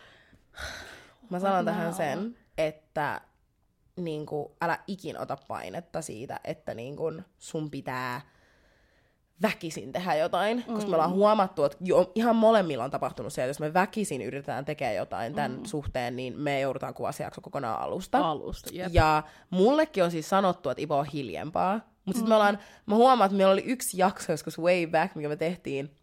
Mä 1.30 1.40
sanon 1.40 1.66
tähän 1.66 1.94
sen, 1.94 2.38
että 2.58 3.22
niin 4.00 4.26
kuin, 4.26 4.48
älä 4.62 4.80
ikin 4.88 5.20
ota 5.20 5.38
painetta 5.48 6.02
siitä, 6.02 6.40
että 6.44 6.74
niin 6.74 6.96
kuin, 6.96 7.26
sun 7.38 7.72
pitää 7.72 8.22
väkisin 9.42 9.92
tehdä 9.92 10.16
jotain, 10.16 10.64
mm. 10.68 10.74
koska 10.74 10.90
me 10.90 10.96
ollaan 10.96 11.12
huomattu, 11.12 11.64
että 11.64 11.78
jo, 11.82 12.12
ihan 12.16 12.36
molemmilla 12.36 12.84
on 12.84 12.92
tapahtunut 12.92 13.34
se, 13.34 13.42
että 13.42 13.50
jos 13.50 13.60
me 13.60 13.74
väkisin 13.74 14.22
yritetään 14.22 14.66
tekemään 14.66 14.96
jotain 14.96 15.36
tämän 15.36 15.52
mm. 15.52 15.66
suhteen, 15.66 16.16
niin 16.16 16.40
me 16.40 16.60
joudutaan 16.60 16.94
kuvaa 16.94 17.12
se 17.12 17.24
jakso 17.24 17.42
kokonaan 17.42 17.82
alusta. 17.82 18.18
alusta. 18.18 18.70
Jep. 18.74 18.88
Ja 18.94 19.24
mullekin 19.50 20.04
on 20.04 20.12
siis 20.12 20.30
sanottu, 20.30 20.70
että 20.70 20.84
Ivo 20.84 20.98
on 20.98 21.06
hiljempaa. 21.06 21.80
Mutta 22.06 22.18
sitten 22.18 22.30
me 22.30 22.36
ollaan, 22.36 22.60
mä 22.86 22.96
huomaan, 22.96 23.26
että 23.26 23.38
meillä 23.38 23.54
oli 23.54 23.64
yksi 23.66 23.98
jakso 23.98 24.32
joskus 24.32 24.60
way 24.60 24.88
back, 24.88 25.16
mikä 25.16 25.30
me 25.30 25.36
tehtiin, 25.36 25.96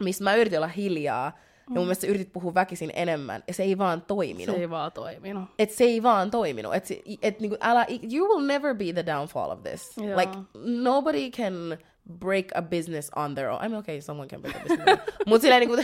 missä 0.00 0.24
mä 0.24 0.34
yritin 0.34 0.58
olla 0.58 0.68
hiljaa, 0.68 1.32
ja 1.74 1.80
mun 1.80 1.84
mielestä 1.84 2.00
sä 2.00 2.06
yritit 2.06 2.32
puhua 2.32 2.54
väkisin 2.54 2.92
enemmän, 2.94 3.42
ja 3.48 3.54
se 3.54 3.62
ei 3.62 3.78
vaan 3.78 4.02
toiminut. 4.02 4.56
Se 4.56 4.60
ei 4.60 4.70
vaan 4.70 4.92
toiminut. 4.92 5.44
Et 5.58 5.70
se 5.70 5.84
ei 5.84 6.02
vaan 6.02 6.30
toiminut. 6.30 6.74
Et, 6.74 6.86
se- 6.86 7.02
et 7.22 7.40
niinku, 7.40 7.56
älä, 7.60 7.86
you 8.12 8.28
will 8.28 8.46
never 8.46 8.74
be 8.74 8.92
the 8.92 9.06
downfall 9.06 9.50
of 9.50 9.62
this. 9.62 9.96
Joo. 9.96 10.16
Like, 10.20 10.32
nobody 10.64 11.30
can 11.30 11.78
break 12.18 12.46
a 12.54 12.62
business 12.62 13.10
on 13.16 13.34
their 13.34 13.48
own. 13.50 13.64
I 13.64 13.68
mean, 13.68 13.80
okay, 13.80 14.00
someone 14.00 14.28
can 14.28 14.40
break 14.42 14.56
a 14.56 14.60
business. 14.60 15.00
Mut 15.26 15.40
silleen 15.42 15.60
niinku... 15.60 15.76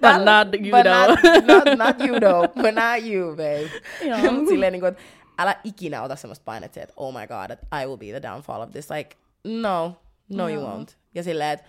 But 0.00 0.24
not 0.24 0.54
you, 0.54 0.70
but 0.70 0.84
though. 0.84 1.08
Not, 1.46 1.66
not, 1.66 1.78
not 1.78 2.00
you 2.00 2.20
though, 2.20 2.46
but 2.62 2.74
not 2.74 3.02
you, 3.02 3.36
babe. 3.36 3.68
Joo. 4.04 4.32
Mut 4.32 4.48
silleen 4.48 4.72
niinku, 4.72 4.86
että 4.86 5.02
älä 5.38 5.56
ikinä 5.64 6.02
ota 6.02 6.16
semmoista 6.16 6.44
painetta, 6.44 6.80
että 6.80 6.94
oh 6.96 7.14
my 7.14 7.26
god, 7.26 7.56
that 7.56 7.82
I 7.82 7.86
will 7.86 7.96
be 7.96 8.06
the 8.06 8.22
downfall 8.22 8.62
of 8.62 8.70
this. 8.70 8.90
Like, 8.90 9.16
no, 9.44 9.96
no 10.28 10.48
you 10.48 10.62
Joo. 10.62 10.76
won't. 10.76 10.94
Ja 11.14 11.22
silleen, 11.22 11.50
että 11.50 11.66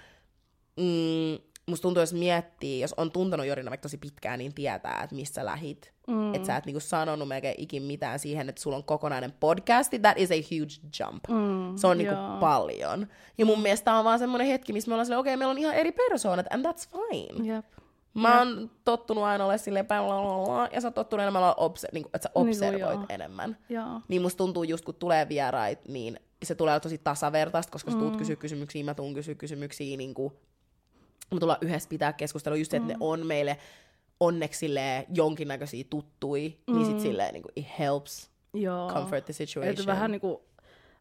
mm, 0.77 1.37
musta 1.69 1.81
tuntuu, 1.81 2.01
jos 2.01 2.13
miettii, 2.13 2.81
jos 2.81 2.93
on 2.97 3.11
tuntenut 3.11 3.45
Jorina 3.45 3.69
vaikka 3.69 3.81
tosi 3.81 3.97
pitkään, 3.97 4.39
niin 4.39 4.53
tietää, 4.53 5.01
että 5.03 5.15
missä 5.15 5.45
lähit. 5.45 5.93
Mm. 6.07 6.33
Että 6.35 6.45
sä 6.45 6.57
et 6.57 6.65
niinku 6.65 6.79
sanonut 6.79 7.27
melkein 7.27 7.55
ikin 7.57 7.83
mitään 7.83 8.19
siihen, 8.19 8.49
että 8.49 8.61
sulla 8.61 8.77
on 8.77 8.83
kokonainen 8.83 9.33
podcasti. 9.39 9.99
That 9.99 10.17
is 10.17 10.31
a 10.31 10.35
huge 10.35 10.73
jump. 10.99 11.23
Mm, 11.29 11.77
se 11.77 11.87
on 11.87 11.97
niinku 11.97 12.13
joo. 12.13 12.37
paljon. 12.39 13.07
Ja 13.37 13.45
mun 13.45 13.61
mielestä 13.61 13.85
tää 13.85 13.97
on 13.99 14.05
vaan 14.05 14.19
semmoinen 14.19 14.47
hetki, 14.47 14.73
missä 14.73 14.89
me 14.89 14.93
ollaan 14.93 15.05
silleen, 15.05 15.19
okei, 15.19 15.33
okay, 15.33 15.37
meillä 15.39 15.51
on 15.51 15.57
ihan 15.57 15.75
eri 15.75 15.91
persoonat, 15.91 16.45
and 16.53 16.65
that's 16.65 16.89
fine. 16.91 17.53
Jep. 17.55 17.65
Mä 18.13 18.37
oon 18.39 18.71
tottunut 18.85 19.23
aina 19.23 19.45
ole 19.45 19.57
silleen 19.57 19.85
päin, 19.85 20.03
ja 20.71 20.81
sä 20.81 20.87
oot 20.87 20.95
tottunut 20.95 21.21
enemmän 21.21 21.41
olla 21.43 21.55
obse- 21.55 21.89
niin, 21.93 22.05
että 22.05 22.19
sä 22.23 22.29
Niinku, 22.35 22.49
observoit 22.49 22.79
joo. 22.99 23.05
enemmän. 23.09 23.57
Joo. 23.69 24.01
Niin 24.07 24.21
musta 24.21 24.37
tuntuu 24.37 24.63
just 24.63 24.85
kun 24.85 24.95
tulee 24.95 25.29
vierait, 25.29 25.87
niin 25.87 26.19
se 26.43 26.55
tulee 26.55 26.79
tosi 26.79 26.97
tasavertaista, 26.97 27.71
koska 27.71 27.91
sä 27.91 27.97
tuut 27.97 28.11
Mm. 28.13 28.17
kysyä 28.17 28.35
kysymyksiä, 28.35 28.83
mä 28.83 28.93
tuun 28.93 29.13
kysyä 29.13 29.35
kysymyksiä, 29.35 29.97
niin 29.97 30.13
kuin, 30.13 30.33
me 31.31 31.39
tullaan 31.39 31.59
yhdessä 31.61 31.89
pitää 31.89 32.13
keskustelua, 32.13 32.57
just 32.57 32.71
se, 32.71 32.77
että 32.77 32.93
Mm. 32.93 32.99
ne 32.99 33.05
on 33.05 33.27
meille 33.27 33.57
onneksi 34.19 34.59
silleen 34.59 35.05
jonkinnäköisiä 35.13 35.83
tuttui, 35.89 36.57
niin 36.67 36.85
sit 36.85 36.99
silleen 36.99 37.33
niin 37.33 37.43
kuin, 37.43 37.53
it 37.55 37.67
helps 37.79 38.31
Joo. 38.53 38.89
comfort 38.93 39.25
the 39.25 39.33
situation. 39.33 39.79
Et 39.79 39.85
vähän 39.85 40.11
niinku, 40.11 40.43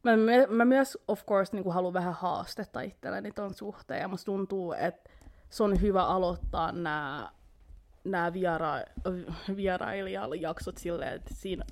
mä, 0.02 0.16
mä, 0.16 0.32
mä 0.48 0.64
myös 0.64 0.98
of 1.08 1.26
course 1.26 1.56
niinku 1.56 1.70
haluan 1.70 1.92
vähän 1.92 2.14
haastetta 2.14 2.80
itselleni 2.80 3.32
ton 3.32 3.54
suhteen. 3.54 4.00
Ja 4.00 4.08
musta 4.08 4.24
tuntuu, 4.24 4.72
että 4.72 5.10
se 5.50 5.62
on 5.62 5.80
hyvä 5.80 6.04
aloittaa 6.04 6.72
nämä 6.72 7.30
nää 8.04 8.32
viera, 8.32 8.72
vierailijajaksot 9.56 10.76
silleen, 10.78 11.14
että 11.14 11.34
siinä 11.34 11.64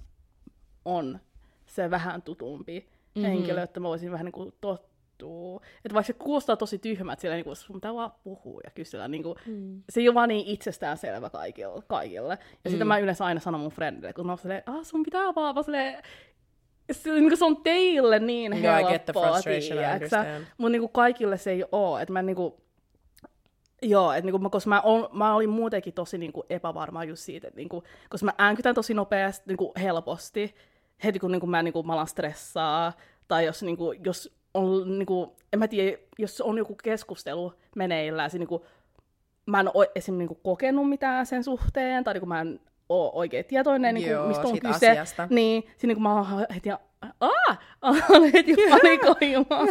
on 0.84 1.20
se 1.66 1.90
vähän 1.90 2.22
tutumpi 2.22 2.80
mm-hmm. 2.80 3.22
henkilö, 3.22 3.62
että 3.62 3.80
mä 3.80 3.88
voisin 3.88 4.12
vähän 4.12 4.24
niinku 4.24 4.52
tottua. 5.18 5.60
Että 5.84 5.94
vaikka 5.94 6.06
se 6.06 6.12
kuulostaa 6.12 6.56
tosi 6.56 6.78
tyhmät, 6.78 7.20
silleen 7.20 7.36
niinku, 7.36 7.54
sun 7.54 7.76
pitää 7.76 7.94
vaan 7.94 8.12
puhua 8.24 8.60
ja 8.64 8.70
kysellä. 8.70 9.08
Niinku, 9.08 9.36
mm. 9.46 9.82
Se 9.88 10.00
ei 10.00 10.08
ole 10.08 10.14
vaan 10.14 10.28
niin 10.28 10.46
itsestäänselvä 10.46 11.30
kaikille. 11.30 11.82
kaikille. 11.86 12.38
Ja 12.64 12.70
mm. 12.70 12.70
sitä 12.70 12.84
mä 12.84 12.98
yleensä 12.98 13.24
aina 13.24 13.40
sanon 13.40 13.60
mun 13.60 13.70
friendille, 13.70 14.12
kun 14.12 14.30
oon 14.30 14.38
silleen, 14.38 14.62
ah, 14.66 14.84
sun 14.84 15.02
pitää 15.02 15.34
vaan, 15.34 15.54
vaan 15.54 15.64
silleen, 15.64 16.02
se, 16.92 17.12
niin 17.12 17.36
se 17.36 17.44
on 17.44 17.62
teille 17.62 18.18
niin 18.18 18.52
Joo, 18.52 18.78
I 18.78 18.82
helppoa, 18.82 18.90
get 18.90 19.04
the 19.04 19.12
frustration, 19.12 19.78
I. 19.78 20.44
Mutta 20.58 20.72
niinku 20.72 20.88
kaikille 20.88 21.38
se 21.38 21.50
ei 21.50 21.64
oo. 21.72 21.98
Että 21.98 22.12
mä 22.12 22.22
niinku, 22.22 22.66
Joo, 23.82 24.12
että 24.12 24.30
niinku, 24.30 24.50
koska 24.50 24.68
mä, 24.68 24.80
on, 24.80 25.08
mä 25.12 25.34
olin 25.34 25.50
muutenkin 25.50 25.94
tosi 25.94 26.18
niinku, 26.18 26.44
epävarma 26.50 27.04
just 27.04 27.22
siitä, 27.22 27.48
että 27.48 27.56
niinku, 27.56 27.82
koska 28.10 28.24
mä 28.24 28.32
äänkytän 28.38 28.74
tosi 28.74 28.94
nopeasti, 28.94 29.44
niinku, 29.46 29.72
helposti, 29.80 30.54
heti 31.04 31.18
kun 31.18 31.32
niinku, 31.32 31.46
mä, 31.46 31.62
niinku, 31.62 31.82
mä 31.82 31.92
alan 31.92 32.06
stressaa, 32.06 32.92
tai 33.28 33.44
jos, 33.44 33.62
niinku, 33.62 33.92
jos 34.04 34.36
on, 34.56 34.98
niinku, 34.98 35.36
en 35.52 35.58
mä 35.58 35.68
tiedä, 35.68 35.98
jos 36.18 36.40
on 36.40 36.58
joku 36.58 36.74
keskustelu 36.82 37.52
meneillään, 37.76 38.30
se, 38.30 38.38
niinku, 38.38 38.66
mä 39.46 39.60
en 39.60 39.70
ole 39.74 39.90
esim. 39.94 40.18
Niinku, 40.18 40.34
kokenut 40.34 40.88
mitään 40.88 41.26
sen 41.26 41.44
suhteen, 41.44 42.04
tai 42.04 42.14
niinku, 42.14 42.26
mä 42.26 42.40
en 42.40 42.60
ole 42.88 43.10
oikein 43.14 43.44
tietoinen, 43.44 43.94
niinku, 43.94 44.10
Joo, 44.10 44.28
mistä 44.28 44.48
on 44.48 44.58
kyse, 44.60 44.90
asiasta. 44.90 45.28
niin 45.30 45.62
siinä 45.62 45.90
niinku, 45.90 46.00
mä 46.00 46.14
oon 46.14 46.46
heti, 46.54 46.70
aah, 47.20 47.58
alan 47.82 48.30
heti 48.34 48.54
panikoimaan 48.70 49.68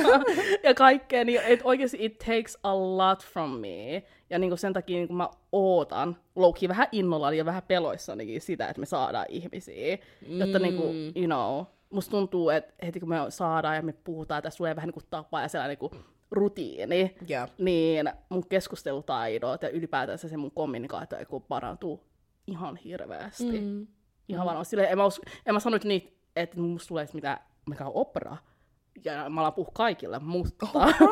ja 0.63 0.73
kaikkea, 0.73 1.23
niin 1.23 1.41
et 1.47 1.59
oikeasti 1.63 1.97
it 2.05 2.17
takes 2.17 2.57
a 2.63 2.97
lot 2.97 3.25
from 3.25 3.49
me. 3.49 4.03
Ja 4.29 4.39
niinku 4.39 4.57
sen 4.57 4.73
takia 4.73 4.97
niinku 4.97 5.13
mä 5.13 5.29
ootan 5.51 6.17
louki 6.35 6.67
vähän 6.67 6.87
innolla 6.91 7.33
ja 7.33 7.45
vähän 7.45 7.63
peloissanikin 7.67 8.41
sitä, 8.41 8.67
että 8.67 8.79
me 8.79 8.85
saadaan 8.85 9.25
ihmisiä. 9.29 9.97
Jotta 10.27 10.59
niinku, 10.59 10.83
you 11.15 11.25
know, 11.25 11.65
musta 11.95 12.11
tuntuu, 12.11 12.49
että 12.49 12.85
heti 12.85 12.99
kun 12.99 13.09
me 13.09 13.15
saadaan 13.29 13.75
ja 13.75 13.81
me 13.81 13.93
puhutaan, 13.93 14.43
tässä 14.43 14.57
tulee 14.57 14.75
vähän 14.75 14.87
niinku 14.87 15.01
tapa 15.09 15.41
ja 15.41 15.47
sellainen 15.47 15.77
niinku 15.81 16.05
rutiini, 16.31 17.15
Joo. 17.27 17.47
niin 17.57 18.11
mun 18.29 18.47
keskustelutaidot 18.47 19.61
ja 19.61 19.69
ylipäätänsä 19.69 20.29
se 20.29 20.37
mun 20.37 20.51
kommunikaatio 20.51 21.19
joku 21.19 21.39
parantuu 21.39 22.03
ihan 22.47 22.75
hirveästi. 22.75 23.61
Mm. 23.61 23.87
Ihan 24.27 24.45
varmasti. 24.45 24.69
Silleen, 24.69 24.91
en, 24.91 24.97
mä 24.97 25.05
us, 25.05 25.21
en 25.45 25.53
mä 25.53 25.59
sano 25.59 25.75
nyt 25.75 25.83
niitä, 25.83 26.11
että 26.35 26.59
musta 26.59 26.87
tulee 26.87 27.07
mitään, 27.13 27.37
mikä 27.69 27.85
on 27.85 27.91
opera. 27.95 28.37
Ja 29.05 29.29
mä 29.29 29.41
alan 29.41 29.53
puhua 29.53 29.71
kaikille, 29.73 30.19
mutta 30.19 30.67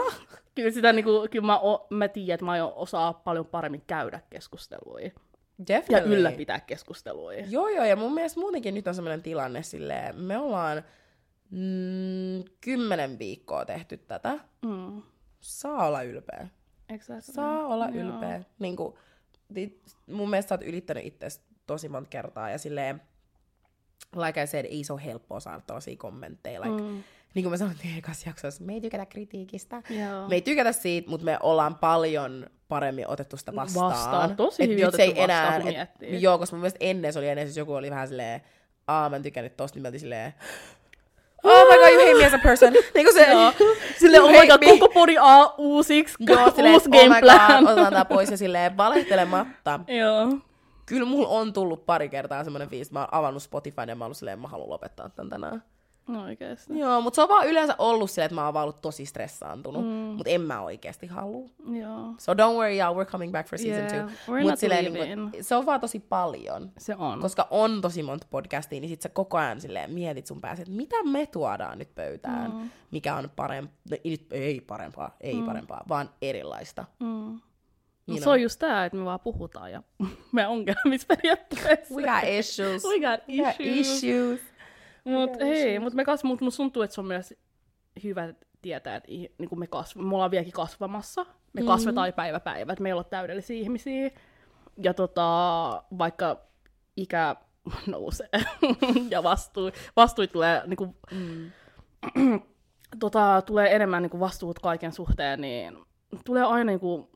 kyllä, 0.56 0.72
sitä, 0.72 0.94
niinku, 0.94 1.28
kyllä 1.32 1.46
mä, 1.46 1.60
o, 1.60 1.88
mä 1.90 2.08
tiedän, 2.08 2.34
että 2.34 2.46
mä 2.46 2.66
osaa 2.66 3.14
paljon 3.14 3.46
paremmin 3.46 3.84
käydä 3.88 4.22
keskusteluja. 4.30 5.12
Ja 5.70 5.78
Definitely. 5.78 6.16
ylläpitää 6.16 6.60
keskusteluja. 6.60 7.46
Joo, 7.50 7.68
joo, 7.68 7.86
ja 7.86 7.96
mun 7.96 8.14
mielestä 8.14 8.40
muutenkin 8.40 8.74
nyt 8.74 8.88
on 8.88 8.96
semmoinen 8.96 9.24
tilanne 9.24 9.64
silleen, 9.64 10.16
me 10.16 10.38
ollaan 10.38 10.84
mm, 11.50 12.44
kymmenen 12.62 13.20
viikkoa 13.20 13.66
tehty 13.66 13.98
tätä. 13.98 14.40
Mm. 14.62 15.02
Saa 15.40 15.88
olla 15.88 16.04
ylpeä. 16.04 16.48
Exactly. 16.90 17.34
Saa 17.34 17.68
olla 17.68 17.90
Joo. 17.90 18.06
ylpeä. 18.06 18.44
Niin 18.60 18.76
kuin, 18.76 18.94
mun 20.12 20.30
mielestä 20.30 20.50
sä 20.50 20.56
oot 20.56 20.64
ylittänyt 20.64 21.06
itse 21.06 21.28
tosi 21.68 21.90
monta 21.90 22.10
kertaa 22.10 22.50
ja 22.50 22.58
silleen, 22.58 23.02
like 24.16 24.44
I 24.44 24.48
said, 24.48 24.66
ei 24.66 24.84
se 24.84 24.94
ole 24.94 25.06
helppoa 25.06 25.40
saada 25.40 25.62
tällaisia 25.68 25.96
kommentteja. 25.98 26.62
Like, 26.62 26.82
mm. 26.82 27.04
Niin 27.34 27.44
kuin 27.44 27.52
mä 27.52 27.58
sanottiin 27.58 27.98
ekassa 27.98 28.30
jaksossa, 28.30 28.64
me 28.64 28.74
ei 28.74 28.82
tykätä 28.82 29.06
kritiikistä. 29.06 29.82
Joo. 29.90 30.28
Me 30.28 30.36
ei 30.36 30.42
tykätä 30.42 30.72
siitä, 30.72 31.10
mutta 31.10 31.26
me 31.26 31.38
ollaan 31.42 31.76
paljon 31.76 32.50
paremmin 32.74 33.08
otettu 33.08 33.38
sitä 33.38 33.56
vastaan. 33.56 33.92
Vastaan. 33.92 34.36
Tosi 34.36 34.64
Et 34.64 34.70
hyvin 34.70 34.86
nyt 34.86 34.96
se 34.96 35.04
ei 35.04 35.10
vastaan, 35.10 35.30
enää, 35.30 35.60
kun 35.60 35.76
et. 36.12 36.22
Joo, 36.22 36.38
koska 36.38 36.56
mun 36.56 36.62
mielestä 36.62 36.78
ennen 36.82 37.14
se 37.14 37.20
oli 37.20 37.28
ennen, 37.28 37.48
siis 37.48 37.58
joku 37.58 37.74
oli 37.74 37.90
vähän 37.90 38.08
silleen, 38.08 38.42
aa 38.88 39.10
mä 39.10 39.16
en 39.16 39.24
tykännyt 39.24 39.58
tosta, 39.58 39.80
niin 39.80 39.94
mä 39.94 40.00
silleen, 40.00 40.34
oh 41.44 41.64
my 41.72 41.78
god, 41.78 41.92
you 41.94 42.02
hate 42.02 42.14
me 42.18 42.26
as 42.26 42.34
a 42.34 42.38
person. 42.44 42.74
niin 42.96 43.06
kuin 43.06 43.14
se, 43.14 43.32
Joo. 43.32 43.54
Silleen, 44.00 44.22
you 44.24 44.30
oh 44.30 44.42
my 44.42 44.48
god, 44.48 44.60
me. 44.60 44.80
koko 44.80 44.94
podi 44.94 45.16
A 45.20 45.54
uusiksi, 45.58 46.16
Joo, 46.20 46.52
silleen, 46.56 46.74
uusi 46.74 46.90
oh 46.94 47.02
game 47.02 47.20
plan. 47.22 47.64
god, 47.64 47.72
otetaan 47.72 47.94
tää 47.94 48.06
pois 48.06 48.32
ja 48.32 48.38
silleen 48.38 48.78
valehtelematta. 48.78 49.80
Joo. 49.88 50.38
Kyllä 50.86 51.06
mulla 51.06 51.28
on 51.28 51.54
tullut 51.54 51.86
pari 51.86 52.10
kertaa 52.10 52.44
semmoinen 52.44 52.70
fiilis, 52.70 52.92
mä 52.92 53.00
oon 53.00 53.08
avannut 53.12 53.44
Spotifyn 53.44 53.90
ja 53.90 53.96
mä 53.96 54.04
oon 54.04 54.08
ollut 54.08 54.18
silleen, 54.18 54.40
mä 54.40 54.48
haluan 54.48 54.70
lopettaa 54.70 55.10
tän 55.10 55.30
tänään. 55.30 55.64
No 56.08 56.24
oikeesti. 56.24 56.80
Joo, 56.80 57.02
mutta 57.02 57.16
se 57.16 57.22
on 57.22 57.30
vaan 57.30 57.48
yleensä 57.48 57.76
ollut 57.78 58.12
silleen, 58.12 58.26
että 58.26 58.36
mä 58.36 58.46
oon 58.46 58.54
vaan 58.54 58.64
ollut 58.64 58.82
tosi 58.82 59.06
stressaantunut, 59.06 59.86
mm. 59.86 59.90
mutta 59.90 60.30
en 60.30 60.42
mä 60.42 60.62
oikeasti 60.62 61.08
halua. 61.08 61.50
Joo. 61.82 62.14
So 62.18 62.34
don't 62.34 62.54
worry, 62.56 62.78
y'all, 62.80 62.96
we're 63.04 63.12
coming 63.12 63.32
back 63.32 63.50
for 63.50 63.60
season 63.60 63.84
Yeah, 63.84 64.08
two. 64.08 64.34
we're 64.36 64.42
Mut 64.42 64.50
not 64.50 64.60
silleen, 64.60 64.94
leaving. 64.94 65.22
niinku, 65.22 65.38
se 65.42 65.56
on 65.56 65.66
vaan 65.66 65.82
tosi 65.82 66.00
paljon. 66.00 66.72
Se 66.78 66.96
on. 66.96 67.20
Koska 67.20 67.48
on 67.52 67.82
tosi 67.82 68.04
monta 68.04 68.28
podcastia, 68.30 68.80
niin 68.80 68.90
sit 68.90 69.02
sä 69.02 69.10
koko 69.10 69.38
ajan 69.38 69.62
silleen 69.62 69.92
mietit 69.92 70.28
sun 70.28 70.42
päässä, 70.42 70.62
että 70.62 70.74
mitä 70.74 71.04
me 71.04 71.26
tuodaan 71.26 71.80
nyt 71.80 71.96
pöytään, 71.96 72.52
mm. 72.52 72.70
mikä 72.92 73.16
on 73.16 73.30
parempaa, 73.36 73.98
ei, 74.04 74.28
ei 74.32 74.62
parempaa, 74.62 75.16
ei 75.22 75.36
mm. 75.36 75.46
parempaa, 75.46 75.84
vaan 75.90 76.10
erilaista. 76.22 76.86
Mm. 77.00 77.40
No, 78.08 78.18
se 78.18 78.30
on 78.30 78.42
just 78.42 78.60
tää, 78.60 78.86
että 78.86 78.98
me 78.98 79.06
vaan 79.06 79.20
puhutaan 79.20 79.72
ja 79.72 79.84
me 80.32 80.48
ongelmissa 80.48 81.08
periaatteessa. 81.08 81.96
We 81.96 82.04
got 82.04 82.24
issues. 82.40 82.84
We 82.86 83.00
got 83.00 83.20
We 83.30 83.38
got 83.46 83.56
issues. 83.60 84.40
Mut 85.04 85.40
hei, 85.40 85.80
mut 85.80 85.94
me 85.94 86.06
kas, 86.06 86.24
mut 86.24 86.42
musta 86.42 86.58
tuntuu, 86.58 86.82
että 86.82 86.94
se 86.94 87.02
on 87.02 87.08
myös 87.08 87.34
hyvä 88.04 88.34
tietää, 88.62 88.96
että 88.96 89.12
niin 89.12 89.32
me, 89.56 89.66
kasv- 89.66 90.02
me 90.02 90.14
ollaan 90.16 90.32
vieläkin 90.32 90.54
kasvamassa. 90.54 91.24
Me 91.24 91.30
mm-hmm. 91.54 91.68
kasvetaan 91.68 92.14
päivä 92.14 92.40
päivä, 92.40 92.74
että 92.74 92.84
meillä 92.84 93.00
on 93.00 93.06
täydellisiä 93.06 93.58
ihmisiä. 93.58 94.12
Ja 94.84 94.94
tota, 94.94 95.84
vaikka 95.98 96.42
ikä 96.98 97.36
nousee. 97.88 98.30
ja 99.10 99.24
vastuu, 99.24 99.72
vastuut 99.96 100.32
tulee, 100.32 100.62
niinku, 100.68 100.96
Mm. 102.16 102.42
tota, 103.00 103.42
tulee 103.46 103.76
enemmän 103.76 104.02
niinku 104.02 104.20
vastuut 104.20 104.60
kaiken 104.60 104.92
suhteen, 104.92 105.42
niin 105.42 105.78
tulee 106.26 106.44
aina 106.44 106.64
niinku, 106.64 107.10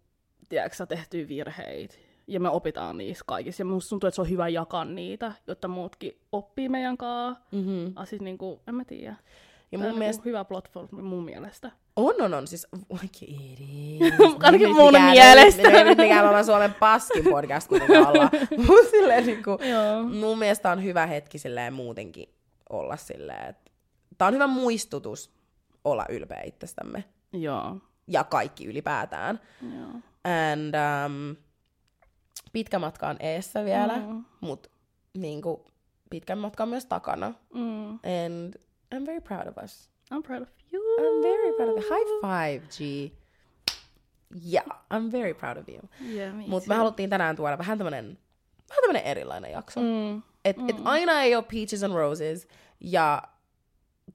tiedätkö, 0.50 0.76
sä, 0.76 0.86
tehtyä 0.86 1.28
virheitä. 1.28 1.96
Ja 2.28 2.40
me 2.40 2.50
opitaan 2.50 2.98
niissä 2.98 3.24
kaikissa. 3.28 3.62
Ja 3.62 3.66
musta 3.66 3.90
tuntuu, 3.90 4.08
että 4.08 4.16
se 4.16 4.22
on 4.22 4.30
hyvä 4.30 4.50
jakaa 4.50 4.86
niitä, 4.86 5.32
jotta 5.48 5.68
muutkin 5.68 6.20
oppii 6.32 6.70
meidän 6.70 6.98
kanssa. 6.98 7.44
Mm-hmm. 7.52 7.94
Asis 7.96 8.22
niinku, 8.22 8.62
en 8.68 8.76
mä 8.76 8.86
tiedä. 8.86 9.16
Ja 9.72 9.78
mun 9.78 9.88
on 9.88 9.98
mielestä 9.98 10.20
niinku 10.20 10.30
hyvä 10.30 10.46
platform 10.46 10.88
mun 10.92 11.26
mielestä. 11.26 11.72
on, 11.96 12.22
on, 12.22 12.34
on. 12.34 12.48
Siis 12.48 12.68
oikein 12.90 14.00
Ainakin 14.44 14.76
mun 14.76 14.94
mielestä. 14.94 15.62
Me 15.70 15.78
ei 15.78 15.84
nyt 15.84 15.98
mikään 15.98 16.24
maailman 16.24 16.46
Suomen 16.46 16.74
paskin 16.74 17.24
podcast 17.24 17.68
kuitenkaan 17.68 18.08
olla. 18.08 18.30
Silleen 18.92 19.26
niinku, 19.26 19.50
Joo. 19.50 20.04
mun 20.04 20.40
mielestä 20.40 20.72
on 20.72 20.84
hyvä 20.84 21.06
hetki 21.06 21.38
silleen 21.38 21.74
muutenkin 21.74 22.30
olla 22.70 22.98
silleen, 22.98 23.50
että 23.50 23.72
tää 24.18 24.28
on 24.28 24.34
hyvä 24.34 24.48
muistutus 24.48 25.32
olla 25.84 26.06
ylpeä 26.10 26.42
itsestämme. 26.46 27.04
Joo. 27.34 27.78
Ja 28.08 28.24
kaikki 28.24 28.66
ylipäätään. 28.66 29.40
Joo. 29.62 29.90
And 30.24 30.74
um, 31.06 31.36
pitkä 32.54 32.80
matka 32.80 33.08
on 33.08 33.16
eessä 33.20 33.66
vielä, 33.66 33.98
Mm. 33.98 34.26
mut 34.42 34.72
niinku, 35.18 35.66
pitkän 36.10 36.38
matka 36.38 36.64
on 36.64 36.70
myös 36.70 36.86
takana. 36.86 37.34
Mm. 37.54 37.90
And 37.90 38.54
I'm 38.96 39.06
very 39.06 39.22
proud 39.22 39.48
of 39.48 39.58
us. 39.64 39.90
I'm 40.14 40.22
proud 40.24 40.42
of 40.42 40.50
you. 40.74 40.84
I'm 41.00 41.22
very 41.24 41.54
proud 41.56 41.70
of 41.78 41.84
you. 41.84 41.98
High 41.98 42.22
five, 42.22 42.68
G. 42.68 43.12
Yeah, 44.52 44.66
I'm 44.94 45.12
very 45.12 45.34
proud 45.34 45.58
of 45.58 45.70
you. 45.70 45.80
Yeah, 46.16 46.36
me 46.36 46.44
Mutta 46.48 46.70
me 46.70 46.76
haluttiin 46.76 47.10
tänään 47.10 47.36
tuoda 47.36 47.58
vähän 47.58 47.78
tämmönen, 47.78 48.18
vähän 48.70 48.82
tämmönen 48.82 49.04
erilainen 49.04 49.52
jakso. 49.52 49.80
Mm. 49.82 50.22
Et, 50.46 50.56
et 50.70 50.76
aina 50.84 51.22
ei 51.22 51.36
ole 51.36 51.44
peaches 51.52 51.84
and 51.84 51.94
roses. 51.94 52.48
Ja 52.80 53.24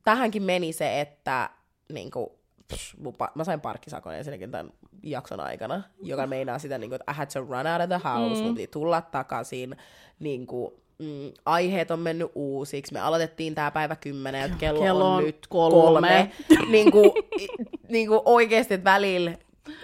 tähänkin 0.04 0.42
meni 0.42 0.72
se, 0.72 1.00
että 1.00 1.50
niinku, 1.92 2.38
psh, 2.68 2.96
mun 2.98 3.14
mä 3.34 3.44
sain 3.44 3.60
parkkisakon 3.60 4.14
ensinnäkin 4.14 4.50
tämän 4.50 4.72
jakson 5.02 5.40
aikana, 5.40 5.82
joka 6.02 6.26
meinaa 6.26 6.58
sitä, 6.58 6.78
niinku, 6.78 6.94
että 6.94 7.12
I 7.12 7.14
had 7.14 7.26
to 7.32 7.40
run 7.40 7.66
out 7.66 7.82
of 7.82 7.88
the 7.88 8.08
house, 8.08 8.40
mm. 8.40 8.46
mun 8.46 8.54
piti 8.54 8.66
tulla 8.66 9.00
takaisin. 9.02 9.76
Niinku, 10.18 10.78
mm, 10.98 11.32
aiheet 11.46 11.90
on 11.90 11.98
mennyt 12.00 12.32
uusiksi. 12.34 12.92
Me 12.92 13.00
aloitettiin 13.00 13.54
tää 13.54 13.70
päivä 13.70 13.96
kymmenen, 13.96 14.42
että 14.44 14.56
kello, 14.58 14.80
Kello 14.82 15.14
on, 15.14 15.24
nyt 15.24 15.46
kolme. 15.46 15.76
kolme. 15.76 16.30
niinku, 16.70 17.14
i- 17.40 17.48
niinku 17.88 18.22
oikeesti, 18.24 18.74
että 18.74 18.90
välillä 18.90 19.32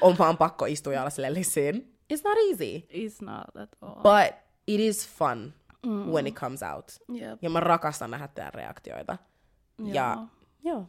on 0.00 0.18
vaan 0.18 0.36
pakko 0.36 0.66
istua 0.66 0.92
ja 0.92 1.00
olla 1.02 1.34
listen, 1.34 1.74
it's 2.14 2.20
not 2.24 2.38
easy. 2.50 2.86
It's 2.92 3.24
not 3.26 3.56
at 3.62 3.68
all. 3.82 3.94
But 3.94 4.34
it 4.66 4.80
is 4.80 5.08
fun 5.08 5.52
mm. 5.86 6.06
when 6.12 6.26
it 6.26 6.34
comes 6.34 6.60
out. 6.62 6.84
Yep. 7.20 7.38
Ja 7.42 7.50
mä 7.50 7.60
rakastan 7.60 8.10
nähdä 8.10 8.28
teidän 8.28 8.54
reaktioita. 8.54 9.18
Ja 9.92 10.16
joo, 10.64 10.84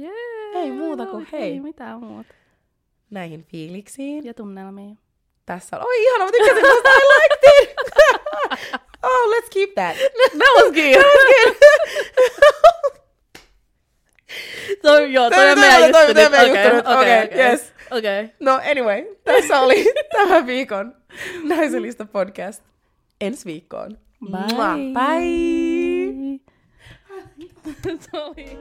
Yeah. 0.00 0.12
Ei 0.54 0.70
muuta 0.72 1.06
kuin 1.06 1.26
hei. 1.32 1.42
Ei 1.42 1.60
mitään 1.60 2.00
muuta. 2.00 2.34
Näihin 3.14 3.44
fiiliksiin. 3.44 4.24
Ja 4.24 4.34
tunnelmiin. 4.34 4.98
Tässä 5.46 5.76
on, 5.78 5.86
oi 5.86 6.02
ihana, 6.02 6.24
mä 6.24 6.30
tykkäsin 6.30 6.62
tästä, 6.62 6.88
I 6.88 7.02
liked 7.08 7.62
it! 7.62 7.76
oh, 9.02 9.30
let's 9.30 9.48
keep 9.52 9.70
that. 9.74 9.96
That 10.38 10.54
was 10.56 10.72
good. 10.72 11.04
so, 14.82 14.98
joo, 15.16 15.30
toi 15.30 15.50
on 15.50 15.56
Toi- 15.58 15.68
meidän 15.68 15.92
toi- 15.92 16.00
juttu 16.06 16.14
toi 16.14 16.22
nyt. 16.22 16.30
meidän 16.30 16.50
Okei, 16.50 16.64
juttu 16.64 16.76
nyt. 16.76 16.86
okei, 16.86 16.98
Okei, 17.22 17.24
okei. 17.24 17.38
yes. 17.50 17.72
Okei. 17.90 18.28
No 18.40 18.60
anyway, 18.70 19.04
tässä 19.24 19.60
oli 19.60 19.84
tämän 20.12 20.46
viikon 20.46 20.94
Naiselista 21.42 22.04
podcast. 22.04 22.62
Ensi 23.20 23.44
viikkoon. 23.44 23.98
Bye. 24.30 24.54
Mua. 24.54 24.74
Bye! 24.94 26.40
Oli- 28.22 28.58